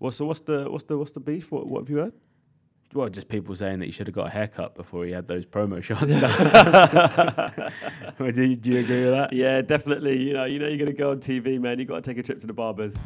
Well, 0.00 0.12
so 0.12 0.24
what's 0.26 0.40
the 0.40 0.70
what's 0.70 0.84
the 0.84 0.96
what's 0.96 1.10
the 1.10 1.20
beef? 1.20 1.50
What 1.50 1.66
what 1.66 1.80
have 1.80 1.90
you 1.90 1.96
heard? 1.96 2.12
Well, 2.94 3.08
just 3.08 3.28
people 3.28 3.54
saying 3.54 3.80
that 3.80 3.86
he 3.86 3.90
should 3.90 4.06
have 4.06 4.14
got 4.14 4.28
a 4.28 4.30
haircut 4.30 4.74
before 4.74 5.04
he 5.04 5.12
had 5.12 5.26
those 5.28 5.44
promo 5.44 5.82
shots. 5.88 6.12
done. 6.12 7.72
Do, 8.34 8.42
you, 8.42 8.56
do 8.56 8.72
you 8.72 8.78
agree 8.78 9.04
with 9.04 9.12
that? 9.12 9.32
Yeah, 9.34 9.60
definitely. 9.60 10.22
You 10.22 10.32
know, 10.32 10.44
you 10.46 10.58
know, 10.58 10.68
you're 10.68 10.78
gonna 10.78 10.92
go 10.92 11.10
on 11.10 11.18
TV, 11.18 11.60
man. 11.60 11.78
You 11.78 11.84
got 11.84 11.96
to 11.96 12.10
take 12.10 12.16
a 12.16 12.22
trip 12.22 12.40
to 12.40 12.46
the 12.46 12.54
barbers. 12.54 12.96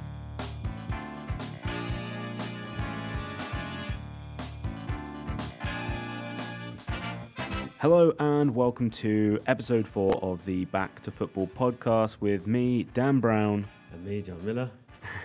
Hello 7.81 8.13
and 8.21 8.55
welcome 8.55 8.91
to 8.91 9.41
episode 9.47 9.87
four 9.89 10.15
of 10.23 10.45
the 10.45 10.67
Back 10.67 11.01
to 11.01 11.11
Football 11.11 11.49
podcast 11.49 12.19
with 12.21 12.47
me, 12.47 12.85
Dan 12.95 13.19
Brown. 13.19 13.67
And 13.93 14.05
me, 14.05 14.23
John 14.23 14.45
Miller. 14.45 14.71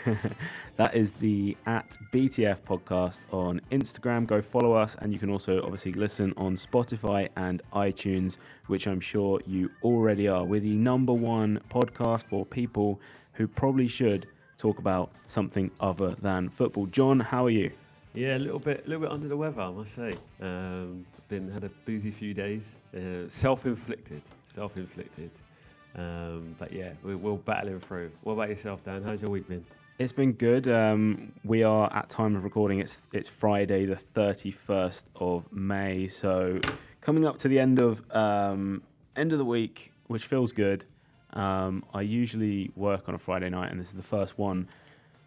That 0.78 0.94
is 0.94 1.12
the 1.14 1.58
at 1.66 1.98
BTF 2.14 2.62
podcast 2.62 3.20
on 3.32 3.62
Instagram. 3.72 4.28
Go 4.28 4.42
follow 4.42 4.74
us, 4.74 4.96
and 5.00 5.12
you 5.12 5.18
can 5.18 5.32
also 5.32 5.62
obviously 5.64 5.94
listen 5.94 6.34
on 6.38 6.56
Spotify 6.56 7.30
and 7.36 7.64
iTunes, 7.74 8.38
which 8.68 8.88
I'm 8.88 9.00
sure 9.00 9.42
you 9.48 9.72
already 9.84 10.28
are. 10.28 10.44
We're 10.44 10.60
the 10.60 10.76
number 10.76 11.14
one 11.14 11.60
podcast 11.72 12.26
for 12.30 12.46
people 12.46 13.02
who 13.34 13.48
probably 13.48 13.88
should 13.88 14.28
talk 14.58 14.78
about 14.78 15.12
something 15.26 15.72
other 15.80 16.16
than 16.22 16.50
football. 16.50 16.86
John, 16.86 17.20
how 17.20 17.46
are 17.46 17.52
you? 17.52 17.72
Yeah, 18.14 18.38
a 18.38 18.40
little 18.40 18.60
bit, 18.60 18.84
a 18.86 18.90
little 18.90 19.02
bit 19.02 19.12
under 19.12 19.28
the 19.28 19.38
weather, 19.38 19.62
I 19.62 19.72
must 19.72 19.96
say. 19.96 20.16
Um, 20.42 21.06
been 21.28 21.50
had 21.52 21.64
a 21.64 21.70
boozy 21.86 22.12
few 22.12 22.34
days, 22.34 22.76
uh, 22.96 23.28
self-inflicted, 23.28 24.22
self-inflicted. 24.46 25.32
Um, 25.96 26.56
but 26.60 26.72
yeah, 26.72 26.92
we, 27.04 27.16
we're 27.16 27.36
battling 27.36 27.80
through. 27.80 28.12
What 28.22 28.34
about 28.34 28.50
yourself, 28.50 28.84
Dan? 28.86 29.04
How's 29.04 29.22
your 29.22 29.32
week 29.32 29.48
been? 29.48 29.66
It's 30.00 30.12
been 30.12 30.34
good. 30.34 30.68
Um, 30.68 31.34
we 31.44 31.64
are 31.64 31.92
at 31.92 32.08
time 32.10 32.36
of 32.36 32.44
recording. 32.44 32.80
It's 32.80 33.08
it's 33.14 33.28
Friday, 33.28 33.86
the 33.86 33.96
thirty 33.96 34.52
first 34.52 35.10
of 35.16 35.52
May. 35.52 36.08
So 36.08 36.60
coming 37.02 37.26
up 37.26 37.40
to 37.40 37.48
the 37.48 37.58
end 37.58 37.80
of 37.80 38.04
um, 38.16 38.84
end 39.16 39.32
of 39.32 39.40
the 39.40 39.46
week, 39.46 39.92
which 40.06 40.28
feels 40.28 40.52
good. 40.52 40.86
Um, 41.34 41.84
I 41.96 42.02
usually 42.02 42.70
work 42.76 43.10
on 43.10 43.16
a 43.16 43.18
Friday 43.18 43.50
night, 43.50 43.72
and 43.72 43.80
this 43.80 43.90
is 43.90 43.96
the 43.96 44.04
first 44.04 44.38
one 44.38 44.68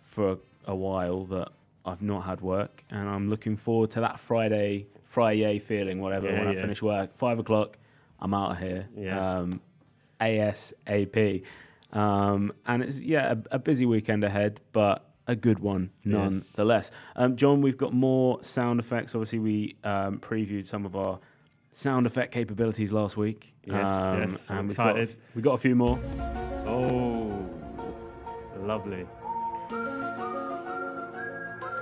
for 0.04 0.32
a, 0.32 0.38
a 0.66 0.76
while 0.76 1.24
that 1.24 1.48
I've 1.84 2.02
not 2.02 2.20
had 2.20 2.40
work, 2.40 2.84
and 2.90 3.08
I'm 3.08 3.28
looking 3.28 3.56
forward 3.56 3.90
to 3.92 4.00
that 4.02 4.20
Friday 4.20 4.86
Friday 5.02 5.58
feeling. 5.58 6.00
Whatever 6.00 6.30
Yeah, 6.30 6.44
when 6.44 6.48
I 6.48 6.54
finish 6.54 6.80
work, 6.80 7.16
five 7.16 7.40
o'clock, 7.40 7.76
I'm 8.20 8.32
out 8.32 8.52
of 8.52 8.58
here. 8.60 8.88
Yeah. 8.96 9.38
Um, 9.38 9.62
ASAP. 10.20 11.44
Um, 11.92 12.52
and 12.66 12.82
it's 12.82 13.02
yeah 13.02 13.32
a, 13.32 13.56
a 13.56 13.58
busy 13.58 13.86
weekend 13.86 14.24
ahead, 14.24 14.60
but 14.72 15.06
a 15.26 15.36
good 15.36 15.58
one 15.60 15.90
nonetheless. 16.04 16.90
Um, 17.16 17.36
John, 17.36 17.62
we've 17.62 17.76
got 17.76 17.92
more 17.92 18.42
sound 18.42 18.80
effects. 18.80 19.14
Obviously, 19.14 19.38
we 19.38 19.76
um, 19.84 20.18
previewed 20.18 20.66
some 20.66 20.84
of 20.84 20.96
our 20.96 21.18
sound 21.72 22.06
effect 22.06 22.32
capabilities 22.32 22.92
last 22.92 23.16
week. 23.16 23.54
Yes, 23.64 23.88
um, 23.88 24.20
yes, 24.32 24.40
I'm 24.48 24.58
and 24.58 24.68
we've 24.68 24.76
got, 24.76 24.86
a, 24.86 25.00
excited. 25.00 25.08
f- 25.10 25.16
we've 25.34 25.44
got 25.44 25.52
a 25.52 25.58
few 25.58 25.74
more. 25.76 25.98
Oh, 26.66 27.48
lovely. 28.58 29.06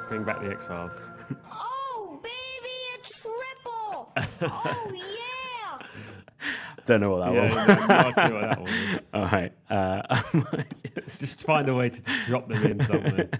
Bring 0.09 0.25
back 0.25 0.41
the 0.41 0.51
X 0.51 0.67
Files. 0.67 1.03
Oh, 1.53 2.19
baby, 2.23 2.75
a 2.95 2.99
triple! 3.07 4.13
oh, 4.51 4.93
yeah! 4.95 5.87
Don't 6.87 7.01
know 7.03 7.11
what 7.11 7.27
that 7.27 7.35
yeah, 7.35 7.43
was. 7.43 8.17
no, 8.17 8.65
no 8.65 8.99
idea 9.15 9.51
what 9.69 9.69
that. 9.69 9.71
All 9.71 10.53
right. 10.53 10.59
Uh, 10.59 10.63
Just 11.07 11.43
find 11.43 11.69
a 11.69 11.75
way 11.75 11.91
to 11.91 12.03
drop 12.27 12.49
them 12.49 12.65
in 12.65 12.85
somewhere. 12.85 13.31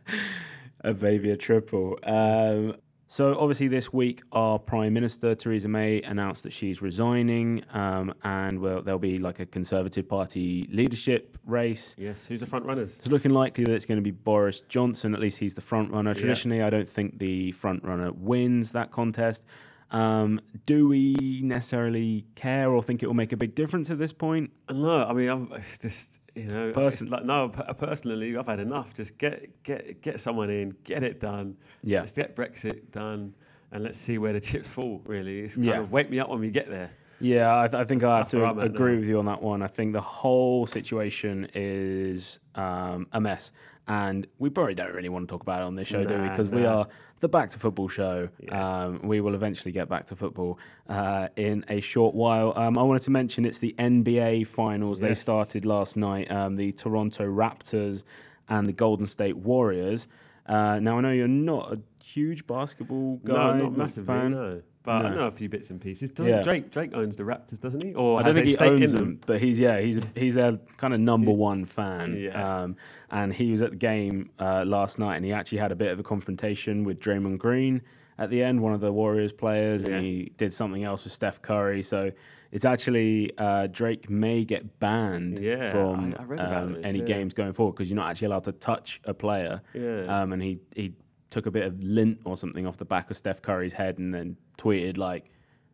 a 0.80 0.94
baby 0.94 1.30
a 1.30 1.36
triple. 1.36 1.98
Um, 2.02 2.76
so 3.10 3.38
obviously 3.40 3.68
this 3.68 3.90
week 3.90 4.22
our 4.32 4.58
Prime 4.58 4.92
Minister 4.92 5.34
Theresa 5.34 5.66
May 5.66 6.02
announced 6.02 6.42
that 6.42 6.52
she's 6.52 6.82
resigning, 6.82 7.64
um, 7.72 8.12
and 8.22 8.60
well 8.60 8.82
there'll 8.82 8.98
be 8.98 9.18
like 9.18 9.40
a 9.40 9.46
Conservative 9.46 10.06
Party 10.06 10.68
leadership 10.70 11.38
race. 11.46 11.94
yes, 11.98 12.26
who's 12.26 12.40
the 12.40 12.46
front 12.46 12.66
runners? 12.66 12.98
It's 12.98 13.08
looking 13.08 13.30
likely 13.30 13.64
that 13.64 13.72
it's 13.72 13.86
going 13.86 13.96
to 13.96 14.02
be 14.02 14.10
Boris 14.10 14.60
Johnson. 14.60 15.14
At 15.14 15.20
least 15.20 15.38
he's 15.38 15.54
the 15.54 15.62
front 15.62 15.90
runner. 15.90 16.12
Traditionally, 16.12 16.62
I 16.62 16.68
don't 16.68 16.88
think 16.88 17.18
the 17.18 17.52
front 17.52 17.82
runner 17.82 18.12
wins 18.12 18.72
that 18.72 18.90
contest. 18.90 19.42
Um, 19.90 20.40
do 20.66 20.86
we 20.88 21.40
necessarily 21.42 22.26
care 22.34 22.70
or 22.70 22.82
think 22.82 23.02
it 23.02 23.06
will 23.06 23.14
make 23.14 23.32
a 23.32 23.36
big 23.36 23.54
difference 23.54 23.90
at 23.90 23.98
this 23.98 24.12
point? 24.12 24.50
No, 24.70 25.04
I 25.04 25.12
mean, 25.14 25.28
I'm 25.30 25.50
just 25.80 26.20
you 26.34 26.44
know, 26.44 26.72
Person- 26.72 27.08
like 27.08 27.24
no. 27.24 27.48
Personally, 27.48 28.36
I've 28.36 28.46
had 28.46 28.60
enough. 28.60 28.92
Just 28.94 29.16
get 29.18 29.62
get 29.62 30.02
get 30.02 30.20
someone 30.20 30.50
in, 30.50 30.76
get 30.84 31.02
it 31.02 31.20
done. 31.20 31.56
Yeah. 31.82 32.00
let's 32.00 32.12
get 32.12 32.36
Brexit 32.36 32.90
done, 32.92 33.34
and 33.72 33.82
let's 33.82 33.98
see 33.98 34.18
where 34.18 34.32
the 34.32 34.40
chips 34.40 34.68
fall. 34.68 35.00
Really, 35.06 35.40
it's 35.40 35.54
kind 35.54 35.66
Yeah. 35.66 35.80
of 35.80 35.90
wake 35.90 36.10
me 36.10 36.18
up 36.20 36.28
when 36.28 36.40
we 36.40 36.50
get 36.50 36.68
there. 36.68 36.90
Yeah, 37.20 37.62
I, 37.62 37.66
th- 37.66 37.74
I 37.80 37.84
think 37.84 38.04
I 38.04 38.18
have 38.18 38.30
That's 38.30 38.32
to 38.32 38.60
agree 38.60 38.96
with 38.96 39.08
you 39.08 39.18
on 39.18 39.24
that 39.26 39.42
one. 39.42 39.60
I 39.60 39.66
think 39.66 39.92
the 39.92 40.00
whole 40.00 40.68
situation 40.68 41.48
is 41.52 42.38
um, 42.54 43.08
a 43.10 43.20
mess, 43.20 43.50
and 43.88 44.26
we 44.38 44.50
probably 44.50 44.74
don't 44.74 44.92
really 44.92 45.08
want 45.08 45.26
to 45.26 45.32
talk 45.32 45.42
about 45.42 45.60
it 45.60 45.64
on 45.64 45.74
this 45.74 45.88
show, 45.88 46.04
do 46.04 46.14
we? 46.14 46.20
Nah, 46.20 46.30
Because 46.30 46.48
we 46.48 46.66
are 46.66 46.86
the 47.20 47.28
Back 47.28 47.48
to 47.50 47.58
Football 47.58 47.88
show. 47.88 48.28
Yeah. 48.38 48.84
Um, 48.84 49.00
we 49.02 49.20
will 49.20 49.34
eventually 49.34 49.72
get 49.72 49.88
back 49.88 50.04
to 50.06 50.16
football 50.16 50.58
uh, 50.88 51.28
in 51.36 51.64
a 51.68 51.80
short 51.80 52.14
while. 52.14 52.52
Um, 52.56 52.78
I 52.78 52.82
wanted 52.82 53.02
to 53.02 53.10
mention 53.10 53.44
it's 53.44 53.58
the 53.58 53.74
NBA 53.78 54.46
Finals. 54.46 55.00
They 55.00 55.14
started 55.14 55.64
last 55.64 55.96
night. 55.96 56.30
Um, 56.30 56.56
the 56.56 56.70
Toronto 56.72 57.24
Raptors 57.24 58.04
and 58.48 58.68
the 58.68 58.72
Golden 58.72 59.06
State 59.06 59.36
Warriors. 59.36 60.06
Uh, 60.46 60.78
now 60.80 60.98
I 60.98 61.00
know 61.00 61.10
you're 61.10 61.28
not 61.28 61.72
a 61.72 61.80
huge 62.02 62.46
basketball 62.46 63.16
guy, 63.24 63.58
no, 63.58 63.64
not 63.64 63.76
massively. 63.76 64.14
fan. 64.14 64.30
No, 64.32 64.62
but 64.82 65.04
I 65.06 65.14
know 65.14 65.26
a 65.26 65.30
few 65.30 65.48
bits 65.48 65.70
and 65.70 65.80
pieces. 65.80 66.10
Doesn't 66.10 66.32
Yeah. 66.32 66.42
Drake? 66.42 66.70
Drake 66.70 66.90
owns 66.94 67.16
the 67.16 67.24
Raptors, 67.24 67.60
doesn't 67.60 67.82
he? 67.82 67.94
Or 67.94 68.20
I 68.20 68.22
don't 68.22 68.34
think 68.34 68.46
he 68.46 68.56
owns 68.58 68.92
in 68.94 68.98
them, 68.98 69.20
but 69.26 69.40
he's 69.40 69.58
yeah, 69.58 69.80
he's 69.80 70.00
he's 70.14 70.34
their 70.34 70.56
kind 70.76 70.94
of 70.94 71.00
number 71.00 71.30
one 71.32 71.64
fan. 71.64 72.16
Yeah. 72.16 72.62
Um, 72.62 72.76
and 73.10 73.34
he 73.34 73.50
was 73.50 73.60
at 73.62 73.70
the 73.70 73.76
game 73.76 74.30
uh, 74.38 74.64
last 74.66 74.98
night, 74.98 75.16
and 75.16 75.24
he 75.24 75.32
actually 75.32 75.58
had 75.58 75.72
a 75.72 75.76
bit 75.76 75.90
of 75.92 75.98
a 76.00 76.02
confrontation 76.02 76.84
with 76.84 77.00
Draymond 77.00 77.38
Green 77.38 77.82
at 78.18 78.30
the 78.30 78.42
end, 78.42 78.60
one 78.60 78.72
of 78.72 78.80
the 78.80 78.92
Warriors 78.92 79.32
players, 79.32 79.84
Yeah. 79.84 79.90
and 79.96 80.04
he 80.04 80.32
did 80.36 80.52
something 80.52 80.82
else 80.82 81.04
with 81.04 81.12
Steph 81.12 81.40
Curry. 81.40 81.82
So 81.84 82.10
it's 82.50 82.64
actually 82.64 83.30
uh, 83.38 83.68
Drake 83.68 84.08
may 84.10 84.44
get 84.44 84.80
banned 84.80 85.38
Yeah, 85.38 85.70
from 85.70 86.14
I- 86.18 86.34
I 86.42 86.54
um, 86.56 86.72
this, 86.74 86.84
any 86.86 86.98
yeah. 87.00 87.04
games 87.04 87.34
going 87.34 87.52
forward 87.52 87.72
because 87.74 87.90
you're 87.90 87.96
not 87.96 88.10
actually 88.10 88.26
allowed 88.26 88.44
to 88.44 88.52
touch 88.52 89.00
a 89.04 89.14
player. 89.14 89.60
Yeah. 89.74 90.22
Um, 90.22 90.32
and 90.32 90.42
he 90.42 90.58
he 90.74 90.94
took 91.30 91.46
a 91.46 91.50
bit 91.50 91.64
of 91.66 91.82
lint 91.82 92.20
or 92.24 92.36
something 92.36 92.66
off 92.66 92.76
the 92.78 92.84
back 92.84 93.10
of 93.10 93.16
Steph 93.16 93.42
Curry's 93.42 93.74
head 93.74 93.98
and 93.98 94.14
then 94.14 94.36
tweeted 94.56 94.96
like 94.98 95.30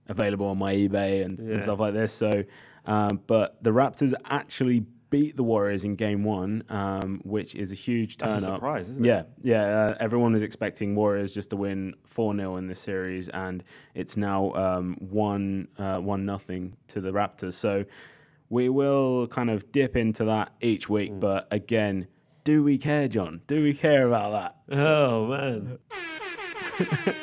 available 0.09 0.47
on 0.47 0.59
my 0.59 0.75
eBay 0.75 1.25
and, 1.25 1.39
Yeah. 1.39 1.55
and 1.55 1.63
stuff 1.63 1.79
like 1.81 1.95
this. 1.95 2.13
So, 2.13 2.45
um, 2.87 3.21
but 3.27 3.63
the 3.63 3.71
Raptors 3.71 4.13
actually 4.27 4.85
beat 5.11 5.37
the 5.37 5.45
Warriors 5.45 5.85
in 5.85 5.95
Game 5.95 6.25
One, 6.25 6.65
um, 6.69 7.21
which 7.25 7.55
is 7.55 7.71
a 7.71 7.77
huge 7.77 8.17
turn 8.19 8.31
That's 8.31 8.47
a 8.47 8.51
up. 8.53 8.57
surprise, 8.57 8.89
isn't 8.91 9.05
it? 9.07 9.09
Yeah, 9.09 9.23
yeah. 9.43 9.63
Uh, 9.63 9.97
everyone 10.01 10.33
was 10.33 10.43
expecting 10.43 10.97
Warriors 10.97 11.33
just 11.33 11.51
to 11.51 11.57
win 11.57 11.95
four 12.05 12.35
0 12.37 12.57
in 12.57 12.67
this 12.67 12.81
series, 12.81 13.29
and 13.29 13.63
it's 13.95 14.17
now 14.17 14.53
um, 14.55 14.97
one 14.99 15.69
uh, 15.79 15.99
one 15.99 16.27
nothing 16.27 16.77
to 16.89 17.01
the 17.01 17.13
Raptors. 17.13 17.53
So 17.55 17.85
we 18.51 18.69
will 18.69 19.29
kind 19.29 19.51
of 19.51 19.71
dip 19.71 19.95
into 19.97 20.25
that 20.25 20.53
each 20.61 20.89
week, 20.89 21.13
Hmm. 21.13 21.21
but 21.21 21.47
again. 21.53 22.09
Do 22.45 22.63
we 22.63 22.77
care, 22.79 23.09
John? 23.09 23.41
Do 23.47 23.63
we 23.63 23.73
care 23.75 24.07
about 24.07 24.33
that? 24.69 24.77
Oh 24.79 25.27
man. 25.29 25.79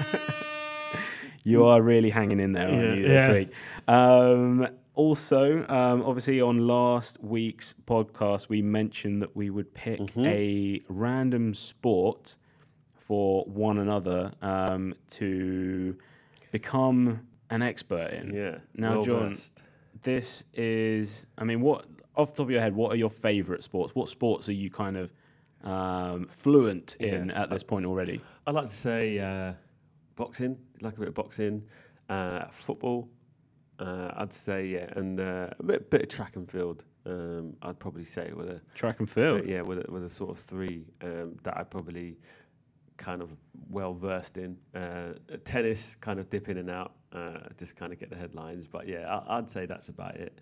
You 1.44 1.66
are 1.66 1.82
really 1.82 2.12
hanging 2.12 2.40
in 2.40 2.52
there, 2.52 2.68
aren't 2.68 2.84
Yeah, 2.84 2.94
you, 2.94 3.02
this 3.08 3.28
yeah. 3.28 3.34
week? 3.34 3.50
Um, 3.88 4.68
also, 4.94 5.66
um, 5.68 6.04
obviously, 6.04 6.40
on 6.40 6.68
last 6.68 7.18
week's 7.24 7.74
podcast, 7.88 8.48
we 8.48 8.62
mentioned 8.62 9.24
that 9.24 9.36
we 9.36 9.50
would 9.50 9.74
pick 9.74 10.00
Mm-hmm. 10.00 10.24
a 10.26 10.82
random 10.88 11.56
sport 11.56 12.38
for 12.94 13.44
one 13.46 13.80
another 13.80 14.34
um, 14.44 14.94
to 15.12 15.98
become 16.52 17.22
an 17.50 17.64
expert 17.64 18.12
in. 18.14 18.36
Yeah. 18.36 18.58
Now, 18.76 18.98
well 18.98 19.04
John, 19.04 19.36
this 20.04 20.46
is, 20.54 21.26
I 21.40 21.44
mean, 21.44 21.62
what 21.62 21.86
off 22.16 22.32
the 22.32 22.38
top 22.38 22.46
of 22.48 22.52
your 22.52 22.62
head, 22.62 22.76
what 22.76 22.92
are 22.92 22.96
your 22.98 23.10
favourite 23.10 23.64
sports? 23.64 23.96
What 23.96 24.10
sports 24.10 24.50
are 24.50 24.54
you 24.54 24.70
kind 24.70 24.98
of 24.98 25.14
um, 25.64 26.28
fluent 26.28 26.96
in 27.00 27.28
Yes. 27.28 27.38
at 27.38 27.50
this 27.50 27.64
point 27.64 27.86
already? 27.86 28.22
I'd 28.48 28.56
like 28.56 28.66
to 28.66 28.72
say 28.72 29.20
uh, 29.20 29.54
boxing, 30.16 30.58
like 30.82 30.98
a 30.98 31.00
bit 31.00 31.08
of 31.10 31.14
boxing, 31.14 31.64
uh, 32.10 32.46
football. 32.52 33.08
Uh, 33.80 34.12
I'd 34.18 34.34
say 34.34 34.68
yeah, 34.68 34.88
and 34.96 35.20
uh, 35.20 35.48
a 35.60 35.64
bit, 35.64 35.90
bit 35.90 36.02
of 36.04 36.10
track 36.10 36.36
and 36.36 36.50
field. 36.50 36.84
Um, 37.06 37.56
I'd 37.64 37.80
probably 37.80 38.04
say 38.04 38.32
with 38.36 38.48
a 38.50 38.62
Track 38.76 39.00
and 39.00 39.10
field. 39.10 39.48
yeah, 39.48 39.62
with 39.62 39.80
a, 39.80 39.92
with 39.92 40.04
a 40.04 40.10
sort 40.10 40.30
of 40.30 40.38
three 40.38 40.86
um, 41.02 41.36
that 41.44 41.58
I'd 41.58 41.72
probably 41.72 42.18
kind 42.98 43.24
of 43.24 43.32
well 43.72 43.96
versed 43.96 44.38
in. 44.38 44.56
Uh, 44.76 45.14
tennis, 45.44 45.96
kind 45.96 46.20
of 46.20 46.30
dip 46.30 46.48
in 46.50 46.58
and 46.58 46.70
out, 46.70 46.94
uh, 47.14 47.40
just 47.58 47.76
kind 47.76 47.92
of 47.92 48.00
get 48.00 48.12
the 48.12 48.16
headlines. 48.16 48.68
But 48.68 48.88
yeah, 48.88 49.08
I, 49.28 49.38
I'd 49.40 49.50
say 49.50 49.66
that's 49.66 49.90
about 49.90 50.16
it. 50.16 50.38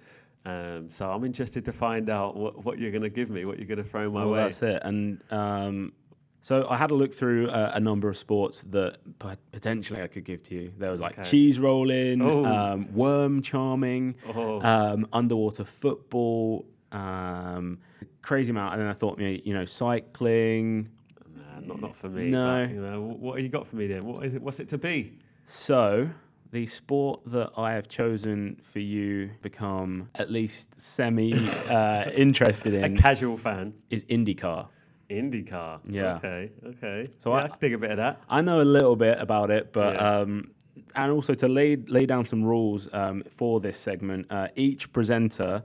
Um, 0.46 0.90
so 0.90 1.10
I'm 1.12 1.24
interested 1.26 1.66
to 1.66 1.74
find 1.74 2.10
out 2.10 2.36
what, 2.36 2.64
what 2.66 2.80
you're 2.80 2.92
going 2.92 3.04
to 3.04 3.10
give 3.10 3.30
me, 3.30 3.46
what 3.46 3.58
you're 3.58 3.68
going 3.68 3.78
to 3.78 3.84
throw 3.84 4.10
my 4.10 4.22
well, 4.26 4.32
way. 4.34 4.40
that's 4.44 4.62
it. 4.64 4.82
And 4.84 5.22
um, 5.32 5.94
So 6.42 6.66
I 6.70 6.78
had 6.78 6.92
a 6.92 6.96
look 6.96 7.14
through 7.14 7.50
uh, 7.50 7.72
a 7.76 7.80
number 7.80 8.08
of 8.10 8.16
sports 8.18 8.64
that 8.70 8.98
p- 9.20 9.28
potentially 9.52 10.02
I 10.02 10.08
could 10.08 10.24
give 10.24 10.42
to 10.44 10.56
you. 10.56 10.72
There 10.78 10.90
was 10.92 11.02
like 11.02 11.20
Okay. 11.20 11.30
cheese 11.30 11.60
rolling, 11.60 12.22
Oh. 12.22 12.46
um, 12.46 12.94
worm 12.94 13.42
charming, 13.42 14.16
Oh. 14.34 14.62
um, 14.62 15.08
underwater 15.12 15.66
football, 15.66 16.66
um, 16.94 17.80
crazy 18.22 18.52
amount. 18.52 18.74
And 18.74 18.82
then 18.82 18.90
I 18.90 18.94
thought, 18.94 19.20
you 19.20 19.54
know, 19.54 19.66
cycling. 19.66 20.90
Nah, 21.36 21.60
not 21.68 21.82
not 21.82 21.96
for 21.96 22.10
me. 22.10 22.30
No. 22.30 22.66
but, 22.66 22.74
you 22.74 22.82
know, 22.82 23.02
what 23.02 23.36
have 23.36 23.44
you 23.44 23.50
got 23.50 23.68
for 23.68 23.76
me 23.76 23.88
then? 23.88 24.06
What 24.06 24.26
is 24.26 24.34
it? 24.36 24.42
What's 24.42 24.60
it 24.62 24.70
to 24.70 24.78
be? 24.78 25.20
So 25.46 26.10
the 26.52 26.66
sport 26.66 27.22
that 27.28 27.52
I 27.58 27.74
have 27.74 27.88
chosen 27.88 28.58
for 28.62 28.80
you 28.80 29.32
become 29.42 30.10
at 30.16 30.32
least 30.32 30.80
semi 30.80 31.34
uh, 31.70 32.10
interested 32.16 32.74
A 32.84 32.90
casual 32.90 33.38
fan. 33.38 33.74
is 33.90 34.04
IndyCar. 34.06 34.68
IndyCar. 35.10 35.80
Yeah. 35.88 36.16
Okay. 36.16 36.52
Okay. 36.66 37.10
So 37.20 37.32
yeah, 37.32 37.42
I- 37.42 37.44
I, 37.46 37.48
can 37.50 37.58
dig 37.60 37.74
a 37.74 37.78
bit 37.78 37.92
of 37.92 37.98
that. 37.98 38.22
I 38.30 38.42
know 38.42 38.62
a 38.62 38.64
little 38.64 38.96
bit 38.96 39.20
about 39.20 39.50
it, 39.52 39.74
but 39.74 39.94
Yeah. 39.96 40.20
um, 40.20 40.52
and 40.96 41.12
also 41.12 41.34
to 41.36 41.48
lay 41.48 41.76
lay 41.76 42.06
down 42.06 42.24
some 42.26 42.44
rules 42.44 42.90
um, 42.94 43.24
for 43.30 43.60
this 43.60 43.78
segment. 43.78 44.26
Uh, 44.32 44.48
each 44.56 44.92
presenter 44.92 45.64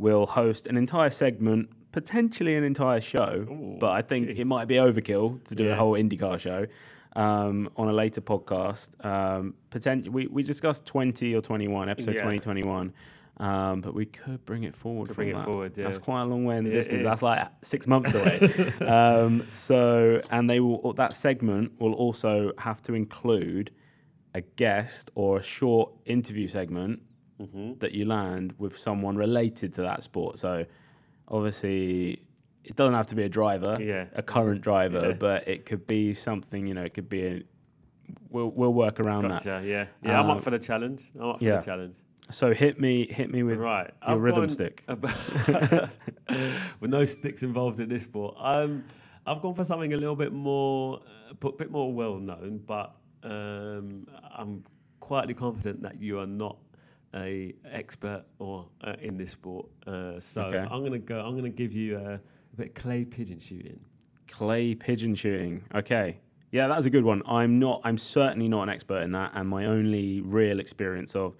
will 0.00 0.26
host 0.26 0.66
an 0.66 0.76
entire 0.76 1.10
segment, 1.10 1.68
potentially 1.92 2.54
an 2.56 2.64
entire 2.64 3.00
show, 3.00 3.46
Ooh, 3.48 3.76
but 3.78 3.92
I 3.92 4.02
think 4.02 4.28
jeez. 4.28 4.38
it 4.40 4.46
might 4.46 4.66
be 4.66 4.74
overkill 4.74 5.42
to 5.44 5.54
do 5.54 5.70
a 5.70 5.74
whole 5.76 5.92
IndyCar 5.92 6.38
show. 6.40 6.66
Um, 7.16 7.70
on 7.76 7.88
a 7.88 7.92
later 7.92 8.20
podcast, 8.20 8.88
um, 9.04 9.54
potentially 9.70 10.10
we, 10.10 10.26
we 10.26 10.42
discussed 10.42 10.84
twenty 10.84 11.34
or 11.34 11.40
twenty 11.40 11.66
one 11.66 11.88
episode 11.88 12.14
Yeah. 12.16 12.22
twenty 12.22 12.38
twenty 12.40 12.62
one, 12.62 12.92
um, 13.38 13.80
but 13.80 13.94
we 13.94 14.04
could 14.04 14.44
bring 14.44 14.64
it 14.64 14.74
forward. 14.76 15.06
Could 15.08 15.14
from 15.14 15.24
bring 15.24 15.28
it 15.34 15.38
that. 15.38 15.44
forward, 15.46 15.74
That's 15.74 15.96
quite 15.96 16.22
a 16.22 16.24
long 16.26 16.44
way 16.44 16.58
in 16.58 16.64
the 16.64 16.70
Yeah, 16.70 16.76
it 16.76 16.80
distance. 16.80 17.00
is. 17.00 17.06
That's 17.06 17.22
like 17.22 17.48
six 17.62 17.86
months 17.86 18.12
away. 18.12 18.38
um, 18.86 19.48
so, 19.48 20.20
and 20.30 20.50
they 20.50 20.60
will 20.60 20.92
that 20.94 21.14
segment 21.14 21.80
will 21.80 21.94
also 21.94 22.52
have 22.58 22.82
to 22.82 22.92
include 22.92 23.70
a 24.34 24.42
guest 24.42 25.10
or 25.14 25.38
a 25.38 25.42
short 25.42 25.92
interview 26.04 26.48
segment 26.48 27.00
Mm-hmm. 27.40 27.78
that 27.80 27.92
you 27.92 28.06
land 28.06 28.54
with 28.58 28.78
someone 28.78 29.16
related 29.16 29.72
to 29.74 29.82
that 29.82 30.02
sport. 30.02 30.38
So, 30.38 30.64
obviously, 31.28 32.22
it 32.66 32.74
doesn't 32.76 32.94
have 32.94 33.06
to 33.06 33.14
be 33.14 33.22
a 33.22 33.28
driver, 33.28 33.76
Yeah. 33.80 34.06
a 34.14 34.22
current 34.22 34.60
driver, 34.60 35.08
Yeah. 35.10 35.16
but 35.18 35.46
it 35.48 35.64
could 35.66 35.86
be 35.86 36.12
something. 36.14 36.66
You 36.66 36.74
know, 36.74 36.82
it 36.82 36.94
could 36.94 37.08
be 37.08 37.22
a. 37.26 37.42
We'll 38.30 38.50
we'll 38.50 38.74
work 38.74 39.00
around 39.00 39.22
that. 39.22 39.44
Gotcha. 39.44 39.62
Yeah. 39.66 39.86
Yeah. 40.02 40.20
I'm 40.20 40.30
Um, 40.30 40.36
up 40.36 40.42
for 40.42 40.50
the 40.50 40.58
challenge. 40.58 41.02
I'm 41.18 41.28
up 41.30 41.38
for 41.38 41.44
yeah. 41.44 41.58
the 41.58 41.64
challenge. 41.64 41.94
So 42.30 42.52
hit 42.52 42.80
me 42.80 43.06
hit 43.08 43.30
me 43.30 43.42
with 43.44 43.58
Right. 43.58 43.90
your 44.06 44.16
I've 44.16 44.20
rhythm 44.20 44.48
stick. 44.48 44.84
with 46.80 46.90
no 46.90 47.04
sticks 47.04 47.42
involved 47.44 47.78
in 47.80 47.88
this 47.88 48.02
sport. 48.04 48.34
Um, 48.38 48.84
I've 49.26 49.40
gone 49.42 49.54
for 49.54 49.64
something 49.64 49.92
a 49.92 49.96
little 49.96 50.16
bit 50.16 50.32
more, 50.32 51.00
a 51.30 51.52
bit 51.52 51.70
more 51.70 51.92
well 51.92 52.16
known, 52.16 52.60
but 52.66 52.94
um, 53.22 54.06
I'm 54.36 54.62
quietly 55.00 55.34
confident 55.34 55.82
that 55.82 56.00
you 56.00 56.18
are 56.20 56.26
not 56.26 56.56
a 57.14 57.54
expert 57.64 58.24
or 58.38 58.68
uh, 58.82 58.94
in 59.00 59.16
this 59.16 59.30
sport. 59.32 59.66
Uh, 59.86 60.18
so 60.20 60.42
Okay. 60.46 60.58
I'm 60.58 60.82
gonna 60.84 60.98
go. 60.98 61.20
I'm 61.20 61.34
gonna 61.36 61.48
give 61.48 61.72
you 61.72 61.96
a, 61.96 62.20
of 62.58 62.74
clay 62.74 63.04
pigeon 63.04 63.38
shooting. 63.38 63.80
Clay 64.28 64.74
pigeon 64.74 65.14
shooting. 65.14 65.64
Okay. 65.74 66.18
Yeah, 66.52 66.68
that's 66.68 66.86
a 66.86 66.90
good 66.90 67.04
one. 67.04 67.22
I'm 67.26 67.58
not 67.58 67.80
I'm 67.84 67.98
certainly 67.98 68.48
not 68.48 68.64
an 68.64 68.68
expert 68.68 69.02
in 69.02 69.12
that 69.12 69.32
and 69.34 69.48
my 69.48 69.66
only 69.66 70.20
real 70.20 70.60
experience 70.60 71.14
of 71.14 71.34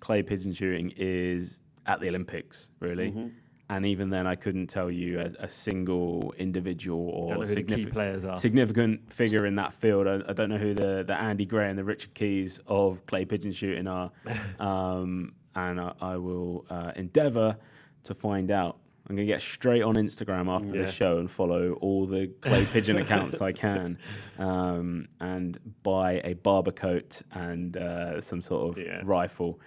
clay 0.00 0.22
pigeon 0.22 0.52
shooting 0.52 0.92
is 0.96 1.58
at 1.86 2.00
the 2.00 2.08
Olympics, 2.08 2.70
really. 2.80 3.10
Mm-hmm. 3.10 3.28
And 3.68 3.86
even 3.86 4.10
then 4.10 4.26
I 4.26 4.34
couldn't 4.34 4.66
tell 4.66 4.90
you 4.90 5.20
a, 5.20 5.44
a 5.44 5.48
single 5.48 6.34
individual 6.36 7.08
or 7.10 7.34
know 7.34 7.40
who 7.40 7.44
the 7.44 7.46
key 7.46 7.54
significant 7.54 7.92
players 7.92 8.24
are. 8.24 8.36
significant 8.36 9.12
figure 9.12 9.46
in 9.46 9.54
that 9.56 9.72
field. 9.72 10.08
I, 10.08 10.20
I 10.28 10.32
don't 10.32 10.48
know 10.48 10.58
who 10.58 10.74
the, 10.74 11.04
the 11.06 11.14
Andy 11.14 11.46
Gray 11.46 11.70
and 11.70 11.78
the 11.78 11.84
Richard 11.84 12.12
Keys 12.14 12.58
of 12.66 13.06
clay 13.06 13.24
pigeon 13.24 13.52
shooting 13.52 13.86
are. 13.86 14.10
um, 14.58 15.34
and 15.54 15.80
I, 15.80 15.92
I 16.00 16.16
will 16.16 16.66
uh, 16.68 16.92
endeavour 16.96 17.58
to 18.04 18.14
find 18.14 18.50
out. 18.50 18.78
I'm 19.10 19.16
going 19.16 19.26
to 19.26 19.32
get 19.32 19.42
straight 19.42 19.82
on 19.82 19.96
Instagram 19.96 20.46
after 20.48 20.68
Yeah. 20.68 20.84
this 20.84 20.94
show 20.94 21.18
and 21.18 21.28
follow 21.28 21.72
all 21.80 22.06
the 22.06 22.28
clay 22.42 22.64
pigeon 22.64 22.96
accounts 23.04 23.40
I 23.42 23.50
can 23.50 23.98
um, 24.38 25.08
and 25.18 25.58
buy 25.82 26.20
a 26.22 26.34
Barbour 26.34 26.70
coat 26.70 27.20
and 27.32 27.76
uh, 27.76 28.20
some 28.20 28.40
sort 28.40 28.78
of 28.78 28.84
Yeah. 28.84 29.00
rifle 29.02 29.58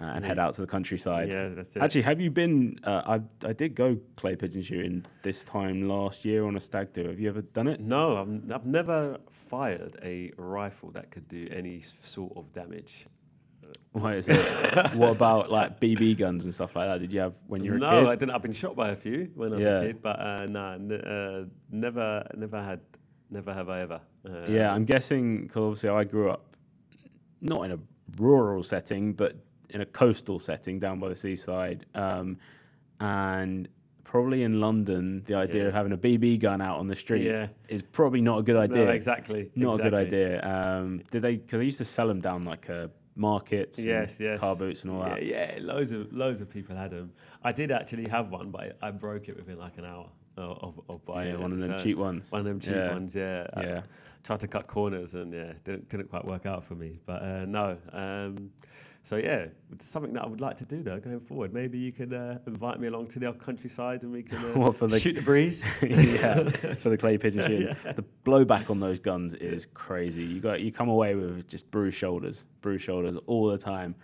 uh, 0.00 0.02
and 0.02 0.24
head 0.24 0.40
out 0.40 0.54
to 0.54 0.62
the 0.62 0.66
countryside. 0.66 1.28
Yeah, 1.28 1.48
that's 1.50 1.76
it. 1.76 1.82
Actually, 1.82 2.02
have 2.02 2.20
you 2.20 2.30
been? 2.32 2.80
Uh, 2.82 3.20
I 3.44 3.48
I 3.48 3.52
did 3.52 3.76
go 3.76 3.98
clay 4.16 4.34
pigeon 4.34 4.62
shooting 4.62 5.06
this 5.22 5.44
time 5.44 5.88
last 5.88 6.24
year 6.24 6.44
on 6.44 6.56
a 6.56 6.60
stag 6.60 6.92
do. 6.92 7.06
Have 7.06 7.20
you 7.20 7.28
ever 7.28 7.42
done 7.42 7.68
it? 7.68 7.78
No, 7.80 8.16
I've, 8.16 8.52
I've 8.52 8.66
never 8.66 9.18
fired 9.30 9.96
a 10.02 10.32
rifle 10.36 10.90
that 10.92 11.10
could 11.12 11.28
do 11.28 11.46
any 11.52 11.80
sort 11.80 12.32
of 12.36 12.52
damage. 12.52 13.06
What 13.92 14.14
is 14.16 14.28
it? 14.28 14.36
what 14.94 15.10
about 15.12 15.50
like 15.50 15.80
BB 15.80 16.18
guns 16.18 16.44
and 16.44 16.54
stuff 16.54 16.76
like 16.76 16.88
that? 16.88 16.98
Did 17.00 17.12
you 17.12 17.20
have 17.20 17.34
when 17.46 17.64
you 17.64 17.72
were 17.72 17.78
no, 17.78 17.86
a 17.86 18.06
I 18.08 18.10
kid? 18.12 18.20
didn't. 18.20 18.34
I've 18.34 18.42
been 18.42 18.52
shot 18.52 18.76
by 18.76 18.90
a 18.90 18.96
few 18.96 19.30
when 19.34 19.52
I 19.52 19.56
was 19.56 19.64
Yeah. 19.64 19.78
a 19.80 19.86
kid, 19.88 20.02
but 20.02 20.20
uh, 20.20 20.46
no, 20.46 20.72
n- 20.72 20.92
uh, 20.92 21.44
never, 21.70 22.26
never 22.36 22.62
had, 22.62 22.80
never 23.30 23.52
have 23.52 23.68
I 23.68 23.80
ever. 23.80 24.00
Uh, 24.28 24.46
yeah, 24.48 24.72
I'm 24.72 24.84
guessing 24.84 25.42
because 25.42 25.62
obviously 25.62 25.88
I 25.90 26.04
grew 26.04 26.30
up 26.30 26.54
not 27.40 27.62
in 27.64 27.72
a 27.72 27.78
rural 28.18 28.62
setting, 28.62 29.12
but 29.14 29.36
in 29.70 29.80
a 29.80 29.86
coastal 29.86 30.38
setting 30.38 30.78
down 30.78 30.98
by 31.00 31.08
the 31.08 31.16
seaside, 31.16 31.86
um, 31.94 32.38
and 33.00 33.68
probably 34.04 34.42
in 34.42 34.60
London, 34.60 35.22
the 35.26 35.34
idea 35.34 35.62
Yeah. 35.62 35.68
of 35.68 35.74
having 35.74 35.92
a 35.92 35.98
BB 35.98 36.38
gun 36.40 36.60
out 36.62 36.78
on 36.78 36.86
the 36.86 36.96
street 36.96 37.24
Yeah. 37.26 37.48
is 37.68 37.82
probably 37.82 38.20
not 38.22 38.38
a 38.38 38.42
good 38.42 38.54
no, 38.54 38.60
idea. 38.62 38.90
exactly. 38.90 39.50
Not 39.54 39.80
a 39.80 39.82
good 39.82 39.94
idea. 39.94 40.42
Um, 40.42 41.02
did 41.10 41.22
they? 41.22 41.36
Because 41.36 41.58
they 41.58 41.64
used 41.64 41.78
to 41.78 41.84
sell 41.84 42.08
them 42.08 42.20
down 42.20 42.44
like 42.44 42.70
uh, 42.70 42.88
markets, 43.18 43.78
Yes, 43.78 44.18
yes. 44.20 44.40
car 44.40 44.54
boots 44.56 44.84
and 44.84 44.92
all 44.92 45.02
that. 45.02 45.24
Yeah, 45.24 45.58
loads 45.60 45.90
of 45.92 46.12
loads 46.12 46.40
of 46.40 46.48
people 46.48 46.76
had 46.76 46.92
them. 46.92 47.12
I 47.42 47.52
did 47.52 47.70
actually 47.70 48.08
have 48.08 48.30
one, 48.30 48.50
but 48.50 48.76
I, 48.82 48.88
I 48.88 48.90
broke 48.92 49.28
it 49.28 49.36
within 49.36 49.58
like 49.58 49.76
an 49.78 49.84
hour 49.84 50.08
of, 50.36 50.80
of, 50.88 51.04
buying 51.04 51.32
Yeah, 51.34 51.40
one 51.40 51.52
of 51.52 51.58
them 51.58 51.76
so- 51.78 51.82
cheap 51.84 51.98
ones. 51.98 52.30
One 52.30 52.40
of 52.40 52.44
them 52.46 52.60
cheap 52.60 52.74
Yeah. 52.76 52.92
ones, 52.92 53.14
yeah. 53.14 53.46
I 53.54 53.62
Yeah. 53.62 53.80
tried 54.22 54.40
to 54.40 54.48
cut 54.48 54.68
corners 54.68 55.14
and 55.14 55.32
yeah, 55.32 55.52
didn't 55.64 55.88
didn't 55.88 56.08
quite 56.08 56.24
work 56.24 56.46
out 56.46 56.64
for 56.64 56.74
me. 56.74 57.00
But 57.04 57.22
uh, 57.22 57.44
no. 57.44 57.76
Um, 57.92 58.50
so 59.08 59.16
yeah, 59.16 59.46
it's 59.72 59.86
something 59.86 60.12
that 60.12 60.22
I 60.24 60.26
would 60.26 60.42
like 60.42 60.58
to 60.58 60.66
do 60.66 60.82
though 60.82 61.00
going 61.00 61.20
forward. 61.20 61.54
Maybe 61.54 61.78
you 61.78 61.92
could 61.92 62.12
uh, 62.12 62.34
invite 62.46 62.78
me 62.78 62.88
along 62.88 63.06
to 63.08 63.18
the 63.18 63.32
countryside 63.32 64.02
and 64.02 64.12
we 64.12 64.22
can 64.22 64.36
uh, 64.62 64.70
for 64.72 64.86
the- 64.86 65.00
shoot 65.00 65.14
the 65.14 65.22
breeze. 65.22 65.64
yeah, 65.82 66.46
for 66.80 66.90
the 66.90 66.98
clay 66.98 67.16
pigeon 67.16 67.40
shooting. 67.40 67.76
The 67.96 68.04
blowback 68.26 68.68
on 68.68 68.80
those 68.80 68.98
guns 69.00 69.32
is 69.32 69.64
crazy. 69.64 70.22
You 70.24 70.40
got 70.40 70.60
you 70.60 70.70
come 70.70 70.90
away 70.90 71.14
with 71.14 71.48
just 71.48 71.70
bruised 71.70 71.96
shoulders, 71.96 72.44
bruised 72.60 72.84
shoulders 72.84 73.16
all 73.26 73.46
the 73.48 73.56
time 73.56 73.94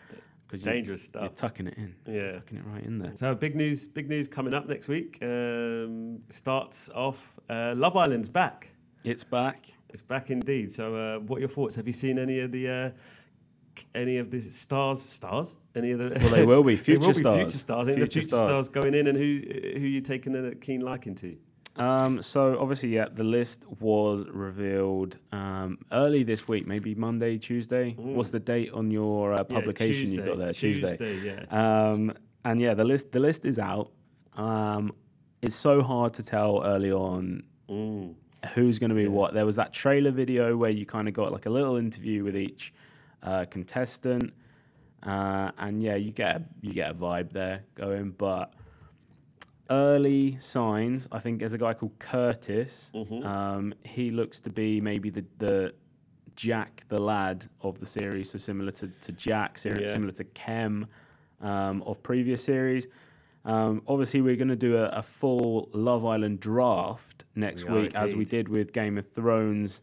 because 0.46 0.62
Dangerous 0.62 1.02
stuff. 1.02 1.22
You're 1.22 1.28
tucking 1.32 1.66
it 1.66 1.76
in, 1.76 1.94
Yeah. 2.06 2.32
tucking 2.32 2.56
it 2.56 2.64
right 2.64 2.82
in 2.82 2.98
there. 2.98 3.14
So 3.14 3.34
big 3.34 3.56
news, 3.56 3.86
big 3.86 4.08
news 4.08 4.26
coming 4.26 4.54
up 4.54 4.66
next 4.66 4.88
week. 4.88 5.18
Um, 5.20 6.20
starts 6.30 6.88
off. 6.94 7.34
Uh, 7.50 7.74
Love 7.76 7.94
Island's 7.94 8.30
back. 8.30 8.70
It's 9.04 9.22
back. 9.24 9.66
It's 9.90 10.00
back 10.00 10.30
indeed. 10.30 10.72
So, 10.72 10.94
uh, 10.96 11.18
what 11.18 11.36
are 11.36 11.40
your 11.40 11.48
thoughts? 11.50 11.76
Have 11.76 11.86
you 11.86 11.92
seen 11.92 12.18
any 12.18 12.40
of 12.40 12.52
the 12.52 12.68
uh, 12.68 12.90
any 13.94 14.18
of 14.18 14.30
the 14.30 14.40
stars? 14.50 15.00
Stars? 15.02 15.56
Any 15.74 15.90
of 15.92 15.98
the? 15.98 16.10
Well, 16.22 16.30
they 16.30 16.46
will 16.46 16.62
be 16.62 16.76
They 16.76 16.82
future 16.82 17.00
will 17.00 17.08
be 17.08 17.14
stars. 17.14 17.36
Future 17.36 17.58
stars. 17.58 17.88
Any 17.88 18.00
of 18.02 18.08
the 18.08 18.12
Future 18.12 18.20
future 18.28 18.36
stars. 18.36 18.66
stars. 18.66 18.68
going 18.68 18.94
in, 18.94 19.06
and 19.06 19.16
who 19.18 19.40
who 19.80 19.86
you 19.86 20.00
taking 20.00 20.34
a 20.36 20.54
keen 20.54 20.80
liking 20.80 21.14
to? 21.16 21.36
Um, 21.76 22.22
so 22.22 22.56
obviously, 22.60 22.90
yeah, 22.90 23.06
the 23.12 23.24
list 23.24 23.64
was 23.80 24.24
revealed 24.30 25.18
um, 25.32 25.78
early 25.90 26.22
this 26.22 26.46
week, 26.46 26.68
maybe 26.68 26.94
Monday, 26.94 27.36
Tuesday. 27.36 27.94
What's 27.98 28.30
the 28.30 28.38
date 28.38 28.70
on 28.72 28.92
your 28.92 29.32
uh, 29.32 29.38
Yeah, 29.38 29.42
publication 29.58 30.12
you've 30.12 30.24
got 30.24 30.38
there? 30.38 30.52
Tuesday. 30.52 30.96
Tuesday, 30.96 31.34
yeah. 31.50 31.90
Um, 31.90 32.12
and 32.44 32.60
yeah, 32.60 32.74
the 32.74 32.84
list 32.84 33.10
the 33.10 33.18
list 33.18 33.44
is 33.44 33.58
out. 33.58 33.90
Um, 34.34 34.92
it's 35.42 35.56
so 35.56 35.82
hard 35.82 36.14
to 36.14 36.22
tell 36.22 36.62
early 36.64 36.92
on 36.92 37.42
Mm. 37.68 38.14
who's 38.54 38.78
going 38.78 38.90
to 38.90 38.94
be 38.94 39.08
what. 39.08 39.32
There 39.34 39.46
was 39.46 39.56
that 39.56 39.72
trailer 39.72 40.10
video 40.10 40.54
where 40.56 40.70
you 40.70 40.84
kind 40.86 41.08
of 41.08 41.14
got 41.14 41.32
like 41.32 41.46
a 41.46 41.50
little 41.50 41.76
interview 41.76 42.22
with 42.22 42.36
each 42.36 42.72
uh, 43.24 43.44
contestant, 43.46 44.32
uh, 45.02 45.50
and 45.58 45.82
yeah, 45.82 45.96
you 45.96 46.12
get 46.12 46.36
a, 46.36 46.42
you 46.60 46.72
get 46.72 46.90
a 46.90 46.94
vibe 46.94 47.32
there 47.32 47.64
going. 47.74 48.10
But 48.12 48.52
early 49.70 50.36
signs, 50.38 51.08
I 51.10 51.18
think, 51.18 51.38
there's 51.40 51.52
a 51.54 51.58
guy 51.58 51.74
called 51.74 51.98
Curtis. 51.98 52.92
Um, 52.94 53.74
he 53.82 54.10
looks 54.10 54.40
to 54.40 54.50
be 54.50 54.80
maybe 54.80 55.10
the 55.10 55.24
the 55.38 55.74
Jack 56.36 56.84
the 56.88 57.00
lad 57.00 57.46
of 57.60 57.78
the 57.78 57.86
series, 57.86 58.30
so 58.30 58.38
similar 58.38 58.72
to, 58.72 58.88
to 59.02 59.12
Jack, 59.12 59.56
seri- 59.58 59.82
Yeah. 59.84 59.92
similar 59.92 60.12
to 60.12 60.24
Kem 60.24 60.86
um, 61.40 61.82
of 61.82 62.02
previous 62.02 62.42
series. 62.44 62.88
Um, 63.44 63.82
obviously, 63.86 64.20
we're 64.22 64.36
going 64.36 64.48
to 64.48 64.56
do 64.56 64.76
a, 64.78 64.86
a 64.88 65.02
full 65.02 65.68
Love 65.72 66.04
Island 66.04 66.40
draft 66.40 67.24
next 67.36 67.64
We 67.64 67.82
week, 67.82 67.94
as 67.94 68.14
we 68.16 68.24
did 68.24 68.48
with 68.48 68.72
Game 68.72 68.96
of 68.98 69.06
Thrones, 69.12 69.80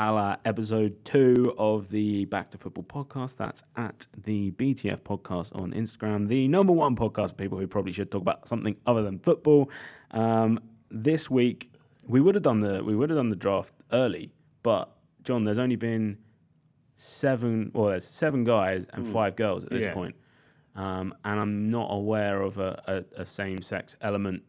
a 0.00 0.10
la 0.10 0.36
episode 0.46 1.04
two 1.04 1.54
of 1.58 1.90
the 1.90 2.24
Back 2.24 2.48
to 2.48 2.56
Football 2.58 2.84
podcast. 2.84 3.36
That's 3.36 3.62
at 3.76 4.06
the 4.16 4.50
BTF 4.52 5.02
podcast 5.02 5.54
on 5.60 5.72
Instagram, 5.72 6.26
the 6.26 6.48
number 6.48 6.72
one 6.72 6.96
podcast 6.96 7.28
for 7.30 7.34
people 7.34 7.58
who 7.58 7.66
probably 7.66 7.92
should 7.92 8.10
talk 8.10 8.22
about 8.22 8.48
something 8.48 8.76
other 8.86 9.02
than 9.02 9.18
football. 9.18 9.70
Um, 10.12 10.58
this 10.90 11.28
week, 11.28 11.70
we 12.08 12.18
would 12.22 12.34
have 12.34 12.42
done 12.42 12.60
the 12.60 12.82
we 12.82 12.96
would 12.96 13.10
have 13.10 13.18
done 13.18 13.28
the 13.28 13.36
draft 13.36 13.74
early, 13.92 14.32
but 14.62 14.90
John, 15.22 15.44
there's 15.44 15.58
only 15.58 15.76
been 15.76 16.16
seven. 16.94 17.70
Well, 17.74 17.90
there's 17.90 18.06
seven 18.06 18.42
guys 18.44 18.86
and 18.94 19.06
five 19.06 19.36
girls 19.36 19.64
at 19.64 19.70
this 19.70 19.84
Yeah. 19.84 19.92
point. 19.92 20.14
Um, 20.74 21.12
and 21.26 21.38
I'm 21.38 21.70
not 21.70 21.88
aware 21.90 22.40
of 22.40 22.56
a, 22.56 23.04
a, 23.16 23.22
a 23.22 23.26
same-sex 23.26 23.96
element 24.00 24.44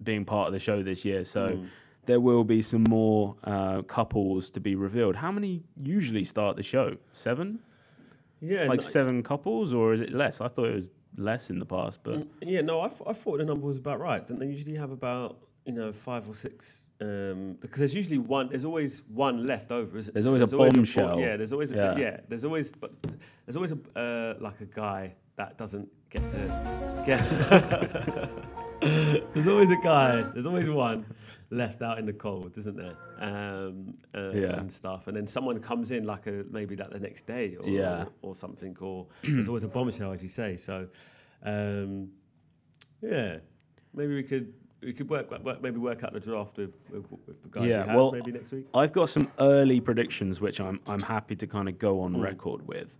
being 0.00 0.24
part 0.24 0.46
of 0.46 0.52
the 0.52 0.58
show 0.60 0.82
this 0.84 1.04
year. 1.04 1.24
So 1.24 1.64
there 2.06 2.20
will 2.20 2.44
be 2.44 2.62
some 2.62 2.84
more 2.88 3.36
uh, 3.44 3.82
couples 3.82 4.50
to 4.50 4.60
be 4.60 4.74
revealed. 4.74 5.16
How 5.16 5.32
many 5.32 5.62
usually 5.82 6.24
start 6.24 6.56
the 6.56 6.62
show? 6.62 6.96
Seven, 7.12 7.60
Yeah, 8.40 8.64
like 8.64 8.80
no- 8.80 8.86
seven 8.86 9.22
couples, 9.22 9.72
or 9.72 9.92
is 9.92 10.00
it 10.00 10.12
less? 10.12 10.40
I 10.40 10.48
thought 10.48 10.66
it 10.68 10.74
was 10.74 10.90
less 11.16 11.50
in 11.50 11.58
the 11.58 11.66
past, 11.66 12.00
but 12.02 12.26
Yeah, 12.42 12.60
no, 12.62 12.80
I, 12.80 12.88
th- 12.88 13.02
I 13.06 13.12
thought 13.12 13.38
the 13.38 13.44
number 13.44 13.66
was 13.66 13.76
about 13.78 14.00
right. 14.00 14.26
Don't 14.26 14.38
they 14.38 14.46
usually 14.46 14.76
have 14.76 14.90
about 14.90 15.38
you 15.64 15.72
know 15.72 15.92
five 15.92 16.28
or 16.28 16.34
six? 16.34 16.84
Um, 17.00 17.56
because 17.60 17.78
there's 17.78 17.94
usually 17.94 18.18
one. 18.18 18.48
There's 18.48 18.64
always 18.64 19.02
one 19.08 19.46
left 19.46 19.70
over, 19.72 19.98
isn't 19.98 20.12
There's 20.14 20.26
always 20.26 20.42
a 20.52 20.56
bo- 20.56 20.70
bombshell. 20.70 21.18
yeah, 21.20 21.36
there's 21.36 21.52
always 21.52 21.72
a, 21.72 21.76
Yeah. 21.76 21.96
yeah. 21.98 22.20
There's 22.28 22.44
always 22.44 22.72
but 22.72 22.92
there's 23.46 23.56
always 23.56 23.72
a 23.72 23.78
uh, 23.98 24.34
like 24.42 24.60
a 24.60 24.66
guy 24.66 25.14
that 25.36 25.56
doesn't 25.58 25.88
get 26.10 26.28
to 26.30 26.38
get. 27.06 27.20
there's 29.34 29.48
always 29.48 29.70
a 29.70 29.76
guy. 29.76 30.22
There's 30.32 30.46
always 30.46 30.68
one 30.70 31.06
left 31.50 31.82
out 31.82 31.98
in 31.98 32.06
the 32.06 32.12
cold, 32.12 32.56
isn't 32.58 32.76
there? 32.76 32.96
Um, 33.18 33.92
uh, 34.14 34.30
Yeah. 34.32 34.58
and 34.60 34.72
stuff, 34.72 35.06
and 35.08 35.16
then 35.16 35.26
someone 35.26 35.58
comes 35.60 35.90
in 35.90 36.04
like 36.04 36.26
a 36.26 36.44
maybe 36.50 36.74
that 36.76 36.90
the 36.90 36.98
next 36.98 37.26
day 37.26 37.56
or 37.56 37.68
Yeah. 37.68 38.06
or, 38.22 38.34
something, 38.34 38.76
or 38.80 39.06
there's 39.22 39.48
always 39.48 39.64
a 39.64 39.68
bombshell, 39.68 40.12
as 40.12 40.22
you 40.22 40.28
say. 40.28 40.56
So. 40.56 40.88
Um, 41.42 42.08
yeah, 43.02 43.38
maybe 43.92 44.14
we 44.14 44.22
could 44.22 44.54
we 44.80 44.92
could 44.94 45.08
work, 45.10 45.30
work 45.44 45.62
maybe 45.62 45.78
work 45.78 46.02
out 46.04 46.12
the 46.14 46.20
draft 46.20 46.56
with, 46.56 46.74
with, 46.90 47.04
with 47.26 47.42
the 47.42 47.48
guy. 47.50 47.66
Yeah, 47.66 47.86
we 47.90 47.96
well, 47.96 48.12
maybe 48.12 48.32
next 48.32 48.50
week. 48.52 48.66
I've 48.74 48.92
got 48.92 49.10
some 49.10 49.28
early 49.38 49.78
predictions 49.80 50.40
which 50.40 50.58
I'm 50.60 50.80
I'm 50.86 51.00
happy 51.02 51.36
to 51.36 51.46
kind 51.46 51.68
of 51.68 51.78
go 51.78 51.96
Mm. 51.96 52.04
on 52.04 52.20
record 52.20 52.66
with 52.66 52.96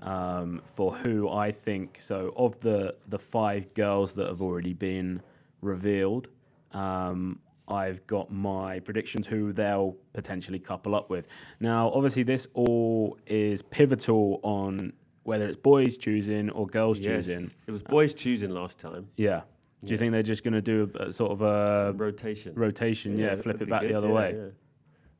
um, 0.00 0.62
for 0.64 0.94
who 0.94 1.28
I 1.28 1.50
think. 1.50 1.98
So 2.00 2.32
of 2.36 2.60
the 2.60 2.94
the 3.08 3.18
five 3.18 3.74
girls 3.74 4.12
that 4.12 4.28
have 4.28 4.40
already 4.42 4.74
been 4.74 5.20
revealed, 5.60 6.28
um, 6.72 7.40
I've 7.68 8.06
got 8.06 8.32
my 8.32 8.80
predictions 8.80 9.26
who 9.26 9.52
they'll 9.52 9.96
potentially 10.12 10.58
couple 10.58 10.94
up 10.94 11.10
with. 11.10 11.28
Now, 11.60 11.90
obviously, 11.92 12.22
this 12.22 12.46
all 12.54 13.18
is 13.26 13.62
pivotal 13.62 14.40
on 14.42 14.92
whether 15.22 15.46
it's 15.46 15.58
boys 15.58 15.98
choosing 15.98 16.48
or 16.50 16.66
girls 16.66 16.98
Yes, 16.98 17.26
choosing. 17.26 17.50
it 17.66 17.70
was 17.70 17.82
boys 17.82 18.14
choosing 18.14 18.50
last 18.50 18.78
time. 18.78 19.08
Yeah. 19.16 19.42
Do 19.84 19.92
you 19.92 19.98
think 19.98 20.12
they're 20.12 20.22
just 20.22 20.42
going 20.42 20.54
to 20.54 20.62
do 20.62 20.90
a, 20.98 21.08
a 21.08 21.12
sort 21.12 21.30
of 21.30 21.42
a 21.42 21.92
rotation. 21.96 22.54
rotation? 22.54 23.16
Yeah, 23.18 23.26
that'd 23.28 23.44
flip 23.44 23.62
it 23.62 23.68
back 23.68 23.82
good, 23.82 23.90
the 23.90 23.94
other 23.98 24.08
yeah, 24.08 24.14
way. 24.14 24.34
yeah. 24.36 24.48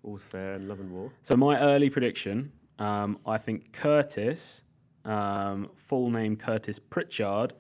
All's 0.02 0.24
fair 0.24 0.54
in 0.54 0.66
love 0.66 0.80
and 0.80 0.90
war. 0.90 1.12
So 1.22 1.36
my 1.36 1.60
early 1.60 1.90
prediction, 1.90 2.50
um, 2.78 3.18
I 3.26 3.38
think 3.38 3.72
Curtis, 3.72 4.62
um, 5.04 5.68
full 5.76 6.10
name 6.10 6.36
Curtis 6.36 6.78
Pritchard, 6.78 7.52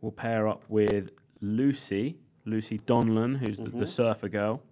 will 0.00 0.12
pair 0.12 0.46
up 0.48 0.64
with 0.68 1.10
Lucy, 1.40 2.18
Lucy 2.46 2.78
Donlan, 2.78 3.36
who's 3.36 3.58
the, 3.58 3.70
the 3.70 3.86
surfer 3.86 4.28
girl. 4.28 4.62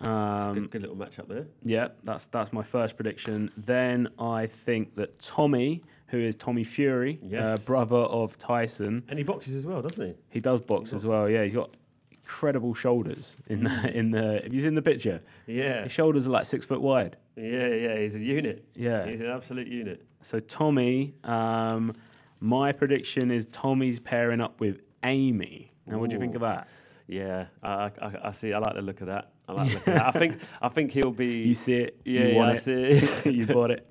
Um, 0.00 0.54
Good, 0.54 0.70
good 0.72 0.80
little 0.82 0.96
match 0.96 1.18
up 1.20 1.28
there. 1.28 1.46
yeah, 1.62 1.88
that's 2.02 2.26
that's 2.26 2.52
my 2.52 2.62
first 2.62 2.96
prediction. 2.96 3.50
Then 3.56 4.08
I 4.18 4.46
think 4.46 4.96
that 4.96 5.20
Tommy, 5.20 5.82
who 6.08 6.18
is 6.18 6.34
Tommy 6.34 6.64
Fury, 6.64 7.20
uh, 7.36 7.56
brother 7.66 7.96
of 7.98 8.36
Tyson, 8.36 9.04
And 9.08 9.16
he 9.18 9.22
boxes 9.24 9.54
as 9.54 9.64
well, 9.64 9.80
doesn't 9.80 10.04
he? 10.04 10.14
he 10.30 10.40
does 10.40 10.60
box 10.60 10.92
as 10.92 11.06
well. 11.06 11.28
Yeah, 11.28 11.44
he's 11.44 11.54
got 11.54 11.70
incredible 12.10 12.74
shoulders 12.74 13.36
in 13.46 13.62
the 13.62 13.92
in 13.96 14.10
the. 14.10 14.40
Have 14.42 14.52
you 14.52 14.60
seen 14.60 14.74
the 14.74 14.82
picture? 14.82 15.22
Yeah, 15.46 15.84
His 15.84 15.92
shoulders 15.92 16.26
are 16.26 16.30
like 16.30 16.46
six 16.46 16.64
foot 16.66 16.80
wide. 16.80 17.16
yeah, 17.36 17.68
yeah. 17.68 17.98
He's 18.00 18.16
a 18.16 18.20
unit. 18.20 18.64
Yeah. 18.74 19.06
he's 19.06 19.20
an 19.20 19.28
absolute 19.28 19.68
unit. 19.68 20.02
So 20.22 20.40
Tommy, 20.40 21.14
um, 21.22 21.92
my 22.40 22.72
prediction 22.72 23.30
is 23.30 23.46
Tommy's 23.52 24.00
pairing 24.00 24.40
up 24.40 24.58
with 24.60 24.80
Amy. 25.04 25.68
Now, 25.86 25.98
what 25.98 26.10
do 26.10 26.16
you 26.16 26.20
think 26.20 26.34
of 26.34 26.40
that? 26.40 26.66
Yeah, 27.08 27.46
I, 27.62 27.90
I, 28.00 28.12
I 28.24 28.30
see. 28.32 28.52
I 28.52 28.58
like 28.58 28.74
the 28.74 28.82
look 28.82 29.00
of 29.00 29.08
that. 29.08 29.32
I 29.48 29.52
like 29.52 29.68
the 29.68 29.74
look 29.74 29.86
of 29.88 29.94
that. 29.94 30.06
I 30.06 30.10
think 30.18 30.38
I 30.60 30.68
think 30.68 30.92
he'll 30.92 31.10
be. 31.10 31.42
You 31.42 31.54
see 31.54 31.74
it, 31.74 32.00
Yeah, 32.04 32.20
you 32.22 32.28
yeah, 32.28 32.34
want 32.36 32.50
I 32.50 32.52
it, 32.54 32.60
see 32.62 32.72
it. 33.24 33.34
you 33.34 33.46
bought 33.46 33.70
it. 33.70 33.90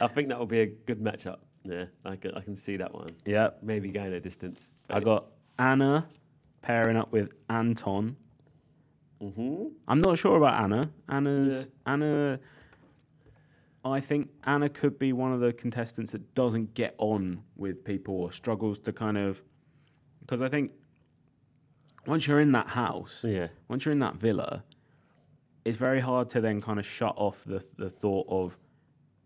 I 0.00 0.06
think 0.08 0.28
that 0.28 0.38
will 0.38 0.46
be 0.46 0.60
a 0.60 0.66
good 0.66 1.00
matchup. 1.00 1.38
Yeah, 1.64 1.84
I 2.04 2.16
can, 2.16 2.34
I 2.34 2.40
can 2.40 2.56
see 2.56 2.76
that 2.76 2.92
one. 2.92 3.10
Yeah, 3.24 3.50
Maybe 3.62 3.90
going 3.90 4.12
a 4.12 4.20
distance. 4.20 4.72
I 4.90 5.00
got 5.00 5.26
Anna 5.58 6.08
pairing 6.60 6.96
up 6.96 7.12
with 7.12 7.30
Anton. 7.48 8.16
hmm 9.20 9.66
I'm 9.86 10.00
not 10.00 10.18
sure 10.18 10.36
about 10.36 10.60
Anna. 10.62 10.90
Anna's 11.08 11.68
Anna. 11.86 12.40
I 13.84 13.98
think 14.00 14.30
Anna 14.44 14.68
could 14.68 14.98
be 14.98 15.12
one 15.12 15.32
of 15.32 15.40
the 15.40 15.52
contestants 15.52 16.12
that 16.12 16.34
doesn't 16.34 16.74
get 16.74 16.94
on 16.98 17.42
with 17.56 17.84
people 17.84 18.14
or 18.14 18.30
struggles 18.30 18.78
to 18.80 18.92
kind 18.92 19.18
of 19.18 19.42
because 20.20 20.40
I 20.40 20.48
think 20.48 20.70
once 22.06 22.26
you're 22.26 22.40
in 22.40 22.52
that 22.52 22.68
house, 22.68 23.24
Yeah. 23.28 23.48
once 23.68 23.84
you're 23.84 23.92
in 23.92 23.98
that 24.00 24.16
villa, 24.16 24.64
it's 25.64 25.76
very 25.78 26.00
hard 26.00 26.28
to 26.30 26.40
then 26.40 26.60
kind 26.60 26.78
of 26.78 26.86
shut 26.86 27.14
off 27.16 27.44
the 27.44 27.64
the 27.76 27.88
thought 27.90 28.26
of 28.28 28.58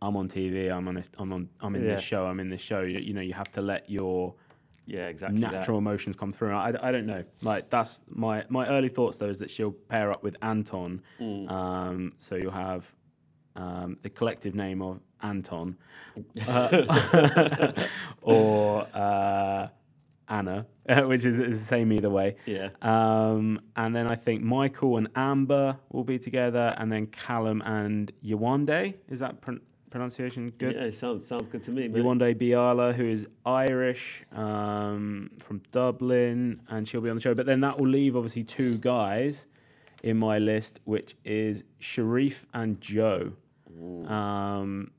I'm 0.03 0.15
on 0.17 0.29
TV, 0.29 0.71
I'm 0.71 0.87
on 0.89 0.95
this, 0.95 1.11
I'm 1.19 1.33
on 1.33 1.49
I'm 1.61 1.75
in 1.75 1.83
Yeah. 1.85 1.95
this 1.95 2.03
show, 2.03 2.27
I'm 2.27 2.39
in 2.41 2.51
this 2.51 2.61
show. 2.61 2.83
You, 2.83 2.99
you 2.99 3.15
know, 3.15 3.23
you 3.23 3.33
have 3.33 3.51
to 3.53 3.63
let 3.63 3.89
your 3.89 4.35
Yeah, 4.85 5.09
exactly. 5.09 5.41
that. 5.41 5.53
natural 5.53 5.79
emotions 5.79 6.15
come 6.17 6.33
through. 6.33 6.53
I, 6.55 6.69
I 6.89 6.93
don't 6.93 7.07
know. 7.07 7.25
Like 7.43 7.71
that's 7.71 8.05
my 8.09 8.45
my 8.51 8.69
early 8.69 8.89
thoughts 8.89 9.17
though 9.19 9.31
is 9.31 9.39
that 9.39 9.51
she'll 9.51 9.73
pair 9.73 10.11
up 10.11 10.23
with 10.23 10.37
Anton. 10.43 11.01
Mm. 11.19 11.51
Um, 11.51 12.13
so 12.19 12.35
you'll 12.37 12.53
have 12.53 12.93
um, 13.57 13.97
the 14.03 14.11
collective 14.11 14.55
name 14.55 14.83
of 14.83 15.01
Anton 15.23 15.77
uh, 16.47 17.87
or 18.23 18.87
uh, 18.93 19.69
Anna, 20.29 20.67
which 21.05 21.25
is, 21.25 21.39
is 21.39 21.59
the 21.61 21.65
same 21.67 21.93
either 21.93 22.11
way. 22.11 22.37
Yeah. 22.47 22.71
Um, 22.83 23.61
and 23.77 23.95
then 23.95 24.11
I 24.11 24.15
think 24.15 24.43
Michael 24.43 24.97
and 24.97 25.09
Amber 25.15 25.79
will 25.91 26.05
be 26.05 26.19
together, 26.19 26.75
and 26.77 26.91
then 26.91 27.07
Callum 27.07 27.63
and 27.63 28.13
Yewande. 28.25 28.95
Is 29.09 29.21
that 29.21 29.41
pron- 29.41 29.61
pronunciation 29.91 30.51
good? 30.59 30.75
Yeah, 30.75 30.91
sounds 30.91 31.27
sounds 31.27 31.49
good 31.49 31.63
to 31.65 31.71
me. 31.71 31.89
Yewande 31.89 32.35
Biala, 32.35 32.95
who 32.95 33.05
is 33.05 33.27
Irish 33.45 34.25
um, 34.33 35.31
from 35.39 35.63
Dublin, 35.73 36.61
and 36.69 36.87
she'll 36.87 37.01
be 37.01 37.11
on 37.11 37.17
the 37.17 37.23
show. 37.23 37.35
But 37.35 37.47
then 37.47 37.61
that 37.61 37.79
will 37.79 37.89
leave 37.89 38.17
obviously 38.17 38.45
two 38.45 38.79
guys 38.79 39.47
in 40.03 40.17
my 40.17 40.39
list, 40.39 40.81
which 40.85 41.17
is 41.25 41.65
Sherif 41.81 42.47
and 42.53 42.81
Joe. 42.81 43.33
Um, 44.07 44.91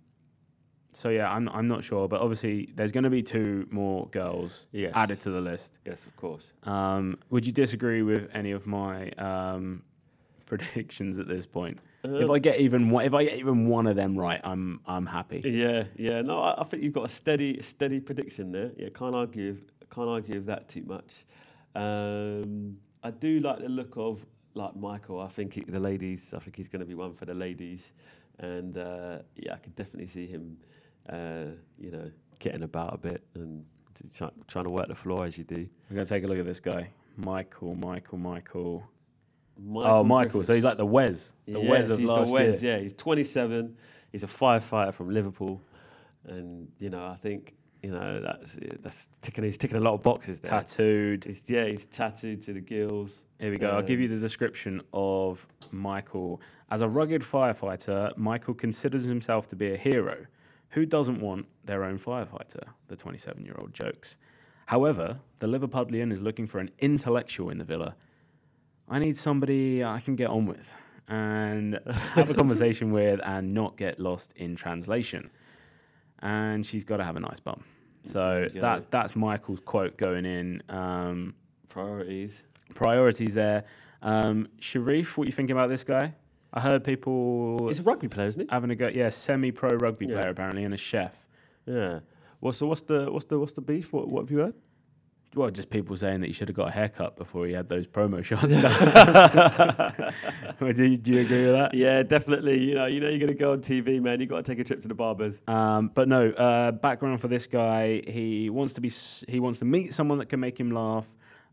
so 0.97 1.09
yeah, 1.09 1.31
I'm 1.31 1.47
I'm 1.49 1.67
not 1.67 1.83
sure, 1.83 2.07
but 2.07 2.21
obviously 2.21 2.69
there's 2.75 2.91
going 2.91 3.03
to 3.03 3.09
be 3.11 3.21
two 3.21 3.67
more 3.69 4.07
girls 4.07 4.65
Yes. 4.71 4.93
added 4.95 5.21
to 5.21 5.29
the 5.29 5.41
list. 5.41 5.77
Yes, 5.85 6.05
of 6.05 6.15
course. 6.15 6.45
Um, 6.63 7.17
would 7.29 7.45
you 7.45 7.51
disagree 7.51 8.01
with 8.01 8.29
any 8.33 8.51
of 8.51 8.65
my 8.65 9.11
um, 9.11 9.83
predictions 10.47 11.19
at 11.19 11.27
this 11.27 11.45
point? 11.45 11.77
if 12.03 12.29
I 12.29 12.39
get 12.39 12.59
even 12.59 12.89
one, 12.89 13.03
if 13.05 13.13
I 13.13 13.25
get 13.25 13.37
even 13.37 13.67
one 13.67 13.85
of 13.85 13.95
them 13.95 14.17
right, 14.17 14.39
I'm 14.43 14.79
I'm 14.87 15.05
happy. 15.05 15.41
Yeah, 15.45 15.83
yeah. 15.97 16.21
No, 16.21 16.39
I, 16.41 16.61
I 16.61 16.63
think 16.63 16.81
you've 16.83 16.93
got 16.93 17.05
a 17.05 17.09
steady, 17.21 17.61
steady 17.61 17.99
prediction 17.99 18.51
there. 18.51 18.71
Yeah, 18.77 18.89
can't 18.89 19.13
argue, 19.13 19.53
with- 19.53 19.89
can't 19.89 20.09
argue 20.09 20.35
with 20.35 20.45
that 20.47 20.67
too 20.69 20.83
much. 20.83 21.25
Um, 21.75 22.77
I 23.03 23.11
do 23.11 23.39
like 23.39 23.59
the 23.59 23.69
look 23.69 23.93
of 23.97 24.25
like 24.53 24.75
Michael. 24.75 25.19
I 25.21 25.27
think 25.27 25.53
he, 25.53 25.61
the 25.61 25.79
ladies. 25.79 26.33
I 26.33 26.39
think 26.39 26.55
he's 26.55 26.67
going 26.69 26.79
to 26.79 26.85
be 26.85 26.95
one 26.95 27.13
for 27.13 27.25
the 27.25 27.33
ladies, 27.33 27.91
and 28.39 28.77
uh, 28.77 29.19
yeah, 29.35 29.53
I 29.53 29.57
could 29.57 29.75
definitely 29.75 30.07
see 30.07 30.25
him. 30.27 30.57
Uh, 31.09 31.51
you 31.79 31.91
know, 31.91 32.11
getting 32.39 32.63
about 32.63 32.93
a 32.93 32.97
bit 32.97 33.23
and 33.35 33.63
try, 34.15 34.29
trying 34.47 34.65
to 34.65 34.71
work 34.71 34.87
the 34.87 34.95
floor 34.95 35.25
as 35.25 35.37
you 35.37 35.43
do. 35.43 35.67
We're 35.89 35.95
gonna 35.95 36.05
take 36.05 36.23
a 36.23 36.27
look 36.27 36.39
at 36.39 36.45
this 36.45 36.59
guy, 36.59 36.89
Michael, 37.15 37.75
Michael, 37.75 38.17
Michael. 38.17 38.83
Michael 39.59 39.91
oh, 39.91 40.03
Michael. 40.03 40.43
So 40.43 40.53
he's 40.53 40.63
like 40.63 40.77
the 40.77 40.85
Wes, 40.85 41.33
the 41.45 41.59
Yes, 41.59 41.69
Wes 41.69 41.89
of 41.89 41.99
he's 41.99 42.09
last 42.09 42.27
the 42.27 42.33
Wes, 42.33 42.61
year. 42.61 42.75
Yeah, 42.75 42.81
he's 42.81 42.93
27. 42.93 43.75
He's 44.11 44.23
a 44.23 44.27
firefighter 44.27 44.93
from 44.93 45.09
Liverpool, 45.09 45.61
and 46.25 46.67
you 46.79 46.89
know 46.89 47.05
I 47.05 47.15
think 47.15 47.55
you 47.81 47.91
know 47.91 48.21
that's 48.21 48.57
that's 48.81 49.09
ticking. 49.21 49.43
He's 49.43 49.57
ticking 49.57 49.77
a 49.77 49.81
lot 49.81 49.93
of 49.93 50.03
boxes 50.03 50.39
there. 50.41 50.51
Tattooed. 50.51 51.25
He's, 51.25 51.49
yeah, 51.49 51.65
he's 51.65 51.87
tattooed 51.87 52.41
to 52.43 52.53
the 52.53 52.61
gills. 52.61 53.11
Here 53.39 53.51
we 53.51 53.57
go. 53.57 53.69
I'll 53.69 53.81
give 53.81 53.97
Um, 53.99 54.03
you 54.03 54.07
the 54.09 54.17
description 54.17 54.81
of 54.93 55.45
Michael. 55.71 56.41
As 56.69 56.81
a 56.81 56.87
rugged 56.87 57.21
firefighter, 57.21 58.15
Michael 58.17 58.53
considers 58.53 59.03
himself 59.03 59.47
to 59.49 59.55
be 59.55 59.73
a 59.73 59.77
hero. 59.77 60.25
Who 60.71 60.85
doesn't 60.85 61.19
want 61.21 61.45
their 61.65 61.83
own 61.83 61.97
firefighter? 61.97 62.63
The 62.87 62.95
27 62.95 63.45
year 63.45 63.55
old 63.57 63.73
jokes. 63.73 64.17
However, 64.67 65.19
the 65.39 65.47
Liverpudlian 65.47 66.11
is 66.11 66.21
looking 66.21 66.45
for 66.47 66.59
an 66.59 66.71
intellectual 66.79 67.49
in 67.49 67.57
the 67.57 67.63
villa. 67.63 67.95
I 68.89 68.99
need 68.99 69.17
somebody 69.17 69.83
I 69.83 69.99
can 70.01 70.15
get 70.15 70.29
on 70.29 70.45
with 70.45 70.71
and 71.07 71.79
have 72.13 72.29
a 72.29 72.33
conversation 72.41 72.91
with 72.91 73.19
and 73.23 73.51
not 73.51 73.77
get 73.77 73.99
lost 73.99 74.33
in 74.35 74.55
translation. 74.55 75.29
And 76.19 76.65
she's 76.65 76.83
got 76.83 76.97
to 76.97 77.03
have 77.03 77.15
a 77.15 77.19
nice 77.19 77.39
bum. 77.39 77.63
So 78.05 78.47
Yeah. 78.53 78.61
that's 78.61 78.85
that's 78.89 79.15
Michael's 79.15 79.59
quote 79.61 79.97
going 79.97 80.25
in. 80.25 80.61
Um, 80.69 81.35
Priorities. 81.69 82.31
priorities 82.73 83.33
there. 83.35 83.65
Um, 84.01 84.47
Sherif, 84.59 85.15
what 85.17 85.23
are 85.25 85.27
you 85.27 85.31
thinking 85.31 85.55
about 85.55 85.69
this 85.69 85.83
guy? 85.83 86.13
I 86.53 86.61
heard 86.61 86.83
people 86.83 87.67
He's 87.67 87.79
a 87.79 87.83
rugby 87.83 88.07
player, 88.07 88.27
isn't 88.27 88.41
he? 88.41 88.47
having 88.49 88.71
a 88.71 88.75
go. 88.75 88.87
Yeah, 88.87 89.09
semi-pro 89.09 89.77
rugby 89.77 90.07
Yeah. 90.07 90.19
player 90.21 90.29
apparently, 90.31 90.63
and 90.63 90.73
a 90.73 90.77
chef. 90.77 91.27
Yeah. 91.65 91.99
Well, 92.41 92.53
so 92.53 92.67
what's 92.67 92.81
the 92.81 93.11
what's 93.11 93.25
the 93.25 93.39
what's 93.39 93.53
the 93.53 93.61
beef? 93.61 93.91
What 93.93 94.07
what 94.07 94.21
have 94.21 94.31
you 94.31 94.39
heard? 94.39 94.53
Well, 95.35 95.51
just 95.51 95.69
people 95.69 95.95
saying 95.97 96.21
that 96.21 96.27
he 96.27 96.33
should 96.33 96.47
have 96.47 96.55
got 96.55 96.69
a 96.69 96.71
haircut 96.71 97.17
before 97.17 97.45
he 97.45 97.53
had 97.53 97.67
those 97.67 97.85
promo 97.85 98.23
shots. 98.29 98.53
Do, 100.59 100.83
you, 100.89 100.97
do 100.97 101.13
you 101.13 101.19
agree 101.21 101.45
with 101.45 101.53
that? 101.53 101.73
Yeah, 101.73 102.01
definitely. 102.03 102.59
You 102.63 102.75
know, 102.75 102.85
you 102.85 102.99
know, 102.99 103.09
you're 103.09 103.19
gonna 103.19 103.33
go 103.33 103.51
on 103.51 103.61
TV, 103.61 104.01
man. 104.01 104.19
You 104.19 104.25
got 104.25 104.37
to 104.37 104.43
take 104.51 104.59
a 104.59 104.63
trip 104.63 104.81
to 104.81 104.87
the 104.87 104.95
barbers. 104.95 105.41
Um, 105.47 105.91
but 105.93 106.07
no, 106.07 106.29
uh, 106.31 106.71
background 106.71 107.21
for 107.21 107.27
this 107.27 107.45
guy. 107.45 108.01
He 108.07 108.49
wants 108.49 108.73
to 108.75 108.81
be. 108.81 108.89
He 109.27 109.39
wants 109.39 109.59
to 109.59 109.65
meet 109.65 109.93
someone 109.93 110.17
that 110.19 110.27
can 110.29 110.39
make 110.39 110.59
him 110.59 110.71
laugh, 110.71 111.07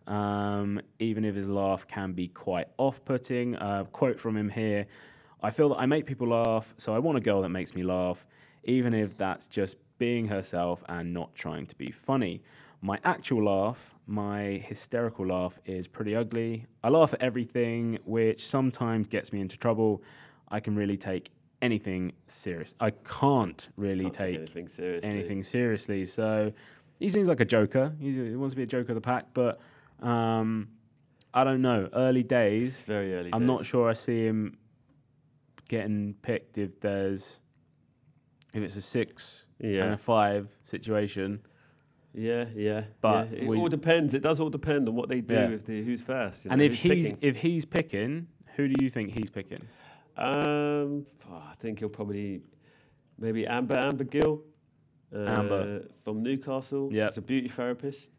um, 0.06 0.80
even 0.98 1.24
if 1.24 1.34
his 1.34 1.48
laugh 1.48 1.86
can 1.86 2.12
be 2.12 2.28
quite 2.28 2.68
off-putting. 2.78 3.56
Uh, 3.56 3.84
quote 3.84 4.18
from 4.20 4.36
him 4.36 4.48
here: 4.48 4.86
"I 5.42 5.50
feel 5.50 5.68
that 5.70 5.76
I 5.76 5.86
make 5.86 6.06
people 6.06 6.28
laugh, 6.28 6.74
so 6.76 6.94
I 6.94 6.98
want 6.98 7.18
a 7.18 7.20
girl 7.20 7.42
that 7.42 7.48
makes 7.50 7.74
me 7.74 7.82
laugh, 7.82 8.26
even 8.64 8.94
if 8.94 9.16
that's 9.16 9.46
just 9.46 9.76
being 9.98 10.26
herself 10.28 10.82
and 10.88 11.12
not 11.14 11.34
trying 11.34 11.66
to 11.66 11.76
be 11.76 11.90
funny." 11.90 12.42
My 12.82 12.98
actual 13.02 13.44
laugh, 13.44 13.94
my 14.06 14.62
hysterical 14.62 15.26
laugh, 15.26 15.58
is 15.64 15.88
pretty 15.88 16.14
ugly. 16.14 16.66
I 16.82 16.90
laugh 16.90 17.14
at 17.14 17.22
everything, 17.22 17.98
which 18.04 18.46
sometimes 18.46 19.08
gets 19.08 19.32
me 19.32 19.40
into 19.40 19.56
trouble. 19.56 20.02
I 20.48 20.60
can 20.60 20.76
really 20.76 20.98
take 20.98 21.30
anything 21.62 22.12
serious. 22.26 22.74
I 22.78 22.90
can't 22.90 23.68
really 23.78 24.04
Can't 24.04 24.14
take 24.14 24.36
anything 24.36 24.68
seriously. 24.68 25.08
anything 25.08 25.42
seriously. 25.42 26.04
So 26.04 26.52
he 26.98 27.08
seems 27.08 27.26
like 27.26 27.40
a 27.40 27.46
joker. 27.46 27.94
He's, 27.98 28.16
he 28.16 28.36
wants 28.36 28.52
to 28.52 28.56
be 28.56 28.64
a 28.64 28.66
joker 28.66 28.92
of 28.92 28.96
the 28.96 29.00
pack, 29.00 29.28
but 29.32 29.58
um, 30.00 30.68
I 31.32 31.44
don't 31.44 31.62
know. 31.62 31.88
Early 31.92 32.22
days, 32.22 32.80
very 32.82 33.14
early. 33.14 33.24
Days. 33.24 33.30
I'm 33.32 33.46
not 33.46 33.64
sure 33.66 33.88
I 33.88 33.92
see 33.94 34.24
him 34.24 34.56
getting 35.68 36.14
picked 36.22 36.58
if 36.58 36.80
there's 36.80 37.40
if 38.52 38.62
it's 38.62 38.76
a 38.76 38.82
six 38.82 39.46
and 39.60 39.94
a 39.94 39.98
five 39.98 40.56
situation. 40.62 41.40
yeah, 42.14 42.44
yeah. 42.54 42.84
But 43.00 43.32
yeah. 43.32 43.38
it 43.40 43.46
we- 43.48 43.56
all 43.58 43.68
depends. 43.68 44.14
It 44.14 44.22
does 44.22 44.38
all 44.40 44.50
depend 44.50 44.88
on 44.88 44.94
what 44.94 45.08
they 45.08 45.20
do 45.20 45.34
Yeah. 45.34 45.48
with 45.48 45.66
the 45.66 45.82
who's 45.82 46.02
first. 46.02 46.44
you 46.44 46.50
and 46.52 46.58
know, 46.60 46.64
if 46.66 46.72
who's 46.80 46.80
he's 46.92 47.12
picking. 47.12 47.28
if 47.28 47.36
he's 47.38 47.64
picking, 47.64 48.28
who 48.56 48.68
do 48.68 48.84
you 48.84 48.88
think 48.90 49.10
he's 49.10 49.30
picking? 49.30 49.58
Um, 50.16 51.06
oh, 51.28 51.42
I 51.50 51.54
think 51.58 51.80
he'll 51.80 51.88
probably 51.88 52.42
maybe 53.18 53.44
Amber 53.46 53.76
Amber 53.76 54.04
Gill, 54.04 54.42
uh, 55.12 55.18
Amber. 55.26 55.88
from 56.04 56.22
Newcastle. 56.22 56.90
Yep. 56.92 57.10
she's 57.12 57.18
a 57.18 57.22
beauty 57.22 57.48
therapist. 57.48 58.10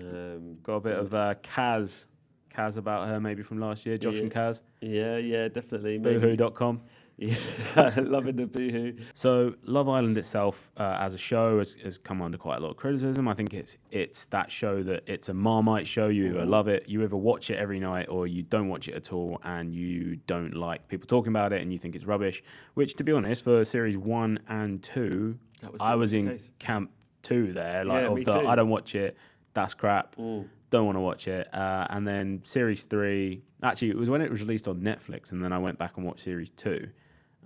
Um, 0.00 0.58
Got 0.62 0.74
a 0.76 0.80
bit 0.80 0.98
of 0.98 1.14
uh, 1.14 1.34
Kaz, 1.42 2.06
Kaz 2.54 2.76
about 2.76 3.08
her 3.08 3.20
maybe 3.20 3.42
from 3.42 3.58
last 3.60 3.86
year. 3.86 3.96
Josh 3.96 4.16
Yeah. 4.16 4.22
and 4.22 4.32
Kaz, 4.32 4.62
yeah, 4.80 5.16
yeah, 5.16 5.48
definitely. 5.48 5.98
Boohoo.com. 5.98 6.82
Yeah, 7.18 7.36
loving 7.98 8.36
the 8.36 8.46
boohoo. 8.46 8.94
So 9.12 9.54
Love 9.64 9.90
Island 9.90 10.16
itself, 10.16 10.70
uh, 10.78 10.96
as 11.00 11.12
a 11.12 11.18
show, 11.18 11.58
has, 11.58 11.74
has 11.84 11.98
come 11.98 12.22
under 12.22 12.38
quite 12.38 12.56
a 12.56 12.60
lot 12.60 12.70
of 12.70 12.76
criticism. 12.78 13.28
I 13.28 13.34
think 13.34 13.52
it's 13.52 13.76
it's 13.90 14.24
that 14.26 14.50
show 14.50 14.82
that 14.84 15.02
it's 15.06 15.28
a 15.28 15.34
Marmite 15.34 15.86
show. 15.86 16.08
You 16.08 16.28
either 16.28 16.46
love 16.46 16.66
it, 16.66 16.88
you 16.88 17.02
either 17.02 17.16
watch 17.16 17.50
it 17.50 17.56
every 17.58 17.78
night, 17.78 18.08
or 18.08 18.26
you 18.26 18.42
don't 18.42 18.68
watch 18.70 18.88
it 18.88 18.94
at 18.94 19.12
all, 19.12 19.38
and 19.44 19.74
you 19.74 20.16
don't 20.26 20.54
like 20.54 20.88
people 20.88 21.06
talking 21.06 21.30
about 21.30 21.52
it, 21.52 21.60
and 21.60 21.70
you 21.70 21.76
think 21.76 21.94
it's 21.94 22.06
rubbish. 22.06 22.42
Which, 22.72 22.94
to 22.94 23.04
be 23.04 23.12
honest, 23.12 23.44
for 23.44 23.66
series 23.66 23.98
one 23.98 24.38
and 24.48 24.82
two, 24.82 25.38
was 25.62 25.76
I 25.78 25.96
was 25.96 26.14
in 26.14 26.26
case. 26.26 26.52
camp 26.58 26.90
two 27.22 27.52
there, 27.52 27.84
like 27.84 28.04
Yeah, 28.04 28.08
of 28.12 28.16
the 28.24 28.40
too. 28.40 28.48
I 28.48 28.54
don't 28.54 28.70
watch 28.70 28.94
it. 28.94 29.14
That's 29.54 29.74
crap. 29.74 30.16
Mm. 30.16 30.48
Don't 30.70 30.86
want 30.86 30.96
to 30.96 31.00
watch 31.00 31.26
it. 31.26 31.52
Uh, 31.52 31.86
and 31.90 32.06
then 32.06 32.40
series 32.44 32.84
three, 32.84 33.42
actually, 33.62 33.90
it 33.90 33.96
was 33.96 34.08
when 34.08 34.20
it 34.22 34.30
was 34.30 34.40
released 34.40 34.68
on 34.68 34.80
Netflix, 34.80 35.32
and 35.32 35.42
then 35.44 35.52
I 35.52 35.58
went 35.58 35.78
back 35.78 35.96
and 35.96 36.06
watched 36.06 36.20
series 36.20 36.50
two, 36.50 36.88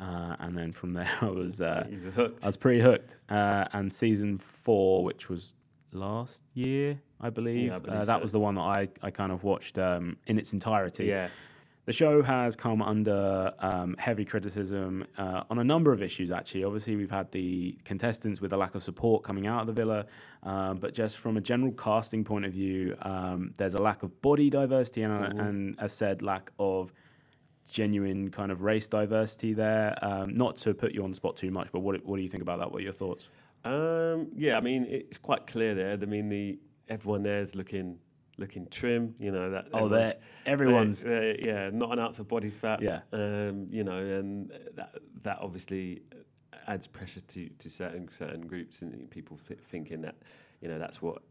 uh, 0.00 0.36
and 0.38 0.56
then 0.56 0.72
from 0.72 0.92
there 0.98 1.10
I 1.20 1.26
was. 1.26 1.60
Uh, 1.60 1.86
hooked. 2.14 2.44
I 2.44 2.46
was 2.46 2.56
pretty 2.58 2.80
hooked. 2.82 3.16
Uh, 3.28 3.64
and 3.72 3.92
season 3.92 4.38
four, 4.38 5.04
which 5.04 5.28
was 5.30 5.54
last 5.92 6.42
year, 6.52 7.00
I 7.20 7.30
believe, 7.30 7.68
Yeah, 7.68 7.76
I 7.76 7.78
believe 7.78 8.00
uh, 8.00 8.04
that 8.04 8.20
was 8.20 8.32
the 8.32 8.40
one 8.40 8.56
that 8.56 8.60
I, 8.62 8.88
I 9.00 9.10
kind 9.10 9.32
of 9.32 9.42
watched 9.44 9.78
um, 9.78 10.16
in 10.26 10.38
its 10.38 10.52
entirety. 10.52 11.06
yeah, 11.06 11.28
The 11.86 11.92
show 11.92 12.22
has 12.22 12.56
come 12.56 12.80
under 12.80 13.52
um, 13.58 13.94
heavy 13.98 14.24
criticism 14.24 15.04
uh, 15.18 15.42
on 15.50 15.58
a 15.58 15.64
number 15.64 15.92
of 15.92 16.02
issues, 16.02 16.30
actually. 16.30 16.64
Obviously, 16.64 16.96
we've 16.96 17.10
had 17.10 17.30
the 17.30 17.76
contestants 17.84 18.40
with 18.40 18.54
a 18.54 18.56
lack 18.56 18.74
of 18.74 18.82
support 18.82 19.22
coming 19.22 19.46
out 19.46 19.60
of 19.60 19.66
the 19.66 19.74
villa, 19.74 20.06
um, 20.44 20.78
but 20.78 20.94
just 20.94 21.18
from 21.18 21.36
a 21.36 21.42
general 21.42 21.72
casting 21.72 22.24
point 22.24 22.46
of 22.46 22.52
view, 22.52 22.96
um, 23.02 23.52
there's 23.58 23.74
a 23.74 23.82
lack 23.82 24.02
of 24.02 24.22
body 24.22 24.48
diversity 24.48 25.02
and, 25.02 25.12
Mm-hmm. 25.14 25.40
and 25.40 25.76
a 25.78 25.88
said 25.88 26.22
lack 26.22 26.50
of 26.58 26.90
genuine 27.70 28.30
kind 28.30 28.50
of 28.50 28.62
race 28.62 28.86
diversity 28.86 29.52
there. 29.52 29.98
Um, 30.02 30.34
not 30.34 30.56
to 30.58 30.72
put 30.72 30.94
you 30.94 31.04
on 31.04 31.10
the 31.10 31.16
spot 31.16 31.36
too 31.36 31.50
much, 31.50 31.68
but 31.70 31.80
what, 31.80 32.02
what 32.06 32.16
do 32.16 32.22
you 32.22 32.28
think 32.28 32.42
about 32.42 32.60
that? 32.60 32.72
What 32.72 32.80
are 32.80 32.84
your 32.84 32.92
thoughts? 32.92 33.28
Um, 33.64 34.28
yeah, 34.34 34.56
I 34.56 34.60
mean 34.60 34.86
it's 34.88 35.18
quite 35.18 35.46
clear 35.46 35.74
there. 35.74 35.92
I 35.92 35.96
mean 36.06 36.28
the 36.28 36.58
everyone 36.88 37.22
there's 37.22 37.54
looking 37.54 37.98
looking 38.38 38.66
trim. 38.68 39.14
You 39.18 39.30
know 39.32 39.50
that. 39.50 39.66
Oh, 39.72 39.86
everyone's- 40.46 41.02
they're, 41.02 41.34
everyone's. 41.34 41.38
yeah, 41.44 41.70
not 41.72 41.92
an 41.92 41.98
ounce 41.98 42.18
of 42.18 42.28
body 42.28 42.50
fat. 42.50 42.82
Yeah. 42.82 43.00
Um, 43.12 43.66
you 43.70 43.84
know, 43.84 43.98
and 43.98 44.50
that 44.74 44.94
that 45.22 45.38
obviously 45.40 46.02
adds 46.66 46.86
pressure 46.86 47.20
to, 47.20 47.48
to 47.58 47.68
certain 47.70 48.10
certain 48.10 48.46
groups 48.46 48.82
and 48.82 49.10
people 49.10 49.38
th- 49.46 49.60
thinking 49.70 50.00
that 50.02 50.14
you 50.60 50.68
know 50.68 50.78
that's 50.78 51.02
what 51.02 51.22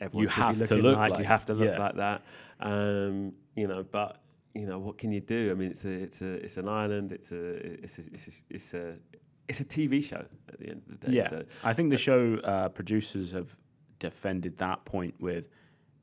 everyone 0.00 0.22
You 0.24 0.28
have 0.28 0.62
to 0.64 0.74
look 0.76 0.96
like. 0.96 1.10
like, 1.10 1.18
You 1.20 1.24
have 1.24 1.44
to 1.46 1.54
look 1.54 1.68
yeah. 1.70 1.78
like 1.78 1.96
that. 1.96 2.22
Um, 2.60 3.32
you 3.54 3.66
know, 3.66 3.82
but 3.82 4.20
you 4.54 4.66
know 4.66 4.78
what 4.78 4.98
can 4.98 5.12
you 5.12 5.20
do? 5.20 5.50
I 5.50 5.54
mean, 5.54 5.70
it's 5.70 5.84
a 5.84 5.90
it's 5.92 6.22
a 6.22 6.32
it's 6.44 6.56
an 6.56 6.68
island. 6.68 7.12
It's 7.12 7.32
a 7.32 7.44
it's 7.84 7.98
a, 7.98 8.02
it's 8.12 8.26
a, 8.28 8.32
it's 8.54 8.74
a 8.74 8.94
it's 9.48 9.60
a 9.60 9.64
TV 9.64 10.02
show 10.02 10.24
at 10.48 10.58
the 10.58 10.68
end 10.68 10.82
of 10.90 11.00
the 11.00 11.06
day. 11.06 11.12
Yeah, 11.14 11.28
So, 11.28 11.44
I 11.62 11.72
think 11.72 11.90
the 11.90 11.96
show 11.98 12.34
uh, 12.42 12.68
producers 12.70 13.30
have 13.32 13.56
defended 14.00 14.58
that 14.58 14.84
point 14.84 15.14
with 15.20 15.48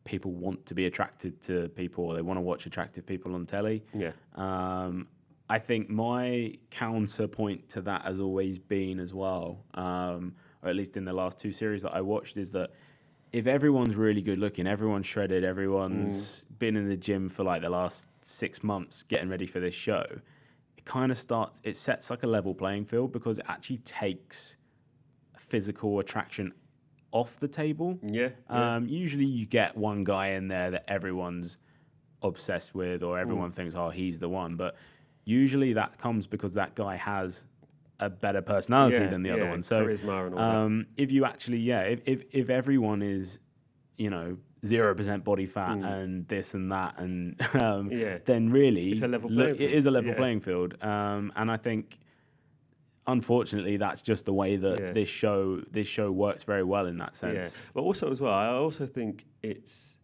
people 0.06 0.32
want 0.32 0.66
to 0.66 0.74
be 0.74 0.86
attracted 0.86 1.42
to 1.44 1.70
people, 1.70 2.06
or 2.06 2.16
they 2.16 2.22
want 2.22 2.38
to 2.38 2.42
watch 2.42 2.66
attractive 2.66 3.06
people 3.06 3.34
on 3.36 3.46
telly. 3.46 3.84
yeah. 3.94 4.12
Um, 4.36 5.08
I 5.50 5.60
think 5.60 5.90
my 5.90 6.58
counterpoint 6.72 7.70
to 7.70 7.82
that 7.82 8.04
has 8.04 8.20
always 8.20 8.58
been 8.58 9.00
as 9.00 9.14
well, 9.14 9.66
um, 9.74 10.34
or 10.64 10.70
at 10.70 10.76
least 10.76 10.98
in 10.98 11.06
the 11.06 11.14
last 11.14 11.38
two 11.38 11.52
series 11.52 11.82
that 11.82 11.94
I 11.94 12.02
watched, 12.02 12.38
is 12.38 12.52
that 12.52 12.72
if 13.34 13.46
everyone's 13.46 13.96
really 13.96 14.22
good 14.22 14.40
looking, 14.40 14.68
everyone's 14.68 15.06
shredded, 15.06 15.44
everyone's 15.44 16.46
been 16.60 16.78
in 16.78 16.88
the 16.88 16.96
gym 16.96 17.30
for 17.30 17.44
like 17.44 17.62
the 17.62 17.70
last 17.70 18.08
six 18.22 18.64
months 18.64 19.04
getting 19.04 19.30
ready 19.30 19.46
for 19.46 19.60
this 19.60 19.74
show, 19.74 20.06
it 20.78 20.86
kind 20.86 21.12
of 21.12 21.18
starts, 21.18 21.60
it 21.64 21.76
sets 21.76 22.10
like 22.10 22.24
a 22.24 22.28
level 22.28 22.54
playing 22.56 22.86
field 22.86 23.12
because 23.12 23.40
it 23.40 23.46
actually 23.48 23.78
takes 23.80 24.58
physical 25.38 26.00
attraction 26.00 26.54
off 27.14 27.40
the 27.40 27.48
table. 27.48 27.98
Yeah. 28.02 28.30
yeah. 28.50 28.76
Um, 28.76 28.88
usually 28.88 29.26
you 29.26 29.46
get 29.46 29.78
one 29.78 30.04
guy 30.04 30.30
in 30.30 30.48
there 30.50 30.72
that 30.72 30.84
everyone's 30.90 31.58
obsessed 32.22 32.74
with 32.76 33.02
Mm. 33.02 33.08
or 33.08 33.20
everyone 33.20 33.52
thinks, 33.52 33.76
oh, 33.76 33.90
he's 33.90 34.20
the 34.20 34.28
one. 34.30 34.56
But 34.56 34.76
usually 35.24 35.74
that 35.74 35.98
comes 35.98 36.28
because 36.28 36.56
that 36.56 36.74
guy 36.76 36.96
has 36.98 37.46
a 38.00 38.10
better 38.10 38.42
personality 38.42 38.98
Yeah, 38.98 39.08
than 39.08 39.22
the 39.24 39.30
other 39.32 39.48
one. 39.48 39.62
So 39.64 39.86
charisma 39.86 40.26
and 40.28 40.36
all 40.36 40.40
that. 40.42 40.56
um, 40.58 40.88
if 40.98 41.12
you 41.12 41.24
actually, 41.26 41.60
yeah, 41.60 41.82
if, 41.82 42.02
if, 42.06 42.24
if 42.32 42.50
everyone 42.50 43.02
is, 43.02 43.40
you 43.98 44.10
know, 44.10 44.38
0% 44.66 45.24
body 45.24 45.46
fat 45.46 45.78
and 45.78 46.28
this 46.28 46.54
and 46.56 46.72
that, 46.72 46.98
and 46.98 47.40
um, 47.62 47.90
Mm. 47.90 48.00
Yeah. 48.00 48.18
then 48.26 48.50
really 48.50 48.90
It's 48.92 49.02
a 49.04 49.08
level 49.08 49.30
it 49.40 49.60
is 49.62 49.86
a 49.86 49.92
level 49.92 50.12
Yeah. 50.12 50.18
playing 50.18 50.40
field. 50.42 50.82
Um, 50.84 51.32
and 51.36 51.52
I 51.52 51.58
think 51.58 52.00
unfortunately 53.08 53.78
that's 53.78 54.02
just 54.02 54.26
the 54.26 54.34
way 54.34 54.56
that 54.58 54.80
Yeah. 54.80 54.92
this 54.94 55.10
show 55.10 55.62
this 55.72 55.88
show 55.88 56.12
works 56.12 56.44
very 56.44 56.64
well 56.64 56.86
in 56.88 56.98
that 56.98 57.16
sense. 57.16 57.58
Yeah, 57.58 57.72
but 57.74 57.82
also 57.82 58.10
as 58.12 58.22
well, 58.22 58.34
I 58.34 58.48
also 58.48 58.86
think 58.86 59.26
it's 59.42 59.98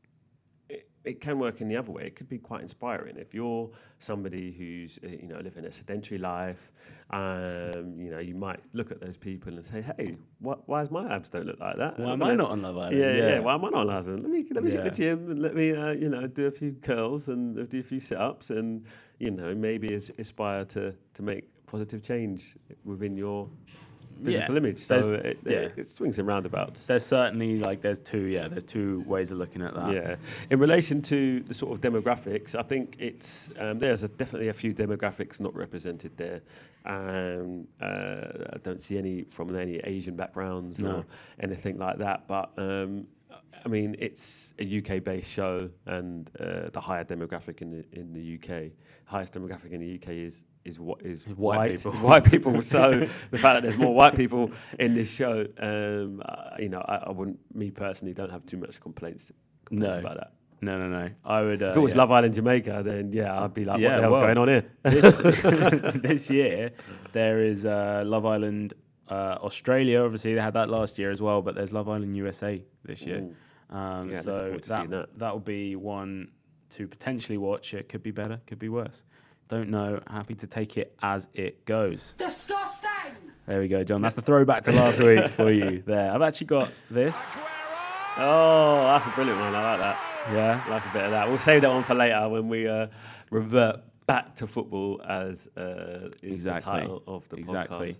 it, 0.70 0.88
it 1.04 1.22
can 1.22 1.40
work 1.40 1.62
in 1.62 1.68
the 1.68 1.78
other 1.78 1.92
way. 1.92 2.04
It 2.06 2.16
could 2.16 2.30
be 2.30 2.38
quite 2.38 2.62
inspiring 2.62 3.16
if 3.18 3.34
you're 3.34 3.72
somebody 3.98 4.52
who's 4.52 5.00
uh, 5.04 5.08
you 5.08 5.28
know 5.28 5.40
living 5.40 5.66
a 5.66 5.72
sedentary 5.72 6.20
life. 6.20 6.72
Um, 7.12 7.96
you 8.00 8.12
know, 8.12 8.20
you 8.20 8.36
might 8.36 8.60
look 8.74 8.92
at 8.92 9.00
those 9.02 9.18
people 9.18 9.54
and 9.54 9.66
say, 9.66 9.82
"Hey, 9.82 10.16
wh- 10.44 10.62
why 10.68 10.82
is 10.82 10.92
my 10.92 11.04
abs 11.12 11.30
don't 11.30 11.48
look 11.48 11.60
like 11.60 11.78
that? 11.78 11.98
Why 12.00 12.12
am 12.14 12.22
I 12.22 12.36
not 12.36 12.52
on 12.52 12.62
Love 12.62 12.78
Island? 12.78 12.98
Yeah, 13.00 13.16
yeah, 13.16 13.40
Why 13.40 13.56
am 13.56 13.66
I 13.66 13.70
not 13.70 13.82
on 13.82 13.88
Love 13.88 14.08
Island? 14.08 14.20
Let 14.24 14.32
me 14.32 14.46
let 14.52 14.64
me 14.64 14.72
hit 14.72 14.84
the 14.84 14.92
gym 14.92 15.32
and 15.32 15.40
let 15.40 15.56
me 15.56 15.72
uh, 15.72 15.92
you 15.92 16.10
know 16.10 16.28
do 16.28 16.46
a 16.46 16.52
few 16.52 16.74
curls 16.74 17.30
and 17.30 17.68
do 17.70 17.80
a 17.80 17.84
few 17.84 18.00
sit 18.00 18.18
ups 18.20 18.50
and 18.52 18.86
you 19.20 19.32
know 19.32 19.56
maybe 19.56 19.94
as, 19.94 20.12
aspire 20.20 20.66
to 20.66 20.94
to 21.16 21.24
make 21.24 21.46
positive 21.70 22.02
change 22.02 22.56
within 22.84 23.16
your 23.16 23.48
physical 24.24 24.58
image. 24.58 24.80
So 24.80 25.02
There's- 25.02 25.26
it, 25.26 25.38
yeah. 25.46 25.58
it, 25.60 25.74
it 25.78 25.90
swings 25.90 26.20
and 26.20 26.28
roundabouts. 26.28 26.86
There's 26.86 27.06
certainly 27.06 27.60
like 27.60 27.82
there's 27.82 28.00
two 28.00 28.24
yeah 28.26 28.48
there's 28.48 28.64
two 28.64 29.04
ways 29.06 29.32
of 29.32 29.38
looking 29.38 29.62
at 29.62 29.74
that. 29.76 29.94
Yeah. 29.94 30.16
In 30.50 30.60
relation 30.60 31.02
to 31.04 31.40
the 31.42 31.54
sort 31.54 31.72
of 31.74 31.80
demographics, 31.82 32.56
I 32.56 32.64
think 32.64 32.96
it's 33.00 33.52
um, 33.60 33.80
there's 33.80 34.04
a, 34.04 34.08
definitely 34.10 34.50
a 34.50 34.54
few 34.54 34.74
demographics 34.74 35.40
not 35.40 35.56
represented 35.56 36.12
there. 36.18 36.42
Um, 36.86 37.68
uh, 37.82 38.54
I 38.54 38.58
don't 38.64 38.82
see 38.82 38.98
any 38.98 39.24
from 39.24 39.56
any 39.56 39.78
Asian 39.78 40.16
backgrounds 40.16 40.80
No. 40.80 40.90
or 40.98 41.06
anything 41.40 41.78
like 41.78 41.98
that. 42.00 42.28
But 42.28 42.52
um, 42.58 43.06
I 43.66 43.68
mean, 43.68 43.96
it's 44.00 44.54
a 44.60 44.66
UK-based 44.80 45.30
show, 45.30 45.70
and 45.86 46.30
uh, 46.40 46.70
the 46.72 46.80
higher 46.82 47.04
demographic 47.04 47.62
in 47.62 47.70
the 47.72 47.86
in 48.00 48.14
the 48.14 48.36
UK, 48.38 48.72
highest 49.06 49.34
demographic 49.34 49.72
in 49.72 49.80
the 49.82 49.96
UK 49.96 50.10
is 50.28 50.44
is 50.66 50.80
what 50.80 51.02
is 51.04 51.26
White 51.28 51.38
white 51.38 51.72
people. 51.76 51.92
white 52.10 52.24
people. 52.24 52.62
so 52.62 53.08
the 53.32 53.38
fact 53.38 53.56
that 53.56 53.62
there's 53.62 53.78
more 53.78 53.94
white 53.94 54.16
people 54.24 54.52
in 54.80 54.94
this 54.94 55.10
show, 55.10 55.46
um, 55.60 56.22
uh, 56.26 56.56
you 56.60 56.70
know, 56.70 56.82
I, 56.88 56.96
I 57.08 57.12
wouldn't, 57.12 57.40
me 57.56 57.72
personally, 57.72 58.14
don't 58.14 58.30
have 58.30 58.46
too 58.46 58.58
much 58.58 58.80
complaints, 58.80 59.32
complaints 59.66 59.96
No. 59.98 60.02
about 60.02 60.18
that. 60.18 60.34
No, 60.62 60.78
no, 60.78 60.90
no. 60.90 61.10
I 61.24 61.42
would. 61.42 61.64
Uh, 61.64 61.68
If 61.68 61.78
it 61.78 61.80
was 61.80 61.94
yeah. 61.94 62.00
Love 62.00 62.12
Island 62.12 62.34
Jamaica, 62.34 62.82
then 62.84 63.12
yeah, 63.14 63.42
I'd 63.42 63.54
be 63.54 63.64
like, 63.64 63.80
Yeah, 63.80 63.92
what 63.92 63.96
the 63.96 64.02
hell's 64.02 64.12
well, 64.18 64.26
going 64.26 64.38
on 64.38 64.48
here? 64.50 64.66
this, 64.84 65.94
this 66.02 66.30
year 66.30 66.72
there 67.14 67.40
is 67.42 67.66
uh, 67.66 68.04
Love 68.06 68.26
Island 68.26 68.74
uh, 69.10 69.38
Australia. 69.42 70.02
Obviously, 70.04 70.34
they 70.36 70.42
had 70.42 70.54
that 70.56 70.70
last 70.70 71.00
year 71.00 71.12
as 71.12 71.22
well, 71.22 71.42
but 71.42 71.56
there's 71.56 71.72
Love 71.72 71.88
Island 71.88 72.16
USA 72.18 72.62
this 72.84 73.04
year. 73.04 73.30
Um, 73.70 74.10
Yeah, 74.10 74.20
so 74.20 74.58
that 74.68 74.90
that. 74.90 75.18
that 75.18 75.32
will 75.34 75.40
be 75.40 75.78
one 75.78 76.32
to 76.72 76.88
potentially 76.90 77.38
watch. 77.38 77.74
It 77.74 77.88
could 77.88 78.04
be 78.04 78.12
better, 78.12 78.42
could 78.46 78.60
be 78.60 78.70
worse. 78.70 79.04
Don't 79.50 79.70
know. 79.70 80.00
Happy 80.08 80.36
to 80.36 80.48
take 80.48 80.78
it 80.78 80.96
as 81.02 81.28
it 81.34 81.66
goes. 81.66 82.14
Disgusting! 82.18 82.90
There 83.48 83.60
we 83.60 83.68
go, 83.68 83.84
John. 83.84 84.00
That's 84.02 84.14
the 84.14 84.22
throwback 84.22 84.62
to 84.64 84.72
last 84.72 85.02
week 85.02 85.28
for 85.36 85.52
you. 85.52 85.82
There, 85.86 86.12
I've 86.14 86.22
actually 86.22 86.48
got 86.48 86.72
this. 86.92 87.18
Oh, 88.18 88.84
that's 88.84 89.08
a 89.08 89.10
brilliant 89.10 89.40
one. 89.40 89.56
I 89.56 89.72
like 89.72 89.82
that. 89.82 90.00
Yeah, 90.32 90.64
like 90.70 90.86
a 90.88 90.94
bit 90.94 91.04
of 91.06 91.12
that. 91.12 91.28
We'll 91.28 91.40
save 91.40 91.64
that 91.64 91.72
one 91.72 91.84
for 91.84 91.96
later 91.96 92.30
when 92.30 92.48
we 92.48 92.68
uh, 92.68 92.88
revert 93.32 93.78
back 94.06 94.36
to 94.36 94.46
football 94.46 95.02
as 95.08 95.48
uh, 95.58 96.10
Exactly. 96.22 96.72
the 96.72 96.78
title 96.82 97.04
of 97.08 97.28
the 97.30 97.38
exactly. 97.38 97.96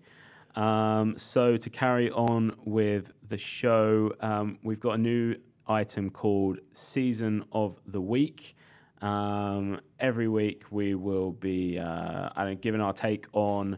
podcast. 0.56 0.62
Um, 0.62 1.18
so 1.18 1.58
to 1.58 1.70
carry 1.72 2.12
on 2.12 2.56
with 2.64 3.12
the 3.28 3.38
show, 3.40 4.14
um, 4.20 4.60
we've 4.62 4.80
got 4.80 4.96
a 4.96 4.98
new 5.00 5.36
item 5.68 6.12
called 6.12 6.60
Season 6.74 7.44
of 7.52 7.80
the 7.88 8.02
Week. 8.02 8.56
Um, 9.02 9.80
every 10.00 10.28
week 10.28 10.64
we 10.72 10.96
will 10.96 11.32
be 11.32 11.80
uh, 11.80 12.30
I 12.36 12.44
don't- 12.46 12.62
giving 12.62 12.82
our 12.82 12.94
take 12.94 13.28
on 13.34 13.78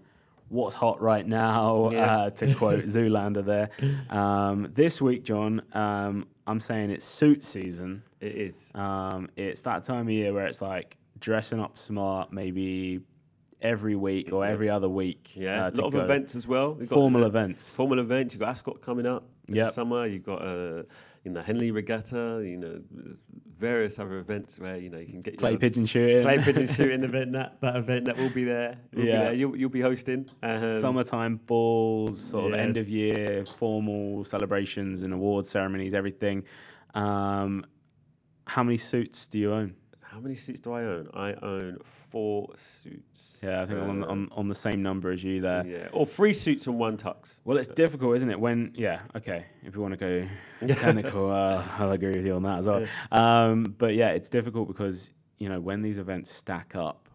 what's 0.49 0.75
hot 0.75 1.01
right 1.01 1.25
now, 1.25 1.91
Yeah. 1.91 2.15
uh, 2.23 2.29
to 2.37 2.53
quote 2.55 2.85
Zoolander 2.85 3.45
there. 3.45 3.69
Um, 4.09 4.69
this 4.73 5.01
week, 5.01 5.23
John, 5.23 5.61
um, 5.73 6.27
I'm 6.47 6.59
saying 6.59 6.89
it's 6.89 7.05
suit 7.05 7.45
season. 7.45 8.03
It 8.19 8.35
is. 8.35 8.71
Um, 8.75 9.29
it's 9.37 9.61
that 9.61 9.83
time 9.83 10.07
of 10.07 10.09
year 10.13 10.33
where 10.33 10.47
it's 10.47 10.61
like 10.61 10.97
dressing 11.19 11.59
up 11.59 11.77
smart, 11.77 12.33
maybe 12.33 12.99
every 13.61 13.95
week 13.95 14.33
or 14.33 14.43
every 14.43 14.69
other 14.69 14.89
week. 14.89 15.35
Yeah, 15.35 15.65
uh, 15.67 15.69
a 15.69 15.71
lot 15.75 15.85
of 15.87 15.93
go. 15.93 16.01
events 16.01 16.35
as 16.35 16.47
well. 16.47 16.73
Got, 16.73 16.89
Formal 16.89 17.23
uh, 17.23 17.27
events. 17.27 17.73
Formal 17.73 17.99
events. 17.99 18.33
You've 18.33 18.39
got 18.41 18.49
Ascot 18.49 18.81
coming 18.81 19.05
up 19.05 19.23
the 19.47 19.69
summer. 19.69 20.05
You've 20.07 20.23
got 20.23 20.41
you 21.23 21.31
know 21.31 21.41
Henley 21.41 21.71
Regatta. 21.71 22.41
You 22.45 22.57
know 22.57 22.81
various 23.59 23.99
other 23.99 24.17
events 24.17 24.57
where 24.57 24.77
you 24.77 24.89
know 24.89 24.97
you 24.97 25.05
can 25.05 25.21
get 25.21 25.37
Clay 25.37 25.51
your 25.51 25.59
pigeon 25.59 25.85
shooting. 25.85 26.23
clay 26.23 26.39
pigeon 26.39 26.65
shooting 26.75 27.03
event. 27.03 27.33
That 27.33 27.61
that 27.61 27.75
event 27.75 28.05
that 28.05 28.17
will 28.17 28.29
be 28.31 28.43
there. 28.43 28.77
Will 28.93 29.01
be 29.03 29.07
Yeah. 29.07 29.23
there. 29.25 29.33
You'll 29.33 29.55
you'll 29.55 29.69
be 29.69 29.81
hosting. 29.81 30.29
Um, 30.41 30.79
Summertime 30.81 31.37
balls, 31.45 32.19
sort 32.19 32.53
of 32.53 32.59
end 32.59 32.77
of 32.77 32.89
year 32.89 33.45
formal 33.45 34.23
celebrations 34.25 35.03
and 35.03 35.13
award 35.13 35.45
ceremonies, 35.45 35.93
everything. 35.93 36.43
Um, 36.95 37.65
how 38.47 38.63
many 38.63 38.77
suits 38.77 39.27
do 39.27 39.37
you 39.39 39.53
own? 39.53 39.75
How 40.11 40.19
many 40.19 40.35
suits 40.35 40.59
do 40.59 40.73
I 40.73 40.83
own? 40.83 41.09
I 41.13 41.33
own 41.41 41.77
four 41.83 42.49
suits. 42.57 43.39
Yeah, 43.43 43.61
I 43.61 43.65
think 43.65 43.79
I'm 43.79 43.89
on, 43.89 44.03
Um, 44.03 44.29
on, 44.35 44.49
the 44.49 44.55
same 44.55 44.81
number 44.83 45.09
as 45.09 45.23
you 45.23 45.39
there. 45.39 45.65
Yeah, 45.65 45.87
or 45.93 46.05
three 46.05 46.33
suits 46.33 46.67
and 46.67 46.77
one 46.77 46.97
tux. 46.97 47.39
Well, 47.45 47.57
it's 47.57 47.69
difficult, 47.69 48.17
isn't 48.17 48.29
it? 48.29 48.39
When 48.39 48.73
yeah, 48.75 49.01
okay. 49.15 49.45
If 49.63 49.73
you 49.73 49.81
want 49.81 49.97
to 49.97 49.97
go 49.97 50.27
technical, 50.73 51.31
uh, 51.31 51.63
I'll 51.77 51.91
agree 51.91 52.15
with 52.15 52.25
you 52.25 52.35
on 52.35 52.43
that 52.43 52.59
as 52.59 52.67
well. 52.67 52.85
Um, 53.11 53.75
but 53.77 53.95
yeah, 53.95 54.09
it's 54.09 54.27
difficult 54.27 54.67
because 54.67 55.11
you 55.37 55.47
know 55.47 55.61
when 55.61 55.81
these 55.81 55.97
events 55.97 56.29
stack 56.31 56.75
up, 56.75 57.07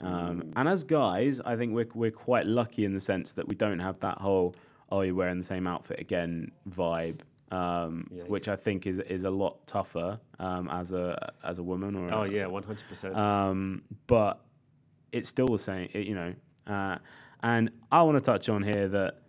um, 0.00 0.42
Mm. 0.42 0.52
and 0.56 0.68
as 0.68 0.84
guys, 0.84 1.40
I 1.40 1.56
think 1.56 1.72
we're 1.74 1.88
we're 1.94 2.10
quite 2.12 2.46
lucky 2.46 2.84
in 2.84 2.94
the 2.94 3.00
sense 3.00 3.32
that 3.32 3.48
we 3.48 3.56
don't 3.56 3.80
have 3.80 3.98
that 4.00 4.18
whole 4.18 4.54
"oh, 4.92 5.00
you're 5.00 5.14
wearing 5.16 5.38
the 5.38 5.44
same 5.44 5.66
outfit 5.66 5.98
again" 5.98 6.52
vibe. 6.70 7.20
Um, 7.52 8.08
Yeah. 8.10 8.24
which 8.24 8.48
I 8.48 8.56
think 8.56 8.86
is 8.88 8.98
is 8.98 9.22
a 9.22 9.30
lot 9.30 9.66
tougher 9.68 10.18
um, 10.40 10.68
as 10.68 10.92
a 10.92 11.32
as 11.44 11.58
a 11.58 11.62
woman 11.62 11.94
or 11.94 12.12
Oh 12.12 12.24
yeah, 12.24 12.46
one 12.46 12.64
hundred 12.64 12.88
percent. 12.88 13.16
um, 13.16 13.82
but 14.08 14.40
it's 15.12 15.28
still 15.28 15.46
the 15.46 15.58
same, 15.58 15.88
it- 15.92 16.06
you 16.08 16.14
know. 16.16 16.34
Uh, 16.66 16.98
and 17.44 17.70
I 17.92 18.02
want 18.02 18.16
to 18.16 18.20
touch 18.20 18.48
on 18.48 18.62
here 18.62 18.88
that 18.88 19.22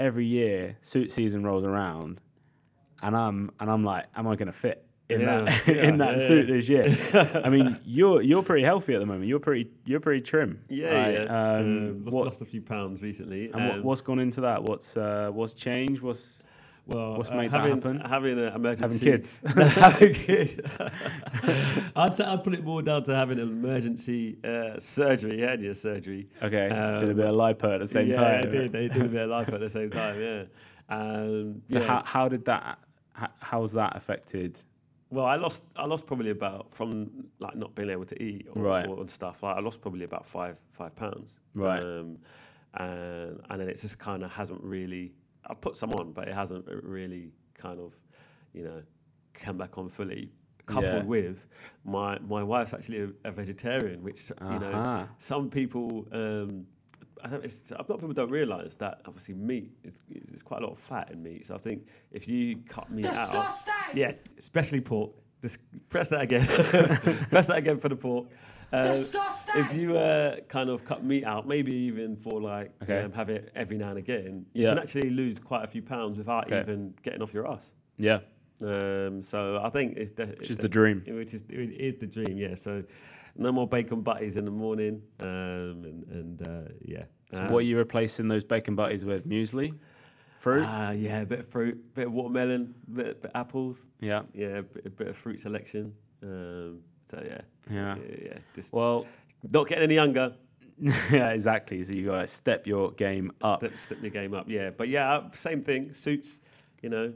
every 0.00 0.26
year 0.26 0.76
suit 0.82 1.12
season 1.12 1.44
rolls 1.44 1.62
around, 1.64 2.20
and 3.00 3.16
I'm 3.16 3.50
and 3.60 3.70
I'm 3.70 3.84
like, 3.84 4.06
am 4.16 4.26
I 4.26 4.34
going 4.34 4.46
to 4.46 4.52
fit 4.52 4.84
in 5.08 5.20
Yeah, 5.20 5.42
that 5.42 5.66
yeah, 5.68 5.74
in 5.88 5.98
that 5.98 6.14
yeah, 6.14 6.26
suit 6.26 6.48
yeah. 6.48 6.54
this 6.54 6.68
year? 6.68 7.40
I 7.44 7.48
mean, 7.48 7.78
you're 7.84 8.22
you're 8.22 8.42
pretty 8.42 8.64
healthy 8.64 8.94
at 8.94 8.98
the 8.98 9.06
moment. 9.06 9.26
You're 9.28 9.38
pretty 9.38 9.70
you're 9.84 10.00
pretty 10.00 10.22
trim. 10.22 10.64
Yeah, 10.68 10.94
right? 10.98 11.12
yeah. 11.14 11.52
Um, 11.58 12.00
lost, 12.02 12.14
what, 12.16 12.24
lost 12.26 12.42
a 12.42 12.46
few 12.46 12.60
pounds 12.62 13.00
recently. 13.02 13.52
and 13.52 13.64
what, 13.66 13.74
Um, 13.76 13.82
what's 13.84 14.00
gone 14.00 14.18
into 14.18 14.40
that? 14.40 14.64
What's 14.64 14.96
uh, 14.96 15.30
what's 15.32 15.54
changed? 15.54 16.02
What's 16.02 16.42
well, 16.86 17.16
what's 17.16 17.30
uh, 17.30 17.34
made 17.36 17.50
that 17.50 17.60
having, 17.60 17.74
happen? 17.74 18.00
Having 18.00 18.38
an 18.38 18.52
emergency. 18.54 19.06
having 19.06 19.18
kids? 19.18 19.40
having 19.74 20.14
kids. 20.14 20.56
I'd 21.96 22.12
say 22.12 22.24
I'd 22.24 22.42
put 22.44 22.54
it 22.54 22.64
more 22.64 22.82
down 22.82 23.02
to 23.04 23.14
having 23.14 23.38
an 23.38 23.48
emergency 23.48 24.38
uh, 24.44 24.78
surgery, 24.78 25.40
hernia 25.40 25.74
surgery. 25.74 26.28
okay, 26.42 26.68
did 26.68 26.72
a 26.78 26.98
Um, 27.10 27.16
bit 27.16 27.26
of 27.26 27.34
lipo 27.34 27.74
at 27.74 27.80
the 27.80 27.88
same 27.88 28.12
time. 28.12 28.22
yeah, 28.34 28.40
time. 28.40 28.48
I 28.48 28.50
did. 28.50 28.72
They 28.72 28.88
did 28.88 29.02
a 29.02 29.08
bit 29.08 29.22
of 29.22 29.30
life 29.30 29.48
at 29.52 29.60
the 29.60 29.68
same 29.68 29.90
time. 29.90 30.20
Yeah. 30.20 30.42
Um, 30.88 31.62
So 31.70 31.78
yeah. 31.78 31.86
how 31.86 32.02
how 32.04 32.28
did 32.28 32.44
that? 32.46 32.78
How, 33.12 33.28
how's 33.40 33.72
that 33.72 33.96
affected? 33.96 34.58
Well, 35.10 35.26
I 35.26 35.36
lost. 35.36 35.64
I 35.76 35.84
lost 35.86 36.06
probably 36.06 36.30
about 36.30 36.74
from 36.74 37.10
like 37.38 37.54
not 37.54 37.74
being 37.74 37.90
able 37.90 38.06
to 38.06 38.22
eat 38.22 38.46
or, 38.54 38.62
Right. 38.62 38.86
or 38.88 38.98
and 39.00 39.10
stuff. 39.10 39.42
Like 39.42 39.56
I 39.56 39.60
lost 39.60 39.80
probably 39.80 40.04
about 40.04 40.26
five 40.26 40.58
five 40.70 40.96
pounds. 40.96 41.38
Right. 41.54 41.82
Um, 41.82 42.18
and 42.74 43.38
and 43.50 43.60
then 43.60 43.68
it 43.68 43.78
just 43.80 43.98
kind 43.98 44.22
of 44.24 44.32
hasn't 44.32 44.62
really. 44.62 45.12
I 45.48 45.54
put 45.54 45.76
some 45.76 45.92
on, 45.94 46.12
but 46.12 46.28
it 46.28 46.34
hasn't 46.34 46.66
really 46.68 47.32
kind 47.54 47.80
of, 47.80 47.94
you 48.52 48.64
know, 48.64 48.82
come 49.34 49.56
back 49.58 49.78
on 49.78 49.88
fully. 49.88 50.30
Coupled 50.64 50.84
Yeah. 50.84 51.02
with 51.02 51.46
my 51.84 52.18
my 52.20 52.42
wife's 52.42 52.72
actually 52.72 53.00
a, 53.02 53.08
a 53.28 53.32
vegetarian, 53.32 54.00
which 54.02 54.30
you 54.40 54.58
know 54.60 54.70
some 55.18 55.50
people. 55.50 56.06
Um, 56.12 56.66
I 57.24 57.28
don't, 57.28 57.44
it's, 57.44 57.70
a 57.70 57.76
lot 57.76 57.90
of 57.90 58.00
people 58.00 58.14
don't 58.14 58.30
realise 58.30 58.74
that 58.76 59.00
obviously 59.06 59.34
meat 59.34 59.70
is, 59.84 60.02
is 60.32 60.42
quite 60.42 60.60
a 60.62 60.66
lot 60.66 60.72
of 60.72 60.78
fat 60.80 61.10
in 61.12 61.22
meat. 61.22 61.46
So 61.46 61.54
I 61.54 61.58
think 61.58 61.86
if 62.10 62.26
you 62.26 62.56
cut 62.68 62.90
meat 62.90 63.06
out, 63.06 63.52
yeah, 63.94 64.12
especially 64.38 64.80
pork. 64.80 65.12
Just 65.40 65.58
press 65.88 66.08
that 66.10 66.20
again. 66.22 66.46
press 67.30 67.48
that 67.48 67.58
again 67.58 67.78
for 67.78 67.88
the 67.88 67.96
pork. 67.96 68.26
Uh, 68.72 68.84
Disgusting! 68.94 69.54
if 69.64 69.74
you 69.74 69.96
uh, 69.98 70.36
kind 70.48 70.70
of 70.70 70.84
cut 70.84 71.04
meat 71.04 71.24
out, 71.24 71.46
maybe 71.46 71.72
even 71.74 72.16
for 72.16 72.40
like 72.40 72.72
Okay. 72.82 73.00
um, 73.02 73.12
have 73.12 73.28
it 73.28 73.52
every 73.54 73.76
now 73.76 73.90
and 73.90 73.98
again, 73.98 74.46
you 74.54 74.66
can 74.66 74.78
actually 74.78 75.10
lose 75.10 75.38
quite 75.38 75.62
a 75.64 75.66
few 75.66 75.82
pounds 75.82 76.16
without 76.16 76.46
Okay. 76.46 76.60
even 76.60 76.94
getting 77.02 77.20
off 77.22 77.34
your 77.34 77.46
ass. 77.50 77.72
Yeah, 77.98 78.20
Um, 78.62 79.22
so 79.22 79.60
I 79.62 79.68
think 79.70 79.96
it's 79.98 80.10
de- 80.12 80.26
which 80.26 80.50
is 80.50 80.58
the 80.58 80.68
dream. 80.68 81.02
which 81.06 81.34
is 81.34 81.42
it 81.50 81.70
is 81.72 81.96
the 81.96 82.06
dream. 82.06 82.38
Yeah. 82.38 82.54
So 82.54 82.82
no 83.36 83.52
more 83.52 83.66
bacon 83.68 84.00
butties 84.02 84.36
in 84.36 84.44
the 84.46 84.50
morning. 84.50 85.02
Um, 85.20 85.28
and 85.28 86.04
and 86.10 86.48
uh, 86.48 86.72
yeah. 86.80 87.04
So 87.34 87.42
Um, 87.44 87.48
what 87.52 87.58
are 87.58 87.66
you 87.66 87.76
replacing 87.78 88.28
those 88.28 88.44
bacon 88.44 88.74
butties 88.74 89.04
with? 89.04 89.26
Muesli, 89.28 89.74
fruit. 90.38 90.64
Ah, 90.66 90.90
yeah, 90.92 91.20
a 91.20 91.26
bit 91.26 91.40
of 91.40 91.46
fruit, 91.48 91.94
bit 91.94 92.06
of 92.06 92.12
watermelon, 92.14 92.74
bit, 92.92 93.20
bit 93.22 93.30
apples. 93.34 93.86
yeah, 94.00 94.22
Yeah, 94.34 94.58
a 94.58 94.62
bit, 94.62 94.86
a 94.86 94.90
bit 94.90 95.08
of 95.08 95.16
fruit 95.16 95.38
selection. 95.38 95.94
Um, 96.22 96.80
so 97.12 97.22
yeah, 97.24 97.40
yeah. 97.70 97.96
yeah, 97.96 98.16
yeah. 98.24 98.38
Just 98.54 98.72
Well, 98.72 99.06
not 99.52 99.68
getting 99.68 99.84
any 99.84 99.94
younger. 99.94 100.34
yeah, 100.78 101.30
exactly. 101.30 101.82
So 101.84 101.92
you 101.92 102.06
got 102.06 102.22
to 102.22 102.26
step 102.26 102.66
your 102.66 102.92
game 102.92 103.30
up. 103.42 103.60
Step, 103.60 103.78
step 103.78 103.98
your 104.00 104.10
game 104.10 104.34
up. 104.34 104.46
Yeah, 104.48 104.70
but 104.70 104.88
yeah, 104.88 105.12
uh, 105.12 105.30
same 105.32 105.62
thing. 105.62 105.92
Suits, 105.92 106.40
you 106.80 106.88
know, 106.88 107.12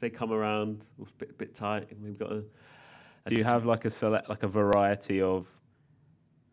they 0.00 0.10
come 0.10 0.32
around, 0.32 0.86
a 1.00 1.04
bit, 1.18 1.36
bit 1.38 1.54
tight, 1.54 1.90
and 1.90 2.02
we've 2.02 2.18
got 2.18 2.30
Do 2.30 3.34
you 3.34 3.44
have 3.44 3.66
like 3.66 3.84
a 3.84 3.90
select, 3.90 4.28
like 4.28 4.42
a 4.42 4.48
variety 4.48 5.20
of 5.20 5.48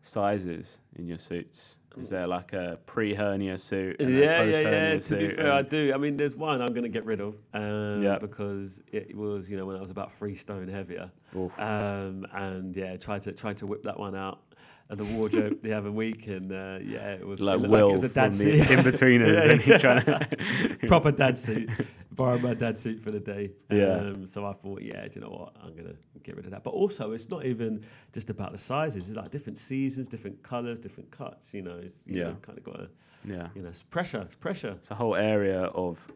sizes 0.02 0.80
in 0.96 1.08
your 1.08 1.18
suits? 1.18 1.76
Is 1.98 2.08
there 2.10 2.26
like 2.26 2.52
a 2.52 2.78
pre-hernia 2.86 3.56
suit? 3.58 3.96
and 4.00 4.08
a 4.08 4.12
Yeah, 4.12 4.42
yeah, 4.42 4.58
yeah. 4.60 4.88
To 4.90 4.94
be 4.94 5.00
suit 5.00 5.32
fair, 5.36 5.52
I 5.52 5.62
do. 5.62 5.92
I 5.94 5.96
mean, 5.96 6.16
there's 6.16 6.36
one 6.36 6.60
I'm 6.60 6.70
going 6.74 6.82
to 6.82 6.88
get 6.90 7.04
rid 7.04 7.20
of 7.20 7.36
um, 7.54 8.02
Yeah. 8.02 8.18
because 8.18 8.80
it 8.92 9.16
was, 9.16 9.48
you 9.48 9.56
know, 9.56 9.64
when 9.66 9.76
I 9.76 9.80
was 9.80 9.90
about 9.90 10.12
three 10.18 10.34
stone 10.34 10.68
heavier. 10.68 11.10
Um, 11.58 12.26
and 12.32 12.76
yeah, 12.76 12.96
tried 12.96 13.22
to 13.22 13.32
try 13.32 13.52
to 13.54 13.66
whip 13.66 13.82
that 13.84 13.98
one 13.98 14.14
out 14.14 14.40
of 14.88 14.98
the 14.98 15.04
wardrobe 15.04 15.60
the 15.62 15.72
other 15.72 15.90
week, 15.90 16.26
and 16.28 16.52
uh, 16.52 16.78
yeah, 16.82 17.12
it 17.14 17.26
was 17.26 17.40
like 17.40 17.60
it 17.60 17.68
Will 17.68 17.90
it 17.90 17.92
was 17.92 18.04
a 18.04 18.08
dad 18.08 18.32
suit. 18.32 18.60
Inbetweeners, 18.68 19.44
Yeah, 19.44 19.50
and 19.52 19.60
he's 19.60 19.80
trying 19.80 20.02
to 20.04 20.78
proper 20.86 21.10
dad 21.12 21.36
suit. 21.36 21.68
Borrowed 22.12 22.42
my 22.42 22.54
dad 22.54 22.78
suit 22.78 23.00
for 23.00 23.10
the 23.10 23.20
day. 23.20 23.50
Yeah. 23.70 23.96
Um, 23.98 24.26
so 24.26 24.46
I 24.46 24.52
thought, 24.52 24.80
yeah, 24.82 25.02
do 25.08 25.10
you 25.16 25.20
know 25.22 25.30
what? 25.32 25.56
I'm 25.62 25.74
gonna 25.76 25.94
get 26.22 26.36
rid 26.36 26.44
of 26.46 26.52
that. 26.52 26.62
But 26.62 26.70
also, 26.70 27.12
it's 27.12 27.28
not 27.28 27.44
even 27.44 27.84
just 28.12 28.30
about 28.30 28.52
the 28.52 28.58
sizes. 28.58 29.08
It's 29.08 29.16
like 29.16 29.30
different 29.30 29.58
seasons, 29.58 30.08
different 30.08 30.42
colours, 30.42 30.78
different 30.78 31.10
cuts. 31.10 31.52
You 31.52 31.62
know, 31.62 31.76
it's 31.82 32.06
you 32.06 32.18
Yeah. 32.20 32.24
know, 32.28 32.36
kind 32.42 32.56
of 32.56 32.64
got 32.64 32.76
to, 32.76 32.88
yeah. 33.24 33.48
you 33.54 33.62
know, 33.62 33.68
it's 33.68 33.82
pressure. 33.82 34.22
It's 34.22 34.36
pressure. 34.36 34.76
It's 34.80 34.90
a 34.90 34.94
whole 34.94 35.16
area 35.16 35.62
of 35.62 36.06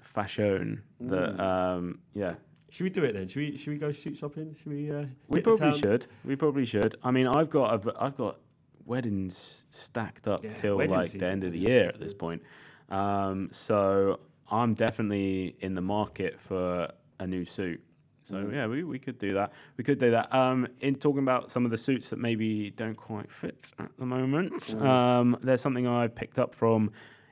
fashion 0.00 0.82
that, 1.00 1.36
Mm. 1.36 1.40
um, 1.40 1.98
yeah, 2.14 2.34
Should 2.68 2.84
we 2.84 2.90
do 2.90 3.04
it 3.04 3.12
then? 3.12 3.28
Should 3.28 3.40
we? 3.40 3.56
Should 3.56 3.72
we 3.72 3.78
go 3.78 3.92
shoot 3.92 4.16
shopping? 4.16 4.54
Should 4.54 4.72
we? 4.72 4.88
Uh, 4.90 5.06
We 5.28 5.40
probably 5.40 5.72
should. 5.78 6.06
We 6.24 6.36
probably 6.36 6.64
should. 6.64 6.96
I 7.02 7.10
mean, 7.10 7.26
I've 7.26 7.48
got 7.50 7.72
I've, 7.72 7.88
I've 7.98 8.16
got 8.16 8.38
weddings 8.84 9.64
stacked 9.70 10.28
up 10.28 10.42
Yeah, 10.44 10.54
till 10.54 10.76
wedding 10.76 10.96
like 10.96 11.10
the 11.10 11.28
end 11.28 11.44
of 11.44 11.52
the 11.52 11.58
year 11.58 11.88
at 11.88 12.00
this 12.00 12.14
point. 12.14 12.42
Um, 12.88 13.48
so 13.52 14.20
I'm 14.50 14.74
definitely 14.74 15.56
in 15.60 15.74
the 15.74 15.80
market 15.80 16.40
for 16.40 16.88
a 17.18 17.26
new 17.26 17.44
suit. 17.44 17.80
So 18.24 18.34
Mm. 18.34 18.52
yeah, 18.52 18.66
we, 18.66 18.82
we 18.82 18.98
could 18.98 19.18
do 19.18 19.34
that. 19.34 19.52
We 19.76 19.84
could 19.84 19.98
do 20.00 20.10
that. 20.10 20.32
Um, 20.34 20.66
in 20.80 20.96
talking 20.96 21.22
about 21.22 21.50
some 21.50 21.64
of 21.64 21.70
the 21.70 21.76
suits 21.76 22.10
that 22.10 22.18
maybe 22.18 22.70
don't 22.70 22.96
quite 22.96 23.30
fit 23.30 23.70
at 23.78 23.90
the 23.98 24.06
moment, 24.06 24.52
Mm. 24.52 24.82
um, 24.84 25.36
there's 25.42 25.60
something 25.60 25.86
I 25.86 26.08
picked 26.08 26.38
up 26.40 26.52
from 26.54 26.90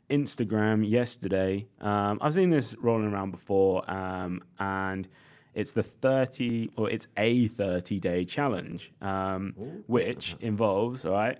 Instagram 0.08 0.88
yesterday. 0.88 1.66
Um, 1.80 2.18
I've 2.20 2.34
seen 2.34 2.50
this 2.50 2.76
rolling 2.78 3.12
around 3.12 3.32
before, 3.32 3.88
um, 3.90 4.42
and 4.58 5.08
it's 5.54 5.72
the 5.72 5.82
30 5.82 6.70
or 6.76 6.90
it's 6.90 7.06
a 7.16 7.48
30 7.48 8.00
day 8.00 8.24
challenge, 8.24 8.92
um, 9.00 9.54
Ooh, 9.62 9.84
which 9.86 10.36
involves 10.40 11.04
all 11.04 11.12
right. 11.14 11.38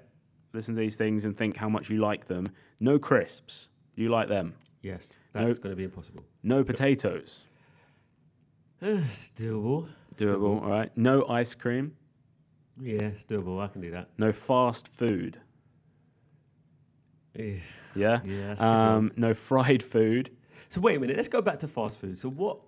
Listen 0.53 0.75
to 0.75 0.81
these 0.81 0.97
things 0.97 1.25
and 1.25 1.37
think 1.37 1.57
how 1.57 1.69
much 1.69 1.91
you 1.91 1.99
like 1.99 2.27
them. 2.27 2.47
No 2.81 2.99
crisps. 2.99 3.69
Do 3.97 4.03
you 4.03 4.09
like 4.09 4.29
them? 4.29 4.55
Yes, 4.83 5.17
No. 5.35 5.45
that's 5.47 5.59
going 5.59 5.73
to 5.73 5.77
be 5.77 5.85
impossible. 5.85 6.25
No 6.43 6.63
potatoes. 6.63 7.45
it's 8.81 9.31
doable. 9.31 9.89
Doable. 10.17 10.63
All 10.63 10.69
right. 10.71 10.97
No 10.97 11.27
ice 11.27 11.55
cream. 11.55 11.97
Yeah, 12.81 13.03
it's 13.05 13.25
doable. 13.25 13.61
I 13.63 13.69
can 13.69 13.81
do 13.81 13.91
that. 13.93 14.09
No 14.19 14.31
fast 14.33 14.89
food. 14.89 15.39
Eh, 17.37 17.57
Yeah. 17.97 18.21
Yeah, 18.25 18.53
Um, 18.59 19.13
no 19.17 19.35
fried 19.35 19.83
food. 19.83 20.31
So 20.69 20.81
wait 20.81 20.97
a 20.97 21.01
minute. 21.01 21.17
Let's 21.17 21.29
go 21.29 21.43
back 21.43 21.59
to 21.61 21.69
fast 21.69 22.01
food. 22.01 22.19
So 22.19 22.29
what? 22.31 22.59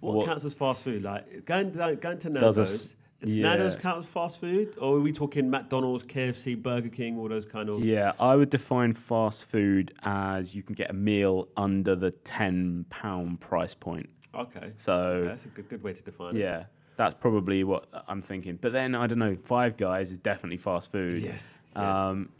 What, 0.00 0.14
What- 0.16 0.26
counts 0.26 0.44
as 0.44 0.54
fast 0.54 0.84
food? 0.84 1.02
Like 1.02 1.44
going 1.44 1.70
down, 1.70 1.96
going 1.96 2.18
to 2.18 2.30
Does 2.30 2.58
a 2.58 2.60
Nando's. 2.62 2.96
Does 3.20 3.36
yeah. 3.36 3.50
Nando's 3.50 3.76
count 3.76 3.98
as 3.98 4.06
fast 4.06 4.40
food, 4.40 4.74
or 4.80 4.96
are 4.96 5.00
we 5.00 5.12
talking 5.12 5.50
McDonald's, 5.50 6.04
KFC, 6.04 6.54
Burger 6.60 6.88
King, 6.88 7.18
all 7.18 7.28
those 7.28 7.44
kind 7.44 7.68
of? 7.68 7.84
Yeah, 7.84 8.12
I 8.18 8.34
would 8.34 8.48
define 8.48 8.94
fast 8.94 9.44
food 9.44 9.92
as 10.02 10.54
you 10.54 10.62
can 10.62 10.74
get 10.74 10.88
a 10.90 10.94
meal 10.94 11.48
under 11.54 11.94
the 11.94 12.12
ten 12.12 12.86
pound 12.88 13.40
price 13.40 13.74
point. 13.74 14.08
Okay. 14.34 14.72
So 14.76 14.92
Okay, 14.94 15.28
that's 15.28 15.44
a 15.44 15.48
good, 15.48 15.68
good 15.68 15.82
way 15.82 15.92
to 15.92 16.02
define 16.02 16.34
it. 16.34 16.40
yeah, 16.40 16.64
that's 16.96 17.14
probably 17.14 17.62
what 17.62 17.88
I'm 18.08 18.22
thinking. 18.22 18.58
But 18.58 18.72
then 18.72 18.94
I 18.94 19.06
don't 19.06 19.18
know. 19.18 19.36
Five 19.36 19.76
Guys 19.76 20.10
is 20.12 20.18
definitely 20.18 20.56
fast 20.56 20.90
food. 20.90 21.18
Yes. 21.18 21.58
Yeah. 21.76 22.08
Um, 22.08 22.30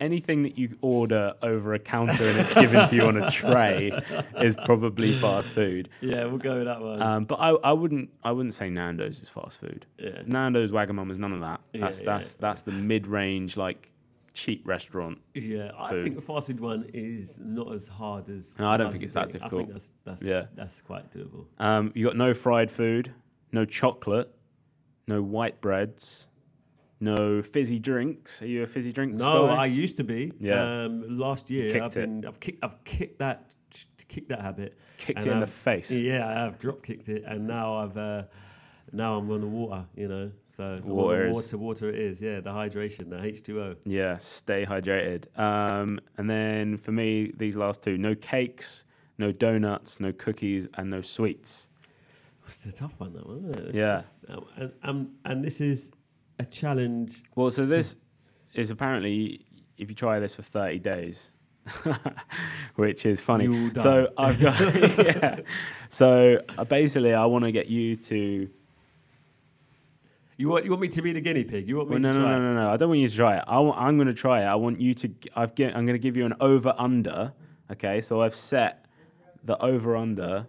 Anything 0.00 0.42
that 0.44 0.56
you 0.56 0.78
order 0.80 1.34
over 1.42 1.74
a 1.74 1.78
counter 1.78 2.24
and 2.26 2.38
it's 2.38 2.54
given 2.54 2.88
to 2.88 2.96
you 2.96 3.02
on 3.02 3.16
a 3.22 3.30
tray 3.42 3.92
is 4.40 4.56
probably 4.64 5.18
fast 5.20 5.52
food. 5.52 5.88
yeah, 6.00 6.24
we'll 6.24 6.38
go 6.38 6.56
with 6.56 6.64
that 6.64 6.80
one. 6.80 7.02
Um, 7.02 7.24
but 7.24 7.36
I, 7.36 7.50
I 7.50 7.72
wouldn't 7.72 8.10
I 8.24 8.32
wouldn't 8.32 8.54
say 8.54 8.70
Nando's 8.70 9.20
is 9.20 9.28
fast 9.28 9.60
food. 9.60 9.84
Yeah. 9.98 10.22
Nando's, 10.26 10.70
Wagamama's, 10.72 11.18
none 11.18 11.32
of 11.32 11.40
that. 11.40 11.60
Yeah, 11.72 11.80
That's 11.82 12.00
yeah, 12.00 12.04
that's 12.06 12.34
that's 12.36 12.62
the 12.62 12.72
mid 12.72 13.06
range 13.06 13.56
like 13.58 13.92
cheap 14.32 14.66
restaurant. 14.66 15.18
yeah, 15.34 15.72
I 15.76 15.90
food. 15.90 16.04
think 16.04 16.16
the 16.16 16.22
fast 16.22 16.46
food 16.46 16.60
one 16.60 16.86
is 16.94 17.38
not 17.38 17.70
as 17.72 17.88
hard 17.88 18.28
as. 18.30 18.58
No, 18.58 18.70
I 18.70 18.76
don't 18.78 18.90
think 18.90 19.02
it's 19.04 19.12
that 19.14 19.28
I 19.28 19.30
difficult. 19.30 19.60
think 19.62 19.72
that's 19.72 19.94
that's 20.04 20.22
Yeah. 20.22 20.46
that's 20.54 20.80
quite 20.80 21.10
doable. 21.10 21.44
Um, 21.58 21.92
you 21.94 22.06
got 22.06 22.16
no 22.16 22.32
fried 22.32 22.70
food, 22.70 23.12
no 23.52 23.64
chocolate, 23.66 24.34
no 25.06 25.20
white 25.20 25.60
breads, 25.60 26.26
no 27.00 27.42
fizzy 27.42 27.78
drinks. 27.78 28.42
Are 28.42 28.46
you 28.46 28.62
a 28.62 28.66
fizzy 28.66 28.92
drinks 28.92 29.20
No, 29.22 29.46
guy? 29.48 29.54
I 29.56 29.66
used 29.66 29.96
to 29.96 30.04
be. 30.04 30.32
Yeah. 30.38 30.84
Um, 30.84 31.18
last 31.18 31.50
year, 31.50 31.72
Kicked 31.72 31.84
I've 31.84 31.96
it. 31.96 32.00
been, 32.00 32.26
I've 32.26 32.40
kicked, 32.40 32.64
I've 32.64 32.84
kicked 32.84 33.18
that, 33.18 33.50
kicked 34.08 34.28
that 34.28 34.40
habit. 34.40 34.74
Kicked 34.98 35.20
it 35.20 35.26
in 35.26 35.40
the 35.40 35.46
I've- 35.46 35.50
face. 35.50 35.90
Yeah, 35.90 36.28
I 36.28 36.32
have 36.44 36.58
drop 36.58 36.82
kicked 36.82 37.08
it, 37.08 37.24
and 37.26 37.46
now 37.46 37.74
I've, 37.76 37.96
uh, 37.96 38.24
now 38.92 39.16
I'm 39.18 39.30
on 39.30 39.40
the 39.40 39.46
water. 39.46 39.84
You 39.96 40.08
know, 40.08 40.32
so 40.46 40.76
the 40.76 40.86
Water 40.86 41.26
is- 41.28 41.34
water, 41.34 41.58
water 41.58 41.88
it 41.88 41.94
is. 41.98 42.20
Yeah, 42.20 42.40
the 42.40 42.50
hydration, 42.50 43.08
the 43.08 43.24
H 43.24 43.42
two 43.42 43.60
O. 43.62 43.76
Yeah, 43.86 44.16
stay 44.18 44.66
hydrated. 44.66 45.26
Um, 45.38 46.00
and 46.18 46.28
then 46.28 46.76
for 46.76 46.92
me, 46.92 47.32
these 47.36 47.56
last 47.56 47.82
two: 47.82 47.96
no 47.96 48.14
cakes, 48.14 48.84
no 49.16 49.32
donuts, 49.32 50.00
no 50.00 50.12
cookies, 50.12 50.68
and 50.74 50.90
no 50.90 51.00
sweets. 51.00 51.68
It's 52.46 52.66
a 52.66 52.72
tough 52.72 52.98
one, 52.98 53.12
that 53.12 53.24
one. 53.26 53.38
Isn't 53.44 53.54
it? 53.58 53.68
It's 53.68 53.76
Yeah. 53.76 53.96
just- 53.98 54.18
um, 54.28 54.44
and, 54.56 54.72
um, 54.82 55.10
and 55.24 55.44
this 55.44 55.60
is 55.60 55.92
a 56.40 56.44
challenge. 56.46 57.22
Well, 57.36 57.50
so 57.50 57.66
this 57.66 57.96
is 58.54 58.70
apparently 58.70 59.44
if 59.76 59.88
you 59.90 59.94
try 59.94 60.18
this 60.18 60.34
for 60.34 60.42
30 60.42 60.78
days, 60.80 61.32
which 62.76 63.06
is 63.06 63.20
funny. 63.20 63.70
So 63.74 64.08
I've 64.16 64.40
got 64.40 64.58
yeah. 64.98 65.40
So 65.88 66.40
uh, 66.58 66.64
basically, 66.64 67.14
I 67.14 67.26
want 67.26 67.44
to 67.44 67.52
get 67.52 67.66
you 67.68 67.96
to. 67.96 68.48
You 70.36 70.48
want 70.48 70.64
you 70.64 70.70
want 70.70 70.80
me 70.80 70.88
to 70.88 71.02
be 71.02 71.12
the 71.12 71.20
guinea 71.20 71.44
pig? 71.44 71.68
You 71.68 71.76
want 71.76 71.90
me 71.90 71.94
Well, 71.96 72.02
no, 72.02 72.12
to 72.12 72.18
no, 72.18 72.24
try? 72.24 72.32
no, 72.38 72.40
no, 72.40 72.54
no. 72.54 72.70
I 72.72 72.76
don't 72.78 72.88
want 72.88 73.00
you 73.00 73.08
to 73.08 73.14
try 73.16 73.36
it. 73.36 73.44
I 73.46 73.54
w- 73.56 73.74
I'm 73.76 73.96
going 73.98 74.08
to 74.08 74.14
try 74.14 74.40
it. 74.40 74.46
I 74.46 74.54
want 74.54 74.80
you 74.80 74.94
to. 74.94 75.10
I've 75.36 75.54
get, 75.54 75.76
I'm 75.76 75.84
going 75.84 75.94
to 76.00 76.02
give 76.02 76.16
you 76.16 76.24
an 76.24 76.34
over 76.40 76.74
under. 76.78 77.34
Okay, 77.70 78.00
so 78.00 78.22
I've 78.22 78.34
set 78.34 78.86
the 79.44 79.62
over 79.62 79.94
under 79.96 80.46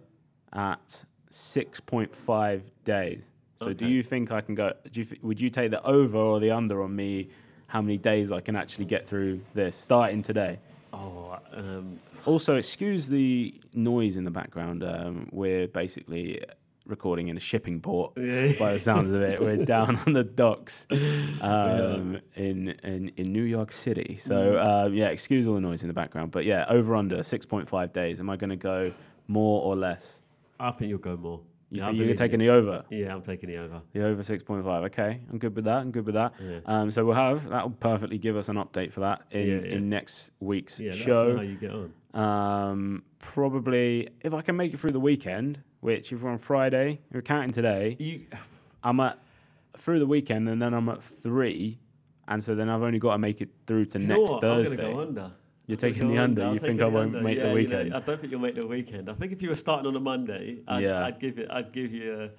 at 0.52 1.04
6.5 1.30 2.62
days. 2.84 3.31
So 3.64 3.72
do 3.72 3.86
you 3.86 4.02
think 4.02 4.30
I 4.30 4.40
can 4.40 4.54
go? 4.54 4.72
Do 4.90 5.00
you, 5.00 5.04
th- 5.04 5.22
would 5.22 5.40
you 5.40 5.50
take 5.50 5.70
the 5.70 5.84
over 5.86 6.18
or 6.18 6.40
the 6.40 6.50
under 6.50 6.82
on 6.82 6.94
me? 6.94 7.28
How 7.66 7.80
many 7.80 7.96
days 7.96 8.30
I 8.32 8.40
can 8.40 8.54
actually 8.54 8.84
get 8.84 9.06
through 9.06 9.40
this 9.54 9.74
starting 9.76 10.20
today? 10.22 10.58
Oh, 10.92 11.38
um, 11.54 11.96
Also, 12.26 12.56
excuse 12.56 13.06
the 13.06 13.54
noise 13.72 14.18
in 14.18 14.24
the 14.24 14.30
background. 14.30 14.84
Um, 14.84 15.28
we're 15.32 15.66
basically 15.68 16.44
recording 16.84 17.28
in 17.28 17.36
a 17.38 17.40
shipping 17.40 17.80
port. 17.80 18.12
Yeah. 18.16 18.52
By 18.58 18.74
the 18.74 18.80
sounds 18.80 19.10
of 19.12 19.22
it, 19.22 19.40
we're 19.40 19.64
down 19.64 19.98
on 20.06 20.12
the 20.12 20.24
docks 20.24 20.86
um, 21.40 22.20
in, 22.36 22.68
in 22.82 23.12
in 23.16 23.32
New 23.32 23.44
York 23.44 23.72
City. 23.72 24.16
So 24.20 24.56
uh, 24.56 24.90
yeah, 24.92 25.08
excuse 25.08 25.46
all 25.46 25.54
the 25.54 25.60
noise 25.60 25.82
in 25.82 25.88
the 25.88 25.94
background. 25.94 26.30
But 26.30 26.44
yeah, 26.44 26.66
over 26.68 26.94
under 26.94 27.22
six 27.22 27.46
point 27.46 27.68
five 27.68 27.92
days. 27.92 28.20
Am 28.20 28.28
I 28.28 28.36
going 28.36 28.50
to 28.50 28.56
go 28.56 28.92
more 29.28 29.62
or 29.62 29.76
less? 29.76 30.20
I 30.60 30.70
think 30.72 30.90
you'll 30.90 30.98
go 30.98 31.16
more. 31.16 31.40
You 31.72 31.78
Yeah, 31.80 31.86
think 31.86 31.98
you're 32.00 32.14
taking 32.14 32.38
the 32.38 32.50
over? 32.50 32.84
Yeah, 32.90 33.14
I'm 33.14 33.22
taking 33.22 33.48
the 33.48 33.56
over. 33.56 33.80
The 33.94 34.04
over 34.04 34.22
six 34.22 34.42
point 34.42 34.62
five. 34.62 34.84
Okay, 34.84 35.20
I'm 35.30 35.38
good 35.38 35.56
with 35.56 35.64
that. 35.64 35.78
I'm 35.78 35.90
good 35.90 36.04
with 36.04 36.14
that. 36.16 36.34
Yeah. 36.38 36.58
Um, 36.66 36.90
so 36.90 37.02
we'll 37.06 37.14
have 37.14 37.48
that 37.48 37.62
will 37.64 37.70
perfectly 37.76 38.18
give 38.18 38.36
us 38.36 38.50
an 38.50 38.56
update 38.56 38.92
for 38.92 39.00
that 39.00 39.22
in, 39.30 39.46
Yeah, 39.48 39.76
in 39.76 39.88
next 39.88 40.32
week's 40.38 40.78
Yeah, 40.78 40.90
let 40.90 40.98
us 41.00 41.04
show. 41.06 41.36
how 41.36 41.42
you 41.42 41.56
get 41.56 41.70
on. 41.70 41.92
Um, 42.22 43.04
probably 43.20 44.08
if 44.20 44.34
I 44.34 44.42
can 44.42 44.54
make 44.56 44.74
it 44.74 44.80
through 44.80 44.90
the 44.92 45.00
weekend, 45.00 45.62
which 45.80 46.12
if 46.12 46.20
we're 46.20 46.30
on 46.30 46.36
Friday, 46.38 47.00
we're 47.10 47.22
counting 47.22 47.52
today. 47.52 47.96
You, 47.98 48.26
I'm 48.84 49.00
at 49.00 49.18
through 49.78 49.98
the 50.00 50.06
weekend, 50.06 50.50
and 50.50 50.60
then 50.60 50.74
I'm 50.74 50.90
at 50.90 51.02
three, 51.02 51.78
and 52.28 52.44
so 52.44 52.54
then 52.54 52.68
I've 52.68 52.82
only 52.82 52.98
got 52.98 53.12
to 53.12 53.18
make 53.18 53.40
it 53.40 53.48
through 53.66 53.86
to 53.86 53.98
Do 53.98 54.04
you 54.04 54.08
know 54.10 54.24
next? 54.24 54.40
Thursday. 54.42 54.74
I'm 54.74 54.76
gonna 54.76 54.92
go 54.92 55.00
under. 55.00 55.32
You're 55.66 55.76
taking 55.76 56.08
the 56.08 56.18
under. 56.18 56.52
You 56.52 56.58
think 56.58 56.80
I 56.80 56.86
won't 56.86 57.14
under. 57.14 57.22
make 57.22 57.38
the 57.38 57.44
Yeah, 57.44 57.54
you 57.54 57.68
know, 57.68 57.76
weekend? 57.78 57.94
I 57.94 58.00
don't 58.00 58.20
think 58.20 58.30
you'll 58.32 58.40
make 58.40 58.54
the 58.54 58.66
weekend. 58.66 59.08
I 59.08 59.14
think 59.14 59.32
if 59.32 59.42
you 59.42 59.48
were 59.48 59.54
starting 59.56 59.86
on 59.86 59.94
a 59.96 60.00
Monday, 60.00 60.60
I'd, 60.66 60.82
Yeah. 60.82 61.04
I'd 61.04 61.20
give 61.20 61.38
it. 61.38 61.48
I'd 61.50 61.72
give 61.72 61.92
you 61.92 62.30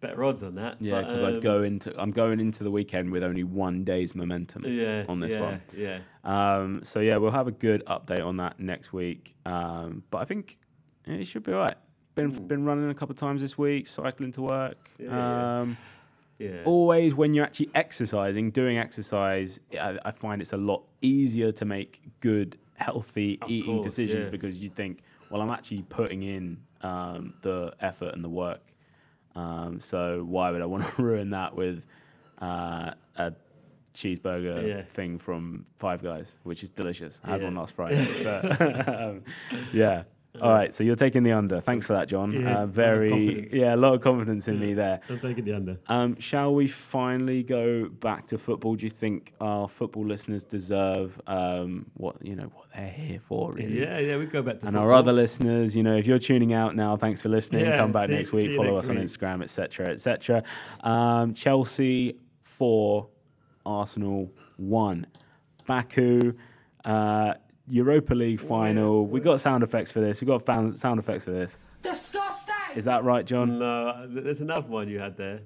better 0.00 0.22
odds 0.24 0.42
on 0.42 0.54
that. 0.56 0.76
Yeah, 0.80 1.00
because 1.00 1.22
um, 1.22 1.34
I'd 1.36 1.42
go 1.42 1.62
into 1.62 1.94
I'm 2.00 2.10
going 2.10 2.40
into 2.40 2.64
the 2.64 2.70
weekend 2.70 3.10
with 3.10 3.22
only 3.22 3.44
one 3.44 3.84
day's 3.84 4.14
momentum 4.14 4.64
Yeah, 4.66 5.04
on 5.08 5.18
this 5.20 5.32
yeah, 5.34 5.40
one. 5.40 5.62
Yeah. 5.76 5.98
Um, 6.24 6.80
so 6.84 7.00
yeah, 7.00 7.16
we'll 7.16 7.30
have 7.30 7.46
a 7.48 7.52
good 7.52 7.84
update 7.86 8.24
on 8.24 8.36
that 8.38 8.60
next 8.60 8.92
week. 8.92 9.34
Um, 9.46 10.02
but 10.10 10.18
I 10.18 10.24
think 10.24 10.58
it 11.06 11.26
should 11.26 11.42
be 11.44 11.52
all 11.52 11.60
right. 11.60 11.76
Been 12.14 12.30
been 12.46 12.64
running 12.64 12.90
a 12.90 12.94
couple 12.94 13.12
of 13.14 13.18
times 13.18 13.40
this 13.40 13.56
week, 13.56 13.86
cycling 13.86 14.32
to 14.32 14.42
work. 14.42 14.76
Yeah, 14.98 15.06
yeah. 15.06 15.60
um, 15.60 15.68
Yeah. 15.70 15.76
Always 16.64 17.14
when 17.14 17.34
you're 17.34 17.44
actually 17.44 17.70
exercising, 17.74 18.50
doing 18.50 18.78
exercise, 18.78 19.60
I, 19.80 19.98
I 20.04 20.10
find 20.10 20.40
it's 20.42 20.52
a 20.52 20.56
lot 20.56 20.82
easier 21.00 21.52
to 21.52 21.64
make 21.64 22.00
good, 22.20 22.58
healthy 22.74 23.38
Of 23.42 23.50
eating 23.50 23.76
course, 23.76 23.84
decisions 23.84 24.26
yeah. 24.26 24.30
because 24.30 24.60
you 24.62 24.70
think, 24.70 25.02
well, 25.30 25.40
I'm 25.42 25.50
actually 25.50 25.82
putting 25.82 26.22
in 26.22 26.58
um, 26.82 27.34
the 27.42 27.72
effort 27.80 28.14
and 28.14 28.22
the 28.24 28.28
work. 28.28 28.60
Um, 29.34 29.80
so 29.80 30.24
why 30.24 30.50
would 30.50 30.60
I 30.62 30.66
want 30.66 30.84
to 30.84 31.02
ruin 31.08 31.30
that 31.30 31.54
with 31.56 31.86
uh, 32.40 32.92
a 33.16 33.32
cheeseburger 33.94 34.66
Yeah. 34.68 34.82
thing 34.82 35.18
from 35.18 35.64
Five 35.76 36.02
Guys, 36.02 36.38
which 36.42 36.62
is 36.62 36.70
delicious? 36.70 37.20
I 37.24 37.30
had 37.32 37.40
Yeah. 37.40 37.46
one 37.46 37.54
last 37.54 37.72
Friday. 37.74 38.06
but, 38.24 38.60
um, 39.00 39.22
yeah. 39.72 40.04
All 40.40 40.50
right, 40.50 40.74
so 40.74 40.82
you're 40.82 40.96
taking 40.96 41.24
the 41.24 41.32
under. 41.32 41.60
Thanks 41.60 41.86
for 41.86 41.92
that, 41.92 42.08
John. 42.08 42.32
Yeah, 42.32 42.40
a 42.40 42.44
lot 42.44 42.56
uh, 42.56 42.62
of 42.62 42.70
very, 42.70 43.10
confidence. 43.10 43.54
yeah, 43.54 43.74
a 43.74 43.76
lot 43.76 43.94
of 43.94 44.00
confidence 44.00 44.48
in 44.48 44.58
me 44.58 44.72
there. 44.72 45.00
I'm 45.10 45.18
taking 45.20 45.44
the 45.44 45.52
under. 45.52 45.78
Um, 45.88 46.18
shall 46.18 46.54
we 46.54 46.66
finally 46.68 47.42
go 47.42 47.86
back 47.88 48.28
to 48.28 48.38
football? 48.38 48.74
Do 48.74 48.84
you 48.84 48.90
think 48.90 49.34
our 49.42 49.68
football 49.68 50.06
listeners 50.06 50.42
deserve 50.42 51.20
um, 51.26 51.90
what 51.94 52.24
you 52.24 52.34
know 52.34 52.50
what 52.54 52.66
they're 52.74 52.88
here 52.88 53.20
for? 53.20 53.52
Really? 53.52 53.78
Yeah, 53.82 53.98
yeah. 53.98 54.16
We 54.16 54.24
go 54.24 54.40
back 54.40 54.60
to 54.60 54.66
And 54.66 54.72
football. 54.74 54.88
our 54.88 54.92
other 54.94 55.12
listeners, 55.12 55.76
you 55.76 55.82
know, 55.82 55.96
if 55.96 56.06
you're 56.06 56.18
tuning 56.18 56.54
out 56.54 56.74
now, 56.74 56.96
thanks 56.96 57.20
for 57.20 57.28
listening. 57.28 57.66
Yeah, 57.66 57.76
Come 57.76 57.92
back 57.92 58.06
see- 58.06 58.14
next 58.14 58.32
week. 58.32 58.56
Follow 58.56 58.70
next 58.74 58.80
us 58.84 58.88
on. 58.88 58.96
Instagram, 58.96 59.42
etc., 59.42 59.88
etc. 59.88 60.44
Um, 60.80 61.34
Chelsea 61.34 62.18
four, 62.42 63.08
Arsenal 63.66 64.32
one. 64.56 65.06
Baku. 65.66 66.32
Uh, 66.86 67.34
Europa 67.72 68.14
League 68.14 68.38
final. 68.38 69.06
We 69.06 69.18
got 69.18 69.40
sound 69.40 69.62
effects 69.64 69.90
for 69.90 70.00
this. 70.00 70.20
We 70.20 70.26
got 70.26 70.44
found 70.44 70.76
sound 70.78 71.00
effects 71.00 71.24
for 71.24 71.30
this. 71.30 71.58
Disgusting! 71.80 72.54
Is 72.76 72.84
that 72.84 73.02
right, 73.02 73.24
John? 73.24 73.58
No, 73.58 74.06
there's 74.08 74.42
another 74.42 74.68
one 74.68 74.88
you 74.88 74.98
had 74.98 75.16
there. 75.16 75.40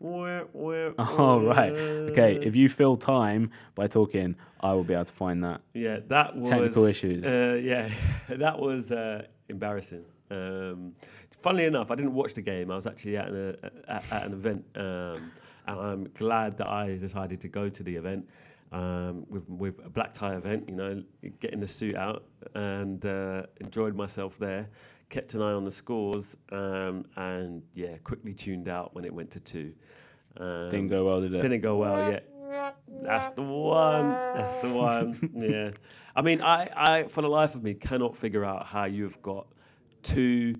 Wah, 0.00 0.42
wah, 0.52 0.90
Oh, 0.98 1.44
right. 1.44 1.72
Okay, 1.72 2.38
if 2.40 2.54
you 2.54 2.68
fill 2.68 2.96
time 2.96 3.50
by 3.74 3.88
talking, 3.88 4.36
I 4.60 4.72
will 4.74 4.84
be 4.84 4.94
able 4.94 5.06
to 5.06 5.12
find 5.12 5.42
that. 5.42 5.60
Yeah, 5.74 5.98
that 6.06 6.36
was 6.36 6.48
Technical 6.48 6.84
issues. 6.84 7.24
Uh, 7.24 7.60
yeah, 7.60 7.90
that 8.28 8.60
was 8.60 8.92
uh, 8.92 9.26
embarrassing. 9.48 10.04
Um, 10.30 10.94
funnily 11.40 11.64
enough, 11.64 11.90
I 11.90 11.96
didn't 11.96 12.14
watch 12.14 12.34
the 12.34 12.42
game. 12.42 12.70
I 12.70 12.76
was 12.76 12.86
actually 12.86 13.16
at 13.16 13.28
an, 13.28 13.56
uh, 13.62 13.68
at, 13.88 14.12
at 14.12 14.26
an 14.26 14.32
event, 14.32 14.64
um, 14.76 15.32
and 15.66 15.80
I'm 15.80 16.08
glad 16.14 16.58
that 16.58 16.68
I 16.68 16.96
decided 16.96 17.40
to 17.40 17.48
go 17.48 17.68
to 17.68 17.82
the 17.82 17.96
event 17.96 18.28
um, 18.72 19.24
with 19.28 19.48
with 19.48 19.74
a 19.84 19.90
black 19.90 20.12
tie 20.12 20.34
event. 20.34 20.68
You 20.68 20.74
know, 20.74 21.02
getting 21.40 21.60
the 21.60 21.68
suit 21.68 21.94
out 21.94 22.24
and 22.54 23.04
uh, 23.06 23.44
enjoyed 23.60 23.94
myself 23.94 24.38
there. 24.38 24.68
Kept 25.10 25.34
an 25.34 25.42
eye 25.42 25.52
on 25.52 25.64
the 25.64 25.70
scores, 25.70 26.36
um, 26.50 27.04
and 27.16 27.62
yeah, 27.74 27.98
quickly 27.98 28.32
tuned 28.32 28.68
out 28.68 28.94
when 28.94 29.04
it 29.04 29.12
went 29.12 29.30
to 29.32 29.40
two. 29.40 29.74
Um, 30.38 30.70
Didn't 30.70 30.88
go 30.88 31.04
well, 31.04 31.20
did 31.20 31.34
it? 31.34 31.42
didn't 31.42 31.60
go 31.60 31.76
well 31.76 32.10
yet. 32.10 32.28
That's 33.02 33.28
the 33.30 33.42
one. 33.42 34.10
That's 34.10 34.58
the 34.58 34.72
one. 34.72 35.30
yeah. 35.34 35.70
I 36.14 36.22
mean, 36.22 36.42
I, 36.42 36.68
I, 36.76 37.02
for 37.04 37.22
the 37.22 37.28
life 37.28 37.54
of 37.54 37.62
me, 37.62 37.74
cannot 37.74 38.16
figure 38.16 38.44
out 38.44 38.66
how 38.66 38.84
you've 38.84 39.20
got 39.22 39.46
two, 40.02 40.54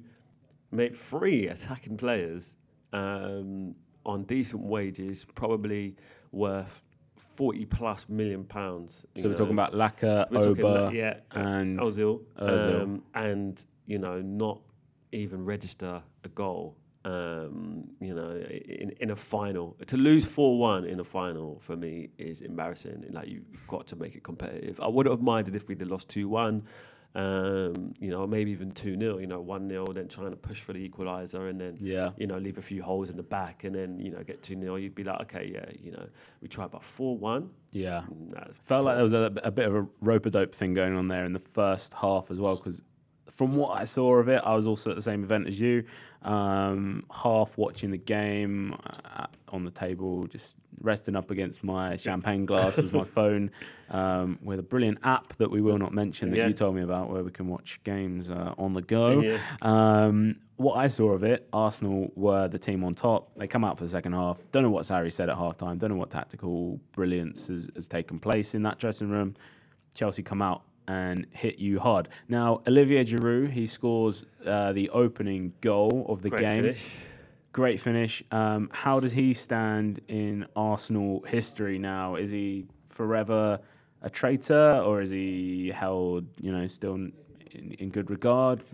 maybe 0.71 0.95
three 0.95 1.49
attacking 1.49 1.97
players 1.97 2.57
um, 2.93 3.75
on 4.05 4.25
decent 4.25 4.63
wages, 4.63 5.27
probably 5.35 5.97
worth 6.33 6.83
40 7.23 7.65
plus 7.67 8.09
million 8.09 8.45
pounds. 8.45 9.07
So 9.17 9.29
we're 9.29 9.35
talking 9.35 9.53
about 9.55 9.75
Laka, 9.75 10.31
We're 10.31 10.43
talking 10.43 10.65
Oba, 10.65 10.75
about- 10.83 10.95
yeah, 10.95 11.21
and 11.31 11.79
Ozil, 11.79 12.23
Ozil. 12.41 12.83
Um, 12.83 13.03
and 13.15 13.65
you 13.87 13.99
know, 13.99 14.21
not 14.21 14.61
even 15.13 15.45
register 15.45 16.03
a 16.25 16.29
goal. 16.29 16.77
Um, 17.05 17.89
you 18.01 18.15
know, 18.15 18.31
in, 18.31 18.91
in 19.01 19.11
a 19.11 19.17
final, 19.17 19.77
to 19.87 19.97
lose 19.97 20.25
four 20.25 20.59
one 20.61 20.85
in 20.85 21.01
a 21.01 21.05
final 21.05 21.59
for 21.59 21.77
me 21.77 22.11
is 22.17 22.41
embarrassing. 22.43 23.05
Like 23.11 23.29
you've 23.29 23.67
got 23.67 23.87
to 23.89 23.97
make 23.97 24.15
it 24.15 24.23
competitive. 24.23 24.81
I 24.81 24.87
wouldn't 24.89 25.13
have 25.13 25.23
minded 25.23 25.57
if 25.57 25.67
we'd 25.69 25.81
have 25.81 25.91
lost 25.91 26.09
two 26.09 26.29
one. 26.29 26.63
Um, 27.15 27.93
you 28.01 28.11
know, 28.11 28.27
maybe 28.27 28.53
even 28.53 28.71
2 28.71 28.99
0, 28.99 29.19
you 29.19 29.27
know, 29.27 29.41
1 29.41 29.69
0, 29.69 29.87
then 29.93 30.09
trying 30.09 30.31
to 30.31 30.37
push 30.37 30.61
for 30.61 30.73
the 30.73 30.89
equaliser 30.89 31.51
and 31.51 31.61
then, 31.61 31.77
Yeah. 31.79 32.13
you 32.17 32.27
know, 32.27 32.39
leave 32.39 32.57
a 32.57 32.63
few 32.63 32.83
holes 32.83 33.11
in 33.11 33.19
the 33.19 33.23
back 33.23 33.65
and 33.65 33.75
then, 33.75 33.99
you 33.99 34.11
know, 34.11 34.23
get 34.25 34.43
2 34.43 34.59
0. 34.59 34.77
You'd 34.77 34.95
be 34.95 35.05
like, 35.05 35.21
okay, 35.23 35.51
yeah, 35.53 35.67
you 35.79 35.93
know, 35.93 36.07
we 36.41 36.49
tried 36.49 36.67
about 36.67 36.83
4 36.83 37.19
1. 37.19 37.51
yeah. 37.73 38.05
That's 38.29 38.57
Felt 38.57 38.87
like 38.87 38.95
there 38.97 39.03
was 39.03 39.13
a, 39.13 39.31
a 39.45 39.51
bit 39.51 39.67
of 39.69 39.75
a 39.75 39.87
rope 40.01 40.25
a 40.25 40.31
dope 40.31 40.55
thing 40.55 40.73
going 40.73 40.97
on 40.97 41.09
there 41.09 41.27
in 41.27 41.35
the 41.35 41.39
first 41.39 41.93
half 41.95 42.31
as 42.31 42.41
well. 42.41 42.57
Because 42.57 42.83
from 43.31 43.57
what 43.57 43.79
I 43.79 43.85
saw 43.85 44.17
of 44.17 44.29
it, 44.29 44.41
I 44.45 44.55
was 44.55 44.67
also 44.67 44.89
at 44.91 44.97
the 44.97 45.03
same 45.03 45.23
event 45.23 45.49
as 45.49 45.61
you, 45.61 45.85
um, 46.23 47.05
half 47.13 47.59
watching 47.59 47.91
the 47.91 47.99
game 47.99 48.75
uh, 48.85 49.27
on 49.49 49.65
the 49.65 49.71
table, 49.71 50.27
just 50.29 50.57
resting 50.83 51.17
up 51.17 51.31
against 51.31 51.63
my 51.65 51.97
champagne 51.97 52.45
glass 52.45 52.79
as 52.79 52.93
my 52.93 53.05
phone, 53.17 53.51
um, 53.91 54.39
with 54.43 54.59
a 54.59 54.63
brilliant 54.63 54.99
app 55.03 55.35
that 55.37 55.51
we 55.51 55.61
will 55.63 55.79
not 55.79 55.95
mention 55.95 56.31
that 56.31 56.37
Yeah. 56.37 56.49
you 56.49 56.53
told 56.53 56.75
me 56.75 56.83
about, 56.83 57.11
where 57.11 57.23
we 57.23 57.31
can 57.31 57.47
watch 57.49 57.81
games 57.85 58.31
uh, 58.31 58.55
on 58.59 58.73
the 58.73 58.83
go. 58.83 59.21
Yeah. 59.21 59.39
Um, 59.63 60.37
what 60.57 60.75
I 60.77 60.87
saw 60.89 61.11
of 61.13 61.25
it, 61.25 61.49
Arsenal 61.53 62.13
were 62.15 62.47
the 62.49 62.59
team 62.59 62.85
on 62.85 62.95
top. 62.95 63.31
They 63.37 63.47
come 63.47 63.65
out 63.65 63.79
for 63.79 63.85
the 63.85 63.91
second 63.91 64.13
half. 64.13 64.41
Don't 64.53 64.63
know 64.63 64.71
what 64.71 64.85
Sarri 64.85 65.11
said 65.11 65.29
at 65.29 65.37
halftime. 65.37 65.79
Don't 65.79 65.91
know 65.91 65.97
what 65.97 66.11
tactical 66.11 66.79
brilliance 66.93 67.49
has, 67.49 67.69
has 67.75 67.89
taken 67.89 68.19
place 68.21 68.55
in 68.55 68.63
that 68.65 68.79
dressing 68.79 69.09
room. 69.11 69.35
Chelsea 69.95 70.23
come 70.23 70.41
out 70.43 70.63
and 70.89 71.27
hit 71.31 71.59
you 71.59 71.79
hard. 71.81 72.09
Now, 72.29 72.61
Olivier 72.69 73.05
Giroud, 73.05 73.51
he 73.51 73.67
scores 73.67 74.25
uh, 74.47 74.73
the 74.73 74.91
opening 74.91 75.53
goal 75.61 76.07
of 76.09 76.23
the 76.23 76.31
Great 76.31 76.43
game. 76.43 76.63
finish. 76.63 76.97
Great 77.53 77.81
finish. 77.81 78.23
Um, 78.31 78.71
how 78.73 78.99
does 78.99 79.13
he 79.13 79.35
stand 79.35 80.01
in 80.09 80.47
Arsenal 80.57 81.23
history 81.27 81.79
now? 81.79 82.17
Is 82.17 82.31
he 82.31 82.65
forever 82.89 83.61
a 84.01 84.09
traitor, 84.09 84.81
or 84.85 85.03
is 85.03 85.11
he 85.11 85.69
held, 85.75 86.25
you 86.41 86.51
know, 86.51 86.67
still 86.67 86.95
in, 86.95 87.13
in 87.79 87.91
good 87.91 88.11
regard? 88.11 88.65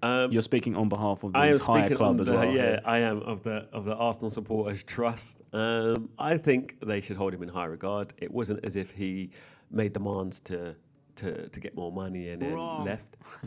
Um, 0.00 0.30
You're 0.30 0.42
speaking 0.42 0.76
on 0.76 0.88
behalf 0.88 1.24
of 1.24 1.32
the 1.32 1.38
I 1.38 1.46
am 1.46 1.54
entire 1.54 1.96
club 1.96 2.20
as 2.20 2.26
the- 2.28 2.34
well. 2.34 2.44
Yeah, 2.44 2.50
here. 2.50 2.80
I 2.84 2.98
am 2.98 3.20
of 3.22 3.42
the 3.42 3.66
of 3.72 3.84
the 3.84 3.96
Arsenal 3.96 4.30
supporters 4.30 4.84
trust. 4.84 5.38
Um, 5.52 6.08
I 6.18 6.36
think 6.36 6.76
they 6.86 7.00
should 7.00 7.16
hold 7.16 7.34
him 7.34 7.42
in 7.42 7.48
high 7.48 7.64
regard. 7.64 8.12
It 8.18 8.30
wasn't 8.30 8.64
as 8.64 8.76
if 8.76 8.90
he 8.92 9.30
made 9.70 9.92
demands 9.92 10.38
to 10.40 10.76
to, 11.16 11.48
to 11.48 11.60
get 11.60 11.74
more 11.76 11.92
money 11.92 12.28
and 12.30 12.42
then 12.42 12.54
Wrong. 12.54 12.84
left. 12.84 13.16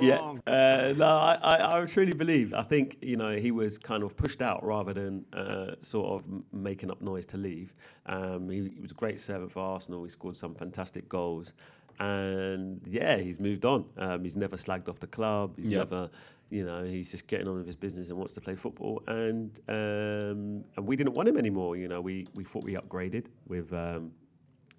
yeah, 0.00 0.18
uh, 0.46 0.94
no, 0.96 1.06
I, 1.18 1.38
I, 1.42 1.80
I 1.80 1.84
truly 1.86 2.12
believe. 2.12 2.54
I 2.54 2.62
think 2.62 2.98
you 3.02 3.16
know 3.16 3.36
he 3.36 3.50
was 3.50 3.78
kind 3.78 4.02
of 4.02 4.16
pushed 4.16 4.42
out 4.42 4.64
rather 4.64 4.92
than 4.92 5.24
uh, 5.32 5.72
sort 5.80 6.12
of 6.22 6.42
making 6.52 6.90
up 6.90 7.00
noise 7.02 7.26
to 7.26 7.36
leave. 7.36 7.72
Um, 8.06 8.48
he, 8.48 8.70
he 8.74 8.80
was 8.80 8.92
a 8.92 8.94
great 8.94 9.18
servant 9.20 9.52
for 9.52 9.60
Arsenal. 9.60 10.02
He 10.04 10.08
scored 10.10 10.36
some 10.36 10.54
fantastic 10.54 11.08
goals, 11.08 11.52
and 11.98 12.80
yeah, 12.86 13.16
he's 13.18 13.40
moved 13.40 13.64
on. 13.64 13.84
Um, 13.98 14.24
he's 14.24 14.36
never 14.36 14.56
slagged 14.56 14.88
off 14.88 14.98
the 15.00 15.06
club. 15.06 15.54
He's 15.56 15.70
Yep. 15.72 15.90
never, 15.90 16.10
you 16.50 16.64
know, 16.64 16.84
he's 16.84 17.10
just 17.10 17.26
getting 17.26 17.48
on 17.48 17.56
with 17.56 17.66
his 17.66 17.76
business 17.76 18.08
and 18.10 18.18
wants 18.18 18.32
to 18.34 18.40
play 18.40 18.54
football. 18.54 19.02
And 19.06 19.58
um, 19.68 20.64
and 20.76 20.86
we 20.86 20.96
didn't 20.96 21.14
want 21.14 21.28
him 21.28 21.36
anymore. 21.38 21.76
You 21.76 21.88
know, 21.88 22.00
we 22.00 22.26
we 22.34 22.44
thought 22.44 22.64
we 22.64 22.74
upgraded 22.74 23.26
with. 23.46 23.72
Um, 23.72 24.12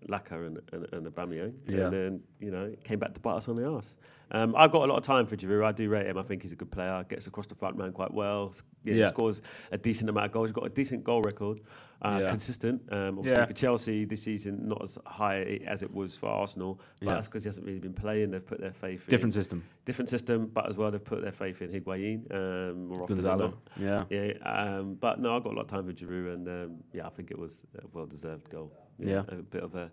Laka 0.07 0.45
and, 0.47 0.59
and, 0.71 0.87
and 0.93 1.07
Aubameyang, 1.07 1.53
Yeah. 1.67 1.85
and 1.85 1.93
then 1.93 2.21
you 2.39 2.51
know 2.51 2.73
came 2.83 2.99
back 2.99 3.13
to 3.13 3.19
bite 3.19 3.35
us 3.35 3.47
on 3.47 3.55
the 3.55 3.67
ass. 3.67 3.97
Um, 4.31 4.55
I've 4.57 4.71
got 4.71 4.87
a 4.87 4.91
lot 4.91 4.97
of 4.97 5.03
time 5.03 5.27
for 5.27 5.35
Giroud. 5.35 5.63
I 5.63 5.71
do 5.73 5.89
rate 5.89 6.07
him. 6.07 6.17
I 6.17 6.23
think 6.23 6.41
he's 6.41 6.51
a 6.51 6.55
good 6.55 6.71
player. 6.71 7.05
Gets 7.07 7.27
across 7.27 7.45
the 7.45 7.53
front 7.53 7.77
man 7.77 7.91
quite 7.91 8.11
well. 8.11 8.51
Yeah, 8.83 8.95
Yeah. 8.95 9.07
scores 9.09 9.41
a 9.71 9.77
decent 9.77 10.09
amount 10.09 10.25
of 10.25 10.31
goals. 10.31 10.49
He's 10.49 10.53
got 10.55 10.65
a 10.65 10.69
decent 10.69 11.03
goal 11.03 11.21
record. 11.21 11.59
Uh, 12.01 12.19
Yeah. 12.21 12.29
Consistent. 12.29 12.81
Um, 12.91 13.19
obviously 13.19 13.37
Yeah. 13.39 13.45
for 13.45 13.53
Chelsea 13.53 14.05
this 14.05 14.23
season, 14.23 14.67
not 14.67 14.81
as 14.81 14.97
high 15.05 15.59
as 15.67 15.83
it 15.83 15.93
was 15.93 16.17
for 16.17 16.29
Arsenal, 16.29 16.79
but 16.99 17.05
Yeah. 17.09 17.13
that's 17.13 17.27
because 17.27 17.43
he 17.43 17.47
hasn't 17.49 17.65
really 17.67 17.79
been 17.79 17.93
playing. 17.93 18.31
They've 18.31 18.43
put 18.45 18.59
their 18.59 18.71
faith 18.71 19.03
in 19.07 19.11
Different 19.11 19.35
in 19.35 19.41
system. 19.41 19.63
different 19.85 20.09
system, 20.09 20.47
but 20.47 20.67
as 20.67 20.77
well 20.79 20.89
they've 20.89 21.03
put 21.03 21.21
their 21.21 21.31
faith 21.31 21.61
in 21.61 21.69
Higuain 21.69 22.33
um, 22.33 22.87
more 22.87 23.03
often 23.03 23.17
than 23.17 23.25
Gonzalo. 23.25 23.47
not. 23.49 23.57
Yeah. 23.77 24.05
Yeah, 24.09 24.77
um, 24.79 24.95
but 24.95 25.19
no, 25.19 25.35
I've 25.35 25.43
got 25.43 25.53
a 25.53 25.57
lot 25.57 25.61
of 25.65 25.67
time 25.67 25.85
for 25.85 25.93
Giroud, 25.93 26.33
and 26.33 26.47
um, 26.47 26.83
yeah, 26.91 27.05
I 27.05 27.09
think 27.09 27.29
it 27.29 27.37
was 27.37 27.61
a 27.77 27.85
well-deserved 27.93 28.49
goal. 28.49 28.71
Yeah. 28.99 29.23
a 29.27 29.35
bit 29.35 29.63
of 29.63 29.75
a 29.75 29.91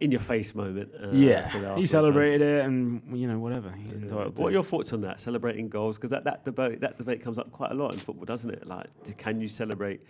in-your-face 0.00 0.54
moment. 0.54 0.90
Uh, 0.94 0.98
for 1.00 1.06
the 1.08 1.16
yeah. 1.18 1.48
He 1.50 1.58
fans. 1.60 1.90
celebrated 1.90 2.42
it, 2.42 2.64
and 2.66 3.02
you 3.18 3.26
know 3.26 3.38
whatever 3.38 3.70
he's 3.70 3.86
Yeah. 3.96 4.02
entitled. 4.02 4.38
What 4.38 4.48
are 4.48 4.52
your 4.52 4.62
thoughts 4.62 4.92
on 4.92 5.00
that? 5.02 5.20
Celebrating 5.20 5.68
goals 5.68 5.96
because 5.96 6.10
that, 6.10 6.24
that 6.24 6.44
debate 6.44 6.80
that 6.80 6.98
debate 6.98 7.22
comes 7.22 7.38
up 7.38 7.50
quite 7.50 7.70
a 7.70 7.74
lot 7.74 7.94
in 7.94 7.98
football, 7.98 8.24
doesn't 8.26 8.50
it? 8.50 8.66
Like, 8.66 8.88
can 9.16 9.40
you 9.40 9.48
celebrate, 9.48 10.02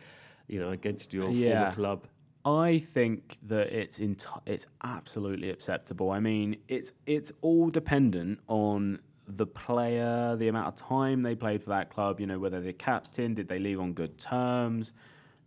you 0.48 0.58
know, 0.60 0.70
against 0.70 1.12
your 1.14 1.30
Yeah. 1.30 1.70
former 1.70 1.72
club? 1.74 2.06
I 2.44 2.78
think 2.78 3.38
that 3.48 3.72
it's 3.72 3.98
enti- 3.98 4.40
it's 4.46 4.66
absolutely 4.82 5.50
acceptable. 5.50 6.10
I 6.10 6.20
mean, 6.20 6.56
it's 6.68 6.92
it's 7.06 7.32
all 7.42 7.70
dependent 7.70 8.40
on 8.48 8.98
the 9.28 9.46
player, 9.46 10.36
the 10.36 10.46
amount 10.48 10.68
of 10.68 10.76
time 10.76 11.22
they 11.22 11.34
played 11.34 11.60
for 11.62 11.70
that 11.70 11.90
club. 11.90 12.20
You 12.20 12.26
know, 12.26 12.38
whether 12.38 12.60
they're 12.60 12.72
captain, 12.72 13.34
did 13.34 13.48
they 13.48 13.58
leave 13.58 13.80
on 13.80 13.92
good 13.92 14.18
terms, 14.18 14.92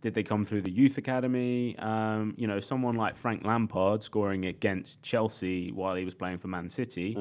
did 0.00 0.14
they 0.14 0.22
come 0.22 0.44
through 0.44 0.62
the 0.62 0.70
youth 0.70 0.96
academy? 0.98 1.76
Um, 1.78 2.34
you 2.36 2.46
know, 2.46 2.60
someone 2.60 2.94
like 2.96 3.16
Frank 3.16 3.44
Lampard 3.44 4.02
scoring 4.02 4.46
against 4.46 5.02
Chelsea 5.02 5.70
while 5.72 5.94
he 5.94 6.04
was 6.04 6.14
playing 6.14 6.38
for 6.38 6.48
Man 6.48 6.70
City. 6.70 7.16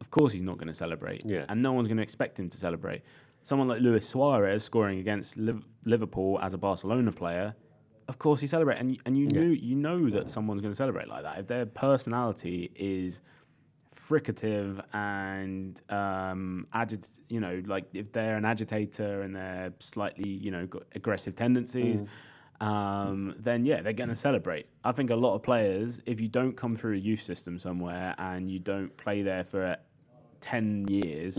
Of 0.00 0.10
course, 0.10 0.32
he's 0.32 0.42
not 0.42 0.56
going 0.56 0.68
to 0.68 0.74
celebrate, 0.74 1.24
Yeah. 1.26 1.44
and 1.48 1.62
no 1.62 1.72
one's 1.72 1.86
going 1.88 1.98
to 1.98 2.02
expect 2.02 2.38
him 2.38 2.48
to 2.50 2.56
celebrate. 2.58 3.02
Someone 3.42 3.68
like 3.68 3.80
Luis 3.80 4.06
Suarez 4.08 4.62
scoring 4.64 4.98
against 4.98 5.36
Liv- 5.36 5.64
Liverpool 5.84 6.38
as 6.42 6.52
a 6.54 6.58
Barcelona 6.58 7.12
player, 7.12 7.54
of 8.08 8.18
course 8.18 8.40
he 8.40 8.46
celebrates, 8.46 8.80
and 8.80 8.98
and 9.06 9.16
you 9.16 9.26
Yeah. 9.30 9.40
knew 9.40 9.50
you 9.50 9.76
know 9.76 10.10
that 10.10 10.30
someone's 10.30 10.60
going 10.60 10.72
to 10.72 10.76
celebrate 10.76 11.08
like 11.08 11.22
that 11.22 11.38
if 11.38 11.46
their 11.46 11.64
personality 11.66 12.70
is 12.74 13.20
fricative 14.10 14.80
and 14.92 15.80
um, 15.88 16.66
agit- 16.74 17.20
you 17.28 17.40
know, 17.40 17.62
like 17.66 17.84
if 17.94 18.10
they're 18.12 18.36
an 18.36 18.44
agitator 18.44 19.22
and 19.22 19.36
they're 19.36 19.72
slightly, 19.78 20.28
you 20.28 20.50
know, 20.50 20.66
got 20.66 20.82
aggressive 20.94 21.36
tendencies, 21.36 22.02
um, 22.60 23.34
then 23.38 23.64
yeah, 23.64 23.80
they're 23.82 23.92
going 23.92 24.08
to 24.08 24.14
celebrate. 24.14 24.66
I 24.84 24.92
think 24.92 25.10
a 25.10 25.16
lot 25.16 25.34
of 25.34 25.42
players, 25.42 26.00
if 26.06 26.20
you 26.20 26.28
don't 26.28 26.56
come 26.56 26.74
through 26.76 26.94
a 26.94 26.98
youth 26.98 27.22
system 27.22 27.58
somewhere 27.58 28.14
and 28.18 28.50
you 28.50 28.58
don't 28.58 28.94
play 28.96 29.22
there 29.22 29.44
for 29.44 29.76
ten 30.40 30.86
years. 30.88 31.38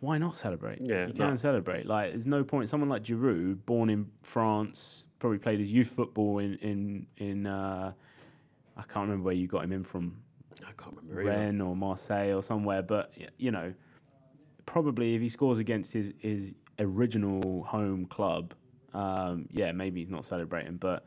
Why 0.00 0.16
not 0.16 0.34
celebrate? 0.34 0.78
Yeah, 0.82 1.08
you 1.08 1.12
no. 1.12 1.26
can 1.26 1.36
celebrate. 1.36 1.84
Like, 1.86 2.12
there's 2.12 2.26
no 2.26 2.42
point. 2.42 2.70
Someone 2.70 2.88
like 2.88 3.04
Giroud, 3.04 3.66
born 3.66 3.90
in 3.90 4.10
France, 4.22 5.06
probably 5.18 5.38
played 5.38 5.58
his 5.58 5.70
youth 5.70 5.88
football 5.88 6.38
in 6.38 6.56
in 6.56 7.06
in. 7.18 7.46
Uh, 7.46 7.92
I 8.76 8.82
can't 8.82 9.04
remember 9.08 9.24
where 9.24 9.34
you 9.34 9.46
got 9.46 9.62
him 9.62 9.72
in 9.72 9.84
from. 9.84 10.22
I 10.62 10.72
can't 10.82 10.96
remember. 10.96 11.24
Rennes 11.24 11.60
or 11.62 11.76
Marseille 11.76 12.32
or 12.32 12.42
somewhere. 12.42 12.82
But 12.82 13.12
you 13.38 13.50
know, 13.50 13.72
probably 14.66 15.14
if 15.14 15.20
he 15.20 15.28
scores 15.28 15.58
against 15.58 15.92
his 15.92 16.14
his 16.18 16.54
original 16.78 17.62
home 17.64 18.06
club, 18.06 18.54
um, 18.94 19.48
yeah, 19.52 19.72
maybe 19.72 20.00
he's 20.00 20.10
not 20.10 20.24
celebrating. 20.24 20.76
But 20.76 21.04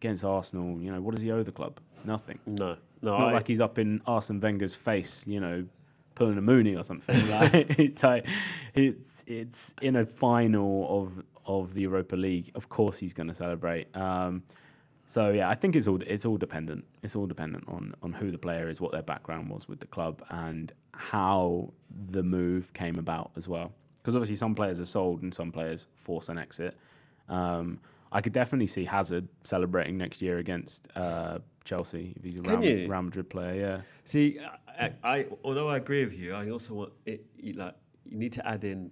against 0.00 0.24
Arsenal, 0.24 0.80
you 0.80 0.90
know, 0.92 1.00
what 1.00 1.14
does 1.14 1.22
he 1.22 1.30
owe 1.30 1.42
the 1.42 1.52
club? 1.52 1.80
Nothing. 2.04 2.38
No, 2.46 2.54
no. 2.66 2.72
It's 2.72 3.02
not 3.02 3.28
I- 3.28 3.32
like 3.32 3.46
he's 3.48 3.60
up 3.60 3.78
in 3.78 4.00
Arsene 4.06 4.40
Wenger's 4.40 4.74
face, 4.74 5.24
you 5.26 5.40
know, 5.40 5.66
pulling 6.14 6.38
a 6.38 6.42
Mooney 6.42 6.74
or 6.76 6.84
something. 6.84 7.28
like 7.30 7.78
it's 7.78 8.02
like 8.02 8.26
it's 8.74 9.24
it's 9.26 9.74
in 9.82 9.96
a 9.96 10.06
final 10.06 11.02
of 11.02 11.22
of 11.46 11.74
the 11.74 11.82
Europa 11.82 12.16
League. 12.16 12.50
Of 12.54 12.68
course, 12.68 12.98
he's 12.98 13.14
going 13.14 13.28
to 13.28 13.34
celebrate. 13.34 13.94
Um, 13.96 14.42
so 15.06 15.30
yeah, 15.30 15.48
I 15.48 15.54
think 15.54 15.76
it's 15.76 15.86
all 15.86 16.00
it's 16.02 16.24
all 16.24 16.36
dependent. 16.36 16.84
It's 17.02 17.14
all 17.14 17.26
dependent 17.26 17.64
on 17.68 17.94
on 18.02 18.12
who 18.12 18.30
the 18.30 18.38
player 18.38 18.68
is, 18.68 18.80
what 18.80 18.92
their 18.92 19.02
background 19.02 19.48
was 19.48 19.68
with 19.68 19.80
the 19.80 19.86
club, 19.86 20.22
and 20.30 20.72
how 20.92 21.72
the 22.10 22.22
move 22.22 22.72
came 22.72 22.98
about 22.98 23.30
as 23.36 23.48
well. 23.48 23.72
Because 23.96 24.16
obviously, 24.16 24.36
some 24.36 24.54
players 24.54 24.80
are 24.80 24.84
sold 24.84 25.22
and 25.22 25.32
some 25.32 25.52
players 25.52 25.86
force 25.94 26.28
an 26.28 26.38
exit. 26.38 26.76
Um, 27.28 27.80
I 28.12 28.20
could 28.20 28.32
definitely 28.32 28.68
see 28.68 28.84
Hazard 28.84 29.28
celebrating 29.44 29.98
next 29.98 30.22
year 30.22 30.38
against 30.38 30.88
uh, 30.94 31.38
Chelsea 31.64 32.14
if 32.16 32.24
he's 32.24 32.36
a 32.36 32.42
Real. 32.42 32.88
Real 32.88 33.02
Madrid 33.02 33.28
player. 33.28 33.54
Yeah. 33.54 33.80
See, 34.04 34.38
I, 34.68 34.92
I 35.02 35.26
although 35.44 35.68
I 35.68 35.76
agree 35.76 36.04
with 36.04 36.14
you, 36.14 36.34
I 36.34 36.50
also 36.50 36.74
want 36.74 36.92
it 37.04 37.24
like 37.56 37.74
you 38.04 38.16
need 38.16 38.32
to 38.34 38.46
add 38.46 38.64
in 38.64 38.90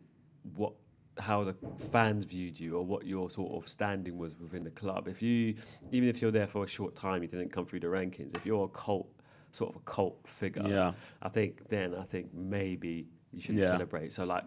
what 0.57 0.73
how 1.19 1.45
the 1.45 1.55
fans 1.79 2.25
viewed 2.25 2.59
you 2.59 2.77
or 2.77 2.85
what 2.85 3.07
your 3.07 3.31
sort 3.31 3.53
of 3.63 3.69
standing 3.69 4.19
was 4.19 4.39
within 4.39 4.65
the 4.65 4.71
club. 4.71 5.07
If 5.09 5.23
you 5.23 5.55
even 5.93 6.09
if 6.09 6.21
you're 6.21 6.31
there 6.33 6.47
for 6.47 6.65
a 6.65 6.67
short 6.69 6.95
time, 6.97 7.23
you 7.23 7.29
didn't 7.29 7.51
come 7.51 7.67
through 7.67 7.81
the 7.81 7.87
rankings. 7.89 8.35
If 8.35 8.45
you're 8.45 8.65
a 8.65 8.69
cult 8.69 9.09
sort 9.53 9.71
of 9.71 9.77
a 9.77 9.85
cult 9.85 10.19
figure, 10.27 10.67
Yeah. 10.67 10.93
I 11.23 11.29
think 11.29 11.69
then 11.69 11.95
I 11.95 12.03
think 12.05 12.35
maybe 12.35 13.07
you 13.33 13.41
should 13.41 13.55
Yeah. 13.57 13.71
celebrate. 13.71 14.13
So 14.13 14.25
like. 14.25 14.45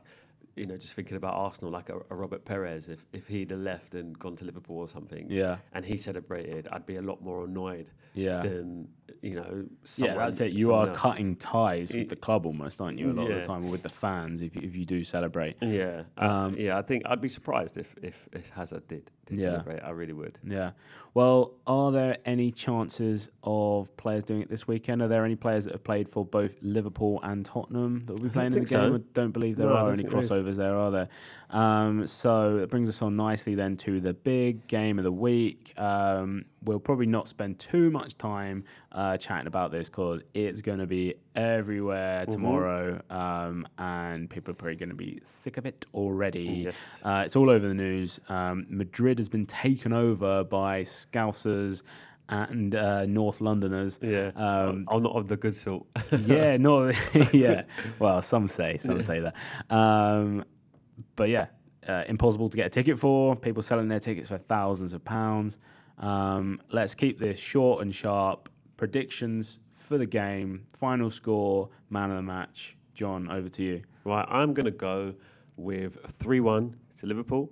You 0.58 0.66
know, 0.66 0.78
just 0.78 0.94
thinking 0.94 1.18
about 1.18 1.36
Arsenal, 1.36 1.72
like 1.72 1.90
a, 1.90 1.98
a 2.10 2.16
Robert 2.16 2.44
Pires, 2.46 2.90
if, 2.90 3.06
if 3.14 3.28
he'd 3.28 3.52
have 3.52 3.60
left 3.60 3.94
and 3.96 4.18
gone 4.18 4.36
to 4.38 4.46
Liverpool 4.46 4.78
or 4.80 4.90
something, 4.90 5.28
Yeah. 5.30 5.58
and 5.74 5.86
he 5.86 5.98
celebrated, 5.98 6.68
I'd 6.72 6.86
be 6.86 6.96
a 6.96 7.02
lot 7.02 7.22
more 7.22 7.46
annoyed 7.46 7.92
Yeah. 8.14 8.42
than 8.42 8.88
you 9.22 9.36
know. 9.36 9.66
Yeah, 9.98 10.16
that's 10.16 10.42
it. 10.42 10.52
You 10.54 10.74
are 10.74 10.88
else. 10.90 10.98
cutting 10.98 11.36
ties 11.36 11.94
with 11.94 12.10
the 12.10 12.16
club 12.16 12.46
almost, 12.46 12.82
aren't 12.82 12.98
you? 13.00 13.12
A 13.12 13.14
lot 13.14 13.30
of 13.30 13.36
the 13.38 13.44
time, 13.44 13.66
or 13.66 13.72
with 13.72 13.84
the 13.84 13.90
fans, 13.90 14.42
if 14.42 14.56
you, 14.56 14.62
if 14.64 14.76
you 14.76 14.86
do 14.86 15.04
celebrate. 15.04 15.58
Yeah, 15.62 16.04
Um, 16.18 16.30
um, 16.32 16.56
yeah. 16.58 16.78
I 16.78 16.82
think 16.82 17.04
I'd 17.06 17.22
be 17.22 17.30
surprised 17.30 17.78
if 17.78 17.96
if, 18.02 18.28
if 18.34 18.50
Hazard 18.50 18.88
did, 18.88 19.12
did 19.28 19.38
Yeah. 19.38 19.44
celebrate. 19.46 19.80
I 19.84 19.92
really 19.92 20.14
would. 20.14 20.40
Yeah. 20.44 20.72
Well, 21.14 21.54
are 21.66 21.92
there 21.92 22.18
any 22.26 22.52
chances 22.52 23.32
of 23.44 23.96
players 23.98 24.24
doing 24.24 24.42
it 24.44 24.50
this 24.50 24.68
weekend? 24.68 25.02
Are 25.02 25.08
there 25.08 25.26
any 25.26 25.36
players 25.36 25.66
that 25.66 25.74
have 25.74 25.84
played 25.84 26.08
for 26.08 26.24
both 26.24 26.56
Liverpool 26.62 27.20
and 27.24 27.44
Tottenham 27.44 28.04
that 28.06 28.14
will 28.14 28.24
be 28.24 28.30
playing 28.30 28.48
in 28.48 28.54
the 28.54 28.60
think 28.60 28.68
so. 28.70 28.82
game? 28.92 28.96
I 28.96 29.04
don't 29.14 29.32
believe 29.32 29.58
there 29.58 29.68
No, 29.68 29.74
are 29.78 29.88
any 29.92 30.04
think 30.04 30.10
there 30.12 30.20
is. 30.20 30.30
crossovers 30.30 30.56
there, 30.56 30.76
are 30.76 30.92
there? 30.92 31.08
Um, 31.50 32.06
so 32.06 32.58
it 32.58 32.70
brings 32.70 32.88
us 32.90 33.02
on 33.02 33.16
nicely 33.16 33.56
then 33.56 33.78
to 33.78 34.00
the 34.00 34.14
big 34.14 34.68
game 34.68 35.00
of 35.00 35.04
the 35.06 35.12
week. 35.12 35.74
Um, 35.80 36.46
we'll 36.64 36.80
probably 36.80 37.06
not 37.08 37.28
spend 37.28 37.58
too 37.58 37.90
much 37.90 38.18
time 38.18 38.64
uh, 38.92 39.18
chatting 39.18 39.48
about 39.48 39.72
this 39.72 39.90
because 39.90 40.22
it's 40.36 40.62
going 40.62 40.80
to 40.80 40.88
be 40.88 41.16
everywhere 41.36 42.22
Mm-hmm. 42.24 42.32
tomorrow, 42.32 43.02
um, 43.10 43.68
and 43.78 44.30
people 44.30 44.52
are 44.52 44.56
probably 44.56 44.76
going 44.76 44.90
to 44.90 44.96
be 44.96 45.20
sick 45.24 45.58
of 45.58 45.66
it 45.66 45.86
already. 45.94 46.64
Yes. 46.66 47.00
Uh, 47.04 47.24
it's 47.26 47.36
all 47.36 47.50
over 47.50 47.68
the 47.68 47.74
news. 47.74 48.20
Um, 48.30 48.66
Has 49.18 49.30
been 49.30 49.46
taken 49.46 49.94
over 49.94 50.44
by 50.44 50.82
Scousers 50.82 51.84
and 52.30 52.76
uh, 52.76 53.06
North 53.06 53.42
Londoners. 53.42 54.00
Yeah, 54.02 54.32
Um, 54.36 54.86
I'm 54.90 55.04
not 55.04 55.16
of 55.16 55.28
the 55.28 55.38
good 55.38 55.56
sort. 55.56 55.86
yeah, 56.26 56.58
no, 56.58 56.92
yeah. 57.32 57.64
Well, 58.00 58.22
some 58.22 58.48
say, 58.48 58.78
some 58.78 59.02
say 59.02 59.22
that. 59.22 59.36
Um, 59.70 60.44
but 61.16 61.30
yeah, 61.30 61.48
uh, 61.88 62.04
impossible 62.08 62.50
to 62.50 62.58
get 62.58 62.68
a 62.68 62.70
ticket 62.70 63.00
for. 63.00 63.36
People 63.36 63.64
selling 63.64 63.88
their 63.88 64.00
tickets 64.00 64.28
for 64.28 64.38
thousands 64.38 64.94
of 64.94 65.04
pounds. 65.06 65.58
Um, 65.98 66.60
let's 66.72 66.96
keep 66.96 67.20
this 67.20 67.40
short 67.40 67.82
and 67.82 67.94
sharp. 67.96 68.50
Predictions 68.76 69.60
for 69.72 69.98
the 69.98 70.06
game, 70.06 70.66
final 70.76 71.10
score, 71.10 71.70
man 71.90 72.12
of 72.12 72.18
the 72.18 72.22
match. 72.22 72.76
John, 72.94 73.30
over 73.32 73.48
to 73.50 73.64
you. 73.64 73.82
right, 74.06 74.26
I'm 74.30 74.54
gonna 74.54 74.72
go 74.72 75.14
with 75.56 75.98
three 76.20 76.40
one 76.40 76.76
to 76.98 77.06
Liverpool. 77.08 77.52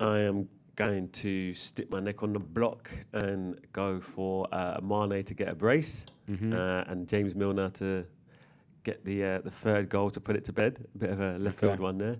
I 0.00 0.18
am 0.20 0.48
going 0.76 1.08
to 1.10 1.54
stick 1.54 1.90
my 1.90 2.00
neck 2.00 2.22
on 2.22 2.32
the 2.32 2.38
block 2.38 2.90
and 3.12 3.58
go 3.72 3.98
for 4.00 4.46
uh, 4.52 4.78
Mane 4.82 5.22
to 5.24 5.34
get 5.34 5.48
a 5.48 5.54
brace 5.54 6.04
Mm-hmm. 6.28 6.52
uh, 6.54 6.82
and 6.90 7.08
James 7.08 7.36
Milner 7.36 7.70
to 7.70 8.04
get 8.82 9.04
the 9.04 9.22
uh, 9.24 9.40
the 9.42 9.50
third 9.50 9.88
goal 9.88 10.10
to 10.10 10.20
put 10.20 10.34
it 10.34 10.42
to 10.46 10.52
bed. 10.52 10.84
A 10.96 10.98
bit 10.98 11.10
of 11.10 11.20
a 11.20 11.38
left 11.38 11.58
Okay. 11.58 11.68
field 11.68 11.78
one 11.78 11.98
there. 11.98 12.16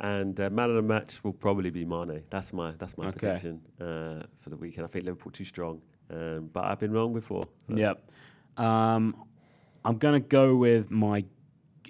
And 0.00 0.38
uh, 0.38 0.50
man 0.50 0.68
of 0.68 0.76
the 0.76 0.82
match 0.82 1.24
will 1.24 1.32
probably 1.32 1.70
be 1.70 1.86
Mane. 1.86 2.22
That's 2.28 2.52
my 2.52 2.72
that's 2.78 2.98
my 2.98 3.06
Okay. 3.06 3.18
prediction 3.18 3.62
uh, 3.80 4.24
for 4.40 4.50
the 4.50 4.56
weekend. 4.56 4.84
I 4.84 4.88
think 4.88 5.06
Liverpool 5.06 5.32
too 5.32 5.46
strong, 5.46 5.80
um, 6.10 6.50
but 6.52 6.64
I've 6.66 6.78
been 6.78 6.92
wrong 6.92 7.14
before. 7.14 7.44
so- 7.66 7.76
Yep. 7.76 8.10
Um, 8.58 9.24
I'm 9.86 9.96
going 9.96 10.20
to 10.22 10.28
go 10.28 10.54
with 10.54 10.90
my 10.90 11.24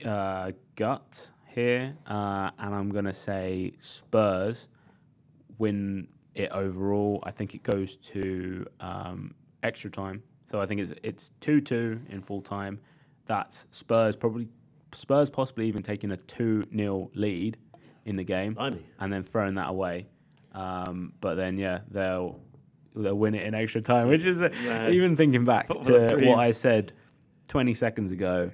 uh, 0.04 0.52
gut 0.76 1.30
here, 1.48 1.96
uh, 2.06 2.50
and 2.60 2.74
I'm 2.76 2.90
going 2.90 3.06
to 3.06 3.12
say 3.12 3.72
Spurs 3.80 4.68
win 5.58 6.08
it 6.34 6.50
overall. 6.50 7.20
I 7.24 7.30
think 7.30 7.54
it 7.54 7.62
goes 7.62 7.96
to 7.96 8.66
um, 8.80 9.34
extra 9.62 9.90
time. 9.90 10.22
So 10.46 10.60
I 10.60 10.66
think 10.66 10.80
it's 10.80 10.92
it's 11.02 11.30
two 11.40 11.60
two 11.60 12.00
in 12.08 12.22
full 12.22 12.42
time. 12.42 12.80
That's 13.26 13.66
Spurs 13.70 14.14
probably 14.16 14.48
Spurs 14.92 15.30
possibly 15.30 15.66
even 15.66 15.82
taking 15.82 16.12
a 16.12 16.16
two 16.16 16.64
0 16.74 17.10
lead 17.14 17.58
in 18.04 18.16
the 18.16 18.22
game 18.24 18.54
Blimey. 18.54 18.86
and 19.00 19.12
then 19.12 19.22
throwing 19.22 19.54
that 19.56 19.68
away. 19.68 20.06
Um, 20.52 21.12
but 21.20 21.34
then 21.34 21.58
yeah, 21.58 21.80
they'll 21.90 22.40
they'll 22.94 23.14
win 23.14 23.34
it 23.34 23.42
in 23.42 23.54
extra 23.54 23.80
time, 23.82 24.08
which 24.08 24.24
is 24.24 24.40
uh, 24.40 24.88
even 24.90 25.16
thinking 25.16 25.44
back 25.44 25.66
Football 25.66 25.84
to 25.84 26.08
dreams. 26.08 26.28
what 26.28 26.38
I 26.38 26.52
said 26.52 26.92
20 27.48 27.74
seconds 27.74 28.12
ago. 28.12 28.50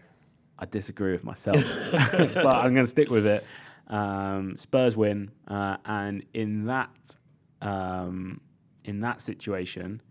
I 0.58 0.64
disagree 0.64 1.10
with 1.10 1.24
myself, 1.24 1.56
but 1.92 2.46
I'm 2.46 2.72
going 2.72 2.84
to 2.84 2.90
stick 2.90 3.10
with 3.10 3.26
it. 3.26 3.44
Um, 3.88 4.56
Spurs 4.56 4.96
win, 4.96 5.30
uh, 5.48 5.76
and 5.84 6.24
in 6.32 6.66
that 6.66 7.16
um, 7.60 8.40
in 8.84 9.00
that 9.00 9.20
situation, 9.20 10.02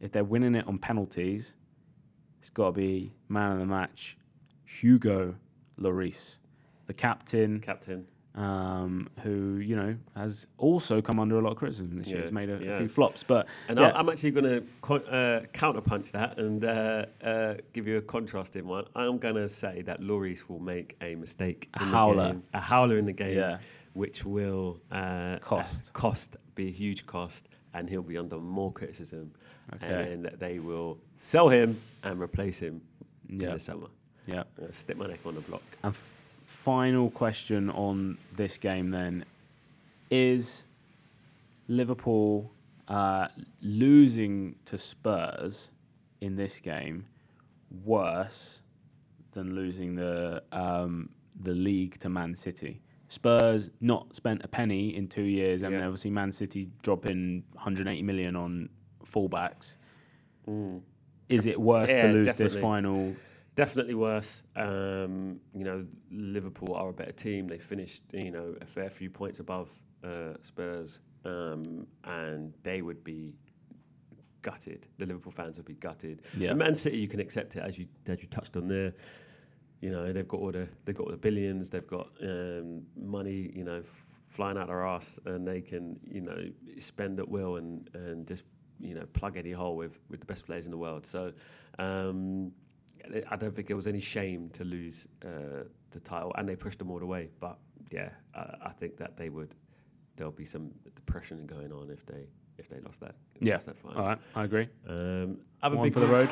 if 0.00 0.12
they're 0.12 0.24
winning 0.24 0.54
it 0.54 0.66
on 0.66 0.78
penalties, 0.78 1.56
it's 2.38 2.50
got 2.50 2.66
to 2.66 2.72
be 2.72 3.12
man 3.28 3.52
of 3.52 3.58
the 3.58 3.66
match, 3.66 4.16
Hugo 4.64 5.36
Lloris, 5.80 6.38
the 6.86 6.94
captain, 6.94 7.60
Captain. 7.60 8.06
Um, 8.34 9.08
who 9.22 9.56
you 9.58 9.76
know 9.76 9.96
has 10.16 10.46
also 10.58 11.00
come 11.00 11.20
under 11.20 11.38
a 11.38 11.40
lot 11.42 11.50
of 11.52 11.56
criticism 11.56 11.96
this 11.98 12.06
year. 12.08 12.16
Yeah, 12.18 12.22
He's 12.22 12.32
made 12.32 12.50
a, 12.50 12.74
a 12.74 12.78
few 12.78 12.88
flops, 12.88 13.22
but 13.22 13.46
And 13.68 13.78
yeah, 13.78 13.92
I'm 13.94 14.08
actually 14.08 14.32
going 14.32 14.44
to 14.44 14.66
co- 14.80 14.96
uh, 14.96 15.40
counterpunch 15.52 16.10
that 16.12 16.38
and 16.38 16.64
uh, 16.64 17.06
uh, 17.22 17.54
give 17.72 17.86
you 17.86 17.98
a 17.98 18.02
contrasting 18.02 18.66
one. 18.66 18.86
I'm 18.96 19.18
going 19.18 19.36
to 19.36 19.48
say 19.48 19.82
that 19.82 20.00
Lloris 20.02 20.48
will 20.48 20.58
make 20.60 20.96
a 21.00 21.14
mistake. 21.14 21.68
A 21.74 21.82
in 21.82 21.88
howler. 21.88 22.22
The 22.26 22.32
game, 22.32 22.42
a 22.54 22.60
howler 22.60 22.98
in 22.98 23.04
the 23.06 23.12
game, 23.12 23.36
Yeah. 23.38 23.58
which 23.92 24.24
will 24.24 24.80
uh, 24.90 25.38
Cost. 25.40 25.88
uh, 25.88 25.92
cost, 25.92 26.36
be 26.56 26.68
a 26.68 26.72
huge 26.72 27.06
cost, 27.06 27.48
and 27.72 27.88
he'll 27.88 28.02
be 28.02 28.18
under 28.18 28.38
more 28.38 28.72
criticism. 28.72 29.32
Okay. 29.76 30.12
And 30.12 30.24
they 30.38 30.58
will 30.58 30.98
sell 31.20 31.48
him 31.48 31.80
and 32.02 32.20
replace 32.20 32.58
him 32.58 32.82
Yeah. 33.28 33.48
in 33.48 33.54
the 33.54 33.60
summer. 33.60 33.86
yeah. 34.26 34.42
Uh, 34.60 34.70
stick 34.70 34.96
my 34.96 35.06
neck 35.06 35.20
on 35.24 35.34
the 35.36 35.40
block. 35.42 35.62
Final 36.44 37.10
question 37.10 37.70
on 37.70 38.18
this 38.36 38.58
game 38.58 38.90
then 38.90 39.24
is 40.10 40.66
Liverpool 41.68 42.52
uh, 42.86 43.28
losing 43.62 44.56
to 44.66 44.76
Spurs 44.76 45.70
in 46.20 46.36
this 46.36 46.60
game 46.60 47.06
worse 47.84 48.62
than 49.32 49.54
losing 49.54 49.94
the 49.96 50.42
um, 50.52 51.08
the 51.40 51.52
league 51.54 51.98
to 52.00 52.08
Man 52.10 52.34
City? 52.34 52.82
Spurs 53.08 53.70
not 53.80 54.14
spent 54.14 54.44
a 54.44 54.48
penny 54.48 54.94
in 54.94 55.08
two 55.08 55.22
years, 55.22 55.62
and 55.62 55.74
Yeah. 55.74 55.84
obviously 55.86 56.10
Man 56.10 56.30
City's 56.30 56.68
dropping 56.82 57.44
180 57.54 58.02
million 58.02 58.36
on 58.36 58.68
fullbacks. 59.04 59.78
Is 61.28 61.46
it 61.46 61.58
worse 61.58 61.88
to 61.88 61.94
Mm. 61.96 62.02
Yeah, 62.06 62.12
lose 62.12 62.34
this 62.36 62.56
final? 62.56 63.16
Definitely 63.56 63.94
worse. 63.94 64.42
Um, 64.56 65.40
you 65.54 65.64
know, 65.64 65.86
Liverpool 66.10 66.74
are 66.74 66.88
a 66.88 66.92
better 66.92 67.12
team. 67.12 67.46
They 67.46 67.58
finished, 67.58 68.02
you 68.12 68.32
know, 68.32 68.54
a 68.60 68.66
fair 68.66 68.90
few 68.90 69.10
points 69.10 69.38
above 69.38 69.70
uh, 70.02 70.34
Spurs, 70.42 71.00
um, 71.24 71.86
and 72.04 72.52
they 72.64 72.82
would 72.82 73.04
be 73.04 73.34
gutted. 74.42 74.88
The 74.98 75.06
Liverpool 75.06 75.32
fans 75.32 75.56
would 75.56 75.66
be 75.66 75.74
gutted. 75.74 76.22
Yeah. 76.36 76.50
And 76.50 76.58
Man 76.58 76.74
City, 76.74 76.98
you 76.98 77.06
can 77.08 77.20
accept 77.20 77.54
it 77.56 77.60
as 77.60 77.78
you 77.78 77.86
as 78.08 78.20
you 78.22 78.28
touched 78.28 78.56
on 78.56 78.66
there. 78.66 78.92
You 79.80 79.90
know, 79.90 80.12
they've 80.12 80.26
got 80.26 80.40
all 80.40 80.50
the 80.52 80.68
they've 80.84 80.94
got 80.94 81.04
all 81.04 81.12
the 81.12 81.16
billions. 81.16 81.70
They've 81.70 81.86
got 81.86 82.08
um, 82.22 82.82
money. 82.96 83.52
You 83.54 83.64
know, 83.64 83.78
f- 83.78 84.20
flying 84.28 84.58
out 84.58 84.66
their 84.66 84.84
ass, 84.84 85.20
and 85.26 85.46
they 85.46 85.60
can 85.60 86.00
you 86.02 86.22
know 86.22 86.48
spend 86.76 87.20
at 87.20 87.28
will 87.28 87.56
and 87.56 87.88
and 87.94 88.26
just 88.26 88.44
you 88.80 88.94
know 88.96 89.06
plug 89.12 89.36
any 89.36 89.52
hole 89.52 89.76
with 89.76 90.00
with 90.10 90.18
the 90.20 90.26
best 90.26 90.44
players 90.46 90.64
in 90.64 90.72
the 90.72 90.78
world. 90.78 91.06
So. 91.06 91.32
Um, 91.78 92.52
I 93.30 93.36
don't 93.36 93.54
think 93.54 93.70
it 93.70 93.74
was 93.74 93.86
any 93.86 94.00
shame 94.00 94.48
to 94.50 94.64
lose 94.64 95.06
uh, 95.24 95.64
the 95.90 96.00
title, 96.00 96.32
and 96.36 96.48
they 96.48 96.56
pushed 96.56 96.78
them 96.78 96.90
all 96.90 96.98
the 96.98 97.06
way. 97.06 97.28
But 97.40 97.58
yeah, 97.90 98.10
I, 98.34 98.54
I 98.66 98.70
think 98.70 98.96
that 98.98 99.16
they 99.16 99.28
would. 99.28 99.54
There'll 100.16 100.32
be 100.32 100.44
some 100.44 100.70
depression 100.94 101.44
going 101.46 101.72
on 101.72 101.90
if 101.90 102.06
they 102.06 102.26
if 102.56 102.68
they 102.68 102.78
lost 102.80 103.00
that. 103.00 103.14
if 103.34 103.42
Yeah. 103.42 103.54
lost 103.54 103.66
that 103.66 103.78
final. 103.78 103.98
All 104.00 104.06
right, 104.08 104.18
I 104.34 104.44
agree. 104.44 104.68
Um, 104.88 105.38
other 105.62 105.76
One 105.76 105.86
big 105.86 105.92
for 105.92 106.00
the 106.00 106.06
road. 106.06 106.30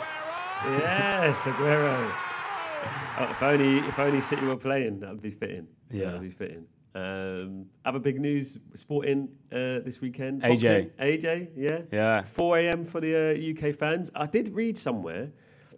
Yes, 0.64 1.36
Aguero. 1.38 2.12
Oh, 3.18 3.28
if 3.30 3.42
only 3.42 3.78
if 3.78 3.98
only 3.98 4.20
City 4.20 4.44
were 4.46 4.56
playing, 4.56 5.00
that'd 5.00 5.20
be 5.20 5.30
fitting. 5.30 5.66
Yeah. 5.90 6.06
that'd 6.06 6.20
be 6.22 6.30
fitting. 6.30 6.66
Um, 6.94 7.66
other 7.84 7.98
big 7.98 8.20
news 8.20 8.58
sporting 8.74 9.28
uh, 9.50 9.80
this 9.80 10.00
weekend. 10.00 10.42
AJ. 10.42 10.48
Boxing. 10.48 10.90
AJ, 11.00 11.48
yeah, 11.56 11.78
Yeah. 11.90 12.22
4 12.22 12.58
a.m. 12.58 12.84
for 12.84 13.00
the 13.00 13.14
uh, 13.16 13.68
UK 13.68 13.74
fans. 13.74 14.10
I 14.14 14.26
did 14.26 14.50
read 14.54 14.76
somewhere 14.76 15.32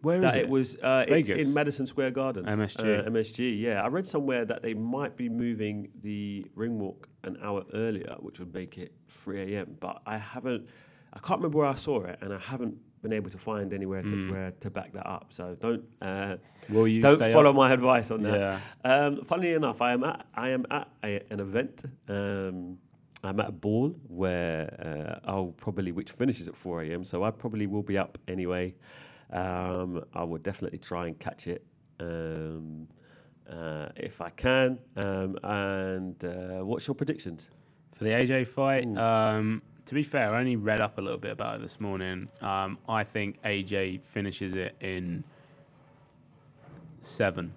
Where 0.04 0.18
is 0.18 0.22
that 0.22 0.36
it? 0.36 0.42
it 0.44 0.48
was 0.48 0.76
uh, 0.76 1.04
it's 1.08 1.28
Vegas? 1.28 1.48
in 1.48 1.54
Madison 1.54 1.86
Square 1.86 2.12
Garden. 2.12 2.44
MSG. 2.44 3.06
Uh, 3.06 3.10
MSG, 3.10 3.60
yeah. 3.60 3.82
I 3.82 3.88
read 3.88 4.06
somewhere 4.06 4.44
that 4.44 4.62
they 4.62 4.74
might 4.74 5.16
be 5.16 5.28
moving 5.28 5.88
the 6.02 6.46
ring 6.54 6.78
walk 6.78 7.08
an 7.24 7.38
hour 7.42 7.64
earlier, 7.72 8.14
which 8.20 8.38
would 8.38 8.52
make 8.52 8.78
it 8.78 8.92
3 9.08 9.54
a.m. 9.54 9.76
But 9.80 10.02
I 10.06 10.18
haven't, 10.18 10.68
I 11.12 11.18
can't 11.18 11.40
remember 11.40 11.58
where 11.58 11.68
I 11.68 11.74
saw 11.74 12.02
it, 12.04 12.18
and 12.20 12.32
I 12.32 12.38
haven't 12.38 12.76
been 13.02 13.12
able 13.12 13.30
to 13.30 13.38
find 13.38 13.74
anywhere 13.74 14.02
to 14.02 14.32
where 14.32 14.50
to 14.60 14.70
back 14.70 14.92
that 14.94 15.06
up. 15.06 15.26
So 15.28 15.54
don't 15.60 15.84
uh, 16.00 16.36
Will 16.70 16.88
you 16.88 17.02
don't 17.02 17.20
follow 17.20 17.50
up? 17.50 17.56
my 17.56 17.72
advice 17.72 18.10
on 18.10 18.22
that. 18.22 18.60
Yeah. 18.84 19.06
Um, 19.06 19.22
funnily 19.22 19.52
enough, 19.52 19.82
I 19.82 19.92
am 19.92 20.04
at 20.04 20.26
I 20.34 20.48
am 20.48 20.64
at 20.70 20.88
a, 21.04 21.20
an 21.30 21.40
event. 21.40 21.84
Um, 22.08 22.78
I'm 23.22 23.40
at 23.40 23.48
a 23.48 23.52
ball 23.52 23.94
where 24.08 25.20
uh, 25.26 25.30
I'll 25.30 25.54
probably 25.56 25.92
which 25.92 26.12
finishes 26.12 26.48
at 26.48 26.56
4 26.56 26.82
a.m. 26.82 27.04
So 27.04 27.24
I 27.24 27.30
probably 27.30 27.66
will 27.66 27.82
be 27.82 27.96
up 27.98 28.18
anyway. 28.28 28.74
Um, 29.34 30.04
I 30.14 30.22
will 30.24 30.38
definitely 30.38 30.78
try 30.78 31.08
and 31.08 31.18
catch 31.18 31.46
it 31.48 31.64
um, 32.00 32.86
uh, 33.50 33.88
if 33.96 34.20
I 34.20 34.30
can. 34.30 34.78
Um, 34.96 35.36
and 35.42 36.24
uh, 36.24 36.64
what's 36.64 36.86
your 36.86 36.94
predictions? 36.94 37.50
For 37.96 38.04
the 38.04 38.10
AJ 38.10 38.46
fight, 38.46 38.86
um, 38.96 39.60
to 39.86 39.94
be 39.94 40.02
fair, 40.02 40.34
I 40.34 40.38
only 40.40 40.56
read 40.56 40.80
up 40.80 40.98
a 40.98 41.00
little 41.00 41.18
bit 41.18 41.32
about 41.32 41.56
it 41.56 41.62
this 41.62 41.78
morning. 41.80 42.28
Um, 42.40 42.78
I 42.88 43.04
think 43.04 43.42
AJ 43.42 44.02
finishes 44.04 44.54
it 44.56 44.74
in 44.80 45.24
seven. 47.00 47.52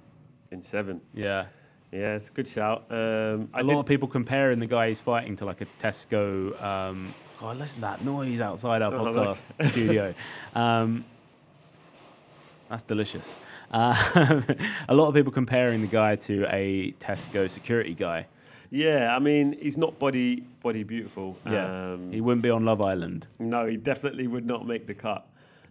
In 0.51 0.61
seven. 0.61 1.01
Yeah. 1.13 1.45
Yeah, 1.91 2.15
it's 2.15 2.29
a 2.29 2.33
good 2.33 2.47
shout. 2.47 2.85
Um, 2.89 3.47
I 3.53 3.61
A 3.61 3.63
did- 3.63 3.67
lot 3.73 3.79
of 3.79 3.85
people 3.85 4.07
comparing 4.07 4.59
the 4.59 4.67
guy 4.67 4.89
he's 4.89 4.99
fighting 5.01 5.35
to 5.37 5.45
like 5.45 5.61
a 5.61 5.65
Tesco. 5.79 6.61
Um, 6.61 7.13
God, 7.39 7.57
listen 7.57 7.75
to 7.77 7.81
that 7.81 8.03
noise 8.03 8.41
outside 8.41 8.81
our 8.81 8.93
Oh, 8.95 9.05
podcast 9.05 9.45
studio. 9.69 10.13
Um, 10.55 11.05
that's 12.69 12.83
delicious. 12.83 13.37
Uh, 13.71 13.95
a 14.89 14.93
lot 14.95 15.07
of 15.07 15.13
people 15.15 15.31
comparing 15.31 15.81
the 15.81 15.87
guy 15.87 16.15
to 16.15 16.45
a 16.49 16.91
Tesco 16.99 17.49
security 17.49 17.93
guy. 17.93 18.27
yeah, 18.69 19.15
I 19.15 19.19
mean, 19.19 19.55
he's 19.61 19.77
not 19.77 19.97
body 19.99 20.41
body 20.61 20.83
beautiful. 20.83 21.37
Yeah, 21.45 21.93
Um, 21.93 22.11
he 22.11 22.21
wouldn't 22.21 22.43
be 22.43 22.49
on 22.49 22.65
Love 22.65 22.81
Island. 22.81 23.27
No, 23.39 23.65
he 23.65 23.77
definitely 23.77 24.27
would 24.27 24.45
not 24.45 24.65
make 24.67 24.85
the 24.87 24.93
cut 24.93 25.27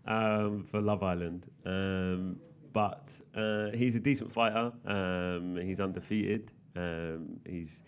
um, 0.06 0.64
for 0.64 0.80
Love 0.80 1.02
Island. 1.02 1.46
Um, 1.64 2.38
but 2.72 3.18
uh, 3.34 3.70
he's 3.72 3.96
a 3.96 4.00
decent 4.00 4.30
fighter. 4.32 4.72
Um, 4.84 5.56
he's 5.56 5.80
undefeated. 5.80 6.50
Um, 6.76 7.40
he's 7.46 7.82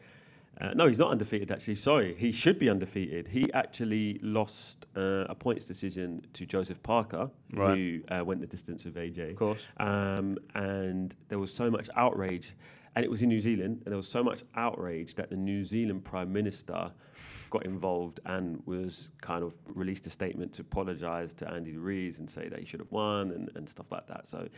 uh, 0.61 0.73
no, 0.75 0.87
he's 0.87 0.99
not 0.99 1.11
undefeated. 1.11 1.51
Actually, 1.51 1.77
sorry, 1.77 2.15
he 2.17 2.33
should 2.33 2.59
be 2.59 2.69
undefeated. 2.69 3.29
He 3.29 3.53
actually 3.53 4.19
lost 4.23 4.87
uh, 4.97 5.25
a 5.29 5.35
points 5.35 5.65
decision 5.65 6.23
to 6.33 6.47
Joseph 6.47 6.83
Parker, 6.83 7.31
Right. 7.53 7.77
who 7.79 8.01
uh, 8.09 8.25
went 8.25 8.41
the 8.41 8.47
distance 8.47 8.85
with 8.85 8.97
AJ. 8.97 9.31
Of 9.31 9.37
course. 9.37 9.67
Um, 9.79 10.37
and 10.55 11.15
there 11.29 11.39
was 11.39 11.53
so 11.55 11.71
much 11.71 11.89
outrage, 11.97 12.55
and 12.97 13.05
it 13.05 13.11
was 13.11 13.23
in 13.23 13.29
New 13.29 13.41
Zealand, 13.41 13.83
and 13.85 13.93
there 13.93 13.97
was 13.97 14.09
so 14.09 14.25
much 14.25 14.43
outrage 14.57 15.15
that 15.15 15.31
the 15.31 15.37
New 15.37 15.63
Zealand 15.65 16.05
Prime 16.05 16.33
Minister 16.33 16.91
got 17.51 17.65
involved 17.65 18.21
and 18.27 18.61
was 18.67 19.11
kind 19.21 19.43
of 19.45 19.57
released 19.75 20.07
a 20.07 20.11
statement 20.11 20.53
to 20.55 20.63
apologise 20.63 21.33
to 21.35 21.49
Andy 21.51 21.77
Ruiz 21.77 22.19
and 22.19 22.29
say 22.29 22.49
that 22.49 22.59
he 22.59 22.65
should 22.67 22.81
have 22.81 22.91
won 22.91 23.31
and, 23.31 23.51
and 23.55 23.69
stuff 23.69 23.91
like 23.93 24.07
that. 24.09 24.27
So 24.27 24.49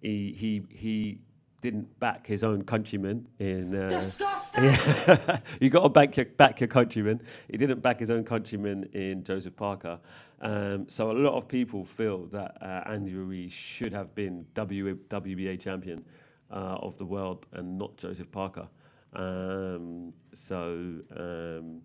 he 0.00 0.32
he 0.36 0.62
he 0.70 1.18
didn't 1.60 1.98
back 1.98 2.26
his 2.26 2.44
own 2.44 2.62
countrymen 2.62 3.26
in. 3.38 3.74
Uh, 3.74 3.88
Disgusting. 3.88 4.64
yeah. 4.64 5.38
you 5.60 5.70
got 5.70 5.82
to 5.82 5.88
back 5.88 6.16
your 6.16 6.26
back 6.26 6.60
your 6.60 6.68
countrymen. 6.68 7.20
He 7.50 7.56
didn't 7.56 7.80
back 7.80 7.98
his 7.98 8.10
own 8.10 8.24
countrymen 8.24 8.88
in 8.92 9.24
Joseph 9.24 9.56
Parker. 9.56 9.98
Um, 10.40 10.88
so 10.88 11.10
a 11.10 11.12
lot 11.12 11.34
of 11.34 11.48
people 11.48 11.84
feel 11.84 12.26
that 12.26 12.56
uh, 12.62 12.82
Andy 12.86 13.14
Ruiz 13.14 13.52
should 13.52 13.92
have 13.92 14.14
been 14.14 14.46
w, 14.54 14.96
WBA 15.08 15.58
champion 15.60 16.04
uh, 16.50 16.78
of 16.80 16.96
the 16.96 17.04
world 17.04 17.46
and 17.52 17.76
not 17.76 17.96
Joseph 17.96 18.30
Parker. 18.30 18.68
Um, 19.14 20.12
so 20.34 21.00
um, 21.16 21.80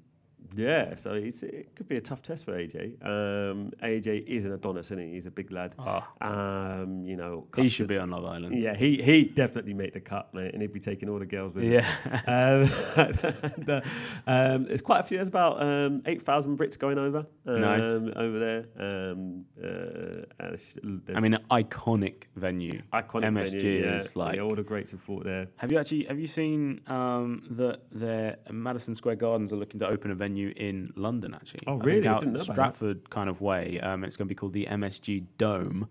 yeah, 0.55 0.95
so 0.95 1.13
it 1.13 1.75
could 1.75 1.87
be 1.87 1.97
a 1.97 2.01
tough 2.01 2.21
test 2.21 2.45
for 2.45 2.53
AJ. 2.53 3.03
Um, 3.05 3.71
AJ 3.81 4.25
is 4.27 4.45
an 4.45 4.53
Adonis, 4.53 4.87
isn't 4.87 4.99
he? 4.99 5.13
He's 5.13 5.25
a 5.25 5.31
big 5.31 5.51
lad. 5.51 5.75
Ah. 5.79 6.07
Um, 6.21 7.05
you 7.05 7.15
know, 7.15 7.47
He 7.55 7.69
should 7.69 7.87
be 7.87 7.97
on 7.97 8.09
Love 8.11 8.25
Island. 8.25 8.57
yeah, 8.59 8.75
he 8.75 9.01
he 9.01 9.25
definitely 9.25 9.73
make 9.73 9.93
the 9.93 9.99
cut, 9.99 10.33
mate, 10.33 10.53
and 10.53 10.61
he'd 10.61 10.73
be 10.73 10.79
taking 10.79 11.09
all 11.09 11.19
the 11.19 11.25
girls 11.25 11.53
with 11.53 11.63
him. 11.63 11.73
Yeah. 11.73 11.87
Um, 12.27 12.69
and, 13.57 13.83
um, 14.27 14.63
there's 14.65 14.81
quite 14.81 14.99
a 14.99 15.03
few. 15.03 15.17
There's 15.17 15.27
about 15.27 15.61
um, 15.61 16.01
eight 16.05 16.21
thousand 16.21 16.57
Brits 16.57 16.77
going 16.77 16.97
over. 16.97 17.25
Um, 17.45 17.61
Nice. 17.61 17.83
over 18.15 18.39
there. 18.39 18.65
Um, 18.79 19.45
uh, 19.61 20.25
and 20.39 21.01
I 21.15 21.19
mean, 21.19 21.33
an 21.35 21.45
iconic 21.51 22.23
venue. 22.35 22.81
iconic 22.91 23.25
MSG 23.25 23.61
venue, 23.61 23.85
yeah. 23.85 23.95
is 23.95 24.15
like. 24.15 24.35
yeah, 24.35 24.41
all 24.41 24.55
the 24.55 24.63
greats 24.63 24.91
have 24.91 25.01
fought 25.01 25.23
there. 25.23 25.47
Have 25.57 25.71
you 25.71 25.79
actually 25.79 26.05
have 26.05 26.19
you 26.19 26.27
seen 26.27 26.81
um, 26.87 27.43
that 27.51 27.81
their 27.91 28.37
Madison 28.51 28.95
Square 28.95 29.15
Gardens 29.17 29.53
are 29.53 29.57
looking 29.57 29.79
to 29.79 29.87
open 29.87 30.11
a 30.11 30.15
venue 30.15 30.32
in 30.37 30.91
London? 30.95 31.33
Actually, 31.33 31.61
Oh, 31.67 31.79
I 31.79 31.83
really? 31.83 32.07
I 32.07 32.11
out 32.13 32.19
didn't 32.21 32.33
know 32.33 32.39
about 32.41 32.47
that. 32.47 32.53
Stratford 32.53 33.09
kind 33.09 33.29
of 33.29 33.41
way. 33.41 33.79
Um, 33.79 34.03
it's 34.03 34.17
going 34.17 34.27
to 34.27 34.29
be 34.29 34.35
called 34.35 34.53
the 34.53 34.65
MSG 34.65 35.25
Dome. 35.37 35.87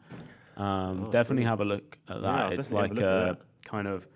Um, 0.57 1.05
Oh, 1.07 1.11
definitely 1.11 1.45
brilliant. 1.45 1.47
have 1.49 1.61
a 1.61 1.65
look 1.65 1.99
at 2.09 2.21
that. 2.23 2.45
I'll 2.47 2.53
it's 2.53 2.71
like 2.73 2.99
a 2.99 3.39
a 3.41 3.69
kind 3.69 3.87
of 3.89 4.07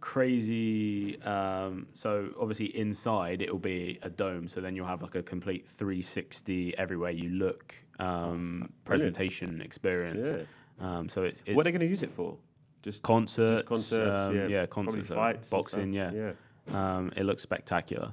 crazy. 0.00 1.20
Um, 1.22 1.86
so 1.94 2.30
obviously 2.40 2.76
inside 2.76 3.40
it 3.40 3.50
will 3.50 3.58
be 3.58 3.98
a 4.02 4.10
dome. 4.10 4.48
So 4.48 4.60
then 4.60 4.76
you'll 4.76 4.86
have 4.86 5.00
like 5.02 5.14
a 5.14 5.22
complete 5.22 5.68
360 5.68 6.76
everywhere 6.76 7.10
you 7.12 7.28
look 7.30 7.74
um, 7.98 8.70
presentation 8.84 9.60
experience. 9.60 10.34
Yeah. 10.36 10.44
Um, 10.98 11.08
so 11.08 11.22
it's, 11.22 11.42
it's 11.46 11.54
what 11.54 11.62
are 11.62 11.64
they 11.70 11.72
going 11.72 11.80
to 11.80 11.86
use 11.86 12.02
it 12.02 12.12
for? 12.12 12.36
Just 12.82 13.02
concerts, 13.04 13.50
just 13.52 13.66
concerts, 13.66 14.20
um, 14.22 14.50
yeah, 14.50 14.66
concerts, 14.66 15.10
uh, 15.12 15.14
fights, 15.14 15.50
boxing, 15.50 15.92
yeah. 15.92 16.10
yeah. 16.12 16.32
Um, 16.72 17.12
it 17.16 17.22
looks 17.24 17.40
spectacular, 17.42 18.12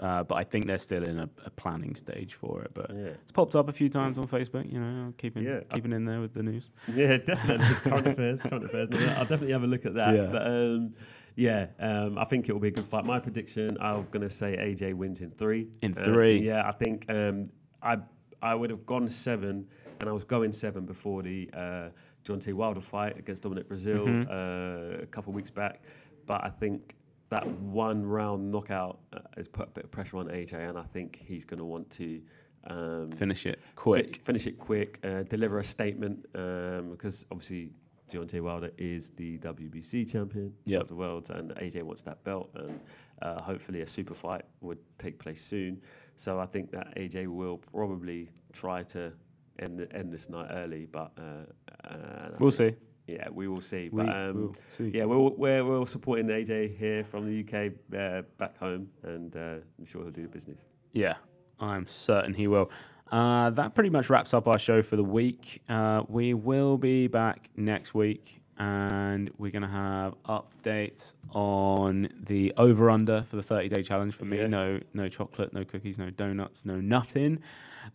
uh, 0.00 0.22
but 0.24 0.36
I 0.36 0.44
think 0.44 0.66
they're 0.66 0.78
still 0.78 1.02
in 1.04 1.18
a, 1.18 1.28
a 1.44 1.50
planning 1.50 1.94
stage 1.94 2.34
for 2.34 2.62
it. 2.62 2.72
But 2.74 2.90
Yeah. 2.90 3.14
it's 3.22 3.32
popped 3.32 3.54
up 3.54 3.68
a 3.68 3.72
few 3.72 3.88
times 3.88 4.18
on 4.18 4.26
Facebook. 4.26 4.70
You 4.72 4.80
know, 4.80 5.12
keeping 5.18 5.44
Yeah. 5.44 5.60
keeping 5.72 5.92
in 5.92 6.04
there 6.04 6.20
with 6.20 6.32
the 6.34 6.42
news. 6.42 6.70
Yeah, 6.94 7.18
definitely. 7.18 7.66
current 7.90 8.06
affairs, 8.06 8.42
current 8.42 8.64
affairs. 8.64 8.88
I'll 8.92 9.24
definitely 9.32 9.52
have 9.52 9.62
a 9.64 9.66
look 9.66 9.84
at 9.86 9.94
that. 9.94 10.14
Yeah. 10.14 10.26
But 10.32 10.46
um, 10.46 10.94
yeah, 11.36 11.66
um, 11.78 12.18
I 12.18 12.24
think 12.24 12.48
it 12.48 12.52
will 12.52 12.60
be 12.60 12.68
a 12.68 12.72
good 12.72 12.84
fight. 12.84 13.04
My 13.04 13.18
prediction, 13.18 13.76
I'm 13.80 14.06
going 14.10 14.22
to 14.22 14.30
say 14.30 14.56
AJ 14.56 14.94
wins 14.94 15.20
in 15.20 15.30
three. 15.30 15.68
In 15.82 15.96
Uh, 15.96 16.04
three? 16.04 16.38
yeah, 16.42 16.66
I 16.68 16.72
think 16.72 17.06
um, 17.08 17.50
I 17.82 17.98
I 18.42 18.54
would 18.54 18.70
have 18.70 18.84
gone 18.86 19.08
seven, 19.08 19.66
and 20.00 20.08
I 20.08 20.12
was 20.12 20.24
going 20.24 20.52
seven 20.52 20.84
before 20.84 21.22
the 21.22 21.48
uh, 21.54 21.88
Deontay 22.24 22.54
Wilder 22.54 22.80
fight 22.80 23.18
against 23.18 23.42
Dominic 23.44 23.68
Breazeale 23.68 24.04
Mm-hmm. 24.06 24.30
uh, 24.30 25.02
a 25.02 25.06
couple 25.06 25.30
of 25.30 25.36
weeks 25.36 25.50
back. 25.50 25.82
But 26.26 26.44
I 26.44 26.48
think 26.50 26.96
that 27.32 27.46
one 27.60 28.04
round 28.04 28.50
knockout 28.50 28.98
uh, 29.14 29.20
has 29.36 29.48
put 29.48 29.68
a 29.68 29.70
bit 29.70 29.84
of 29.84 29.90
pressure 29.90 30.18
on 30.18 30.26
AJ, 30.28 30.68
and 30.68 30.78
I 30.78 30.82
think 30.84 31.16
he's 31.26 31.44
going 31.44 31.58
to 31.58 31.64
want 31.64 31.88
to. 31.92 32.20
Um, 32.64 33.08
Finish 33.08 33.46
it 33.46 33.58
fi- 33.60 33.72
quick. 33.74 34.16
finish 34.22 34.46
it 34.46 34.56
quick, 34.58 35.00
uh, 35.02 35.24
deliver 35.24 35.58
a 35.58 35.64
statement 35.64 36.24
um, 36.36 36.90
because 36.90 37.26
obviously 37.32 37.70
Deontay 38.08 38.40
Wilder 38.40 38.70
is 38.78 39.10
the 39.16 39.38
WBC 39.38 40.08
champion 40.12 40.52
Yep. 40.66 40.82
of 40.82 40.88
the 40.88 40.94
world, 40.94 41.30
and 41.30 41.50
AJ 41.56 41.82
wants 41.82 42.02
that 42.02 42.22
belt, 42.22 42.50
and 42.54 42.78
uh, 43.22 43.42
hopefully 43.42 43.80
a 43.80 43.86
super 43.86 44.14
fight 44.14 44.42
would 44.60 44.78
take 44.98 45.18
place 45.18 45.42
soon. 45.42 45.80
So 46.16 46.38
I 46.38 46.46
think 46.46 46.70
that 46.70 46.94
AJ 46.96 47.26
will 47.28 47.58
probably 47.58 48.28
try 48.52 48.82
to 48.84 49.12
end 49.58 49.78
the, 49.80 49.90
end 49.96 50.12
this 50.12 50.28
night 50.28 50.48
early, 50.52 50.86
but 50.92 51.10
uh, 51.18 51.88
uh, 51.88 52.28
We'll 52.38 52.50
see. 52.52 52.74
Yeah, 53.12 53.28
we 53.30 53.48
will 53.48 53.60
see. 53.60 53.90
We 53.92 54.04
But 54.04 54.16
um, 54.16 54.34
will 54.34 54.56
see. 54.68 54.90
yeah, 54.94 55.04
we're, 55.04 55.18
we're 55.18 55.64
we're 55.64 55.78
all 55.78 55.86
supporting 55.86 56.26
AJ 56.28 56.76
here 56.78 57.04
from 57.04 57.26
the 57.26 57.40
UK 57.44 57.72
uh, 57.98 58.22
back 58.38 58.58
home, 58.58 58.88
and 59.02 59.34
uh, 59.36 59.56
I'm 59.78 59.86
sure 59.86 60.02
he'll 60.02 60.10
do 60.12 60.22
the 60.22 60.28
business. 60.28 60.60
Yeah, 60.92 61.14
I'm 61.60 61.86
certain 61.86 62.34
he 62.34 62.46
will. 62.48 62.70
Uh, 63.10 63.50
that 63.50 63.74
pretty 63.74 63.90
much 63.90 64.10
wraps 64.10 64.34
up 64.34 64.48
our 64.48 64.58
show 64.58 64.82
for 64.82 64.96
the 64.96 65.04
week. 65.04 65.62
Uh, 65.68 66.02
we 66.08 66.34
will 66.34 66.78
be 66.78 67.06
back 67.08 67.50
next 67.56 67.94
week 67.94 68.42
and 68.58 69.30
we're 69.38 69.50
going 69.52 69.62
to 69.62 69.68
have 69.68 70.14
updates 70.24 71.14
on 71.30 72.08
the 72.24 72.52
over 72.56 72.90
under 72.90 73.22
for 73.22 73.36
the 73.36 73.42
30 73.42 73.68
day 73.68 73.82
challenge 73.82 74.14
for 74.14 74.24
me. 74.24 74.38
Yes. 74.38 74.50
No, 74.50 74.80
no 74.94 75.08
chocolate, 75.08 75.52
no 75.52 75.64
cookies, 75.64 75.98
no 75.98 76.10
donuts, 76.10 76.64
no 76.64 76.80
nothing. 76.80 77.40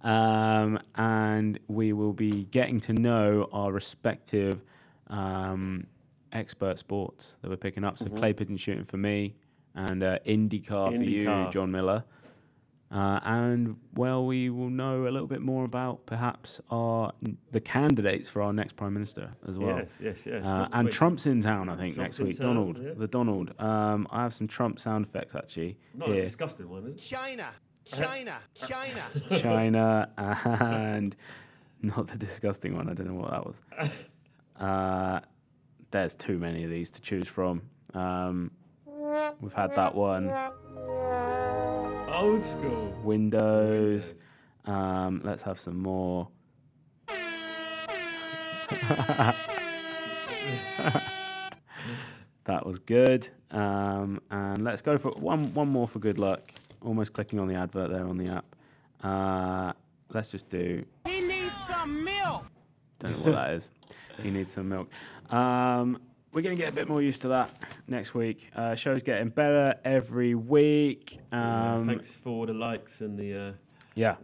Um, 0.04 0.80
and 0.96 1.60
we 1.68 1.94
will 1.94 2.14
be 2.14 2.46
getting 2.46 2.80
to 2.82 2.94
know 2.94 3.50
our 3.54 3.72
respective 3.72 4.62
um, 5.10 5.88
expert 6.32 6.80
sports 6.80 7.38
that 7.42 7.50
we're 7.50 7.58
picking 7.58 7.84
up. 7.84 7.98
So, 8.00 8.08
clay 8.08 8.34
pigeon 8.34 8.58
shooting 8.58 8.86
for 8.86 8.98
me 8.98 9.36
and 9.76 10.04
uh, 10.04 10.20
IndyCar, 10.26 10.96
for 10.96 11.04
you, 11.04 11.52
John 11.52 11.72
Miller. 11.72 12.04
Uh, 12.90 13.20
and 13.24 13.76
well, 13.96 14.26
we 14.26 14.50
will 14.50 14.70
know 14.70 15.04
a 15.04 15.10
little 15.10 15.28
bit 15.28 15.42
more 15.42 15.66
about 15.66 16.06
perhaps 16.06 16.62
our 16.72 17.12
the 17.52 17.60
candidates 17.60 18.30
for 18.30 18.42
our 18.42 18.54
next 18.54 18.78
prime 18.78 18.94
minister 18.94 19.36
as 19.46 19.58
well. 19.58 19.78
Yes, 19.78 20.00
yes, 20.02 20.26
yes. 20.26 20.46
Uh, 20.46 20.70
and 20.72 20.86
wait- 20.86 20.94
Trump's 20.94 21.28
in 21.28 21.42
town, 21.42 21.68
I 21.68 21.76
think, 21.76 21.96
Trump's 21.96 22.18
next 22.18 22.26
week. 22.26 22.38
town, 22.38 22.56
Donald, 22.56 22.80
yeah. 22.82 22.92
the 22.96 23.08
Donald. 23.08 23.54
Um, 23.60 24.08
I 24.10 24.24
have 24.24 24.34
some 24.34 24.48
Trump 24.48 24.80
sound 24.80 25.06
effects 25.06 25.36
actually 25.36 25.78
Not 25.94 26.10
a 26.10 26.22
disgusting 26.22 26.70
one, 26.70 26.86
is 26.86 26.96
it? 26.96 26.98
China, 27.00 27.50
China, 27.84 28.38
China. 28.56 29.38
China 29.38 30.10
and 30.62 31.14
not 31.82 32.08
the 32.08 32.18
disgusting 32.18 32.74
one. 32.74 32.90
I 32.90 32.94
don't 32.94 33.08
know 33.08 33.16
what 33.16 33.32
that 33.32 33.46
was. 33.46 33.62
Uh, 34.60 35.20
there's 35.92 36.16
too 36.16 36.38
many 36.38 36.64
of 36.64 36.70
these 36.70 36.90
to 36.92 37.02
choose 37.02 37.28
from. 37.28 37.62
Um, 37.94 38.52
we've 39.40 39.54
had 39.54 39.74
that 39.76 39.94
one. 39.94 40.32
Old 42.10 42.44
school. 42.44 42.94
Windows. 43.04 44.16
Um, 44.66 45.22
let's 45.24 45.44
have 45.44 45.60
some 45.60 45.78
more. 45.78 46.28
that 52.46 52.66
was 52.66 52.80
good. 52.80 53.28
Um, 53.52 54.22
and 54.30 54.64
let's 54.64 54.82
go 54.82 54.98
for 54.98 55.12
one 55.12 55.54
one 55.54 55.70
more 55.70 55.88
for 55.88 56.00
good 56.00 56.18
luck. 56.18 56.52
Almost 56.82 57.14
clicking 57.14 57.40
on 57.40 57.48
the 57.48 57.56
advert 57.56 57.92
there 57.92 58.06
on 58.08 58.18
the 58.18 58.28
app. 58.28 58.56
Uh, 59.04 59.74
let's 60.14 60.32
just 60.32 60.50
do. 60.50 60.84
He 61.06 61.22
needs 61.22 61.54
some 61.70 62.04
milk. 62.04 62.46
Don't 63.00 63.12
know 63.20 63.32
what 63.32 63.36
that 63.36 63.54
is. 63.54 63.70
He 64.22 64.32
needs 64.32 64.52
some 64.52 64.70
milk. 64.70 64.90
Um, 65.30 66.00
we're 66.34 66.42
going 66.42 66.56
to 66.56 66.62
get 66.62 66.70
a 66.72 66.76
bit 66.76 66.88
more 66.90 67.02
used 67.02 67.22
to 67.22 67.30
that 67.30 67.50
next 67.88 68.14
week. 68.14 68.52
Uh, 68.56 68.76
show's 68.76 69.02
getting 69.04 69.30
better 69.30 69.76
every 69.84 70.36
week. 70.36 71.20
Yeah, 71.32 71.76
Um, 71.76 71.86
thanks 71.86 72.16
for 72.16 72.46
the 72.46 72.54
likes 72.54 73.02
and 73.02 73.18
the 73.18 73.50
uh, 73.50 73.52
yeah. 73.96 74.16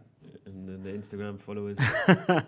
and 0.45 0.67
the, 0.67 0.89
the 0.91 0.95
Instagram 0.97 1.39
followers, 1.39 1.77
the 2.07 2.45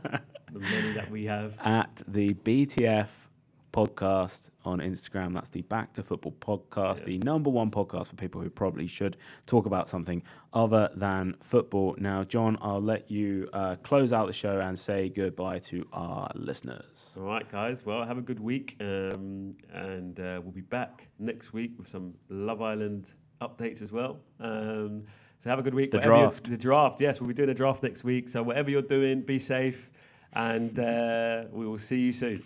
many 0.54 0.94
that 0.94 1.10
we 1.10 1.26
have. 1.26 1.58
at 1.64 2.02
the 2.08 2.34
BTF 2.34 3.28
podcast 3.76 4.52
on 4.64 4.80
Instagram. 4.80 5.34
That's 5.34 5.50
the 5.50 5.62
Back 5.64 5.92
to 5.96 6.04
Football 6.04 6.32
podcast, 6.40 7.04
the 7.04 7.18
number 7.18 7.50
one 7.50 7.70
podcast 7.70 8.08
for 8.08 8.16
people 8.16 8.40
who 8.40 8.50
probably 8.50 8.88
should 8.88 9.18
talk 9.48 9.66
about 9.66 9.90
something 9.90 10.24
other 10.54 10.90
than 10.96 11.36
football. 11.42 11.94
Now, 11.98 12.24
John, 12.24 12.58
I'll 12.62 12.82
let 12.82 13.12
you 13.12 13.50
uh, 13.52 13.76
close 13.84 14.14
out 14.14 14.28
the 14.28 14.34
show 14.34 14.62
and 14.62 14.80
say 14.80 15.10
goodbye 15.10 15.60
to 15.60 15.86
our 15.92 16.32
listeners. 16.36 17.18
All 17.20 17.26
right, 17.26 17.52
guys. 17.52 17.86
Well, 17.86 18.06
have 18.06 18.18
a 18.18 18.22
good 18.22 18.40
week, 18.40 18.78
um, 18.80 19.52
and 19.74 20.18
uh, 20.22 20.40
we'll 20.42 20.54
be 20.54 20.62
back 20.62 21.10
next 21.20 21.52
week 21.52 21.74
with 21.78 21.90
some 21.90 22.14
Love 22.30 22.62
Island 22.62 23.12
updates 23.42 23.82
as 23.82 23.92
well. 23.92 24.20
Um, 24.40 25.04
so 25.40 25.50
have 25.50 25.60
a 25.60 25.64
good 25.64 25.76
week. 25.76 25.92
The 25.92 25.98
Whatever 25.98 26.18
draft. 26.18 26.50
The 26.50 26.58
draft. 26.58 27.02
Yes, 27.02 27.20
we'll 27.20 27.28
be 27.28 27.34
doing 27.34 27.50
a 27.50 27.54
draft 27.54 27.84
next 27.84 28.06
week. 28.06 28.30
So 28.30 28.42
whatever 28.42 28.72
you're 28.72 28.82
doing, 28.82 29.20
be 29.20 29.38
safe, 29.38 29.90
and 30.32 30.80
uh, 30.80 31.44
we 31.52 31.68
will 31.68 31.78
see 31.78 32.00
you 32.00 32.14
soon. 32.14 32.42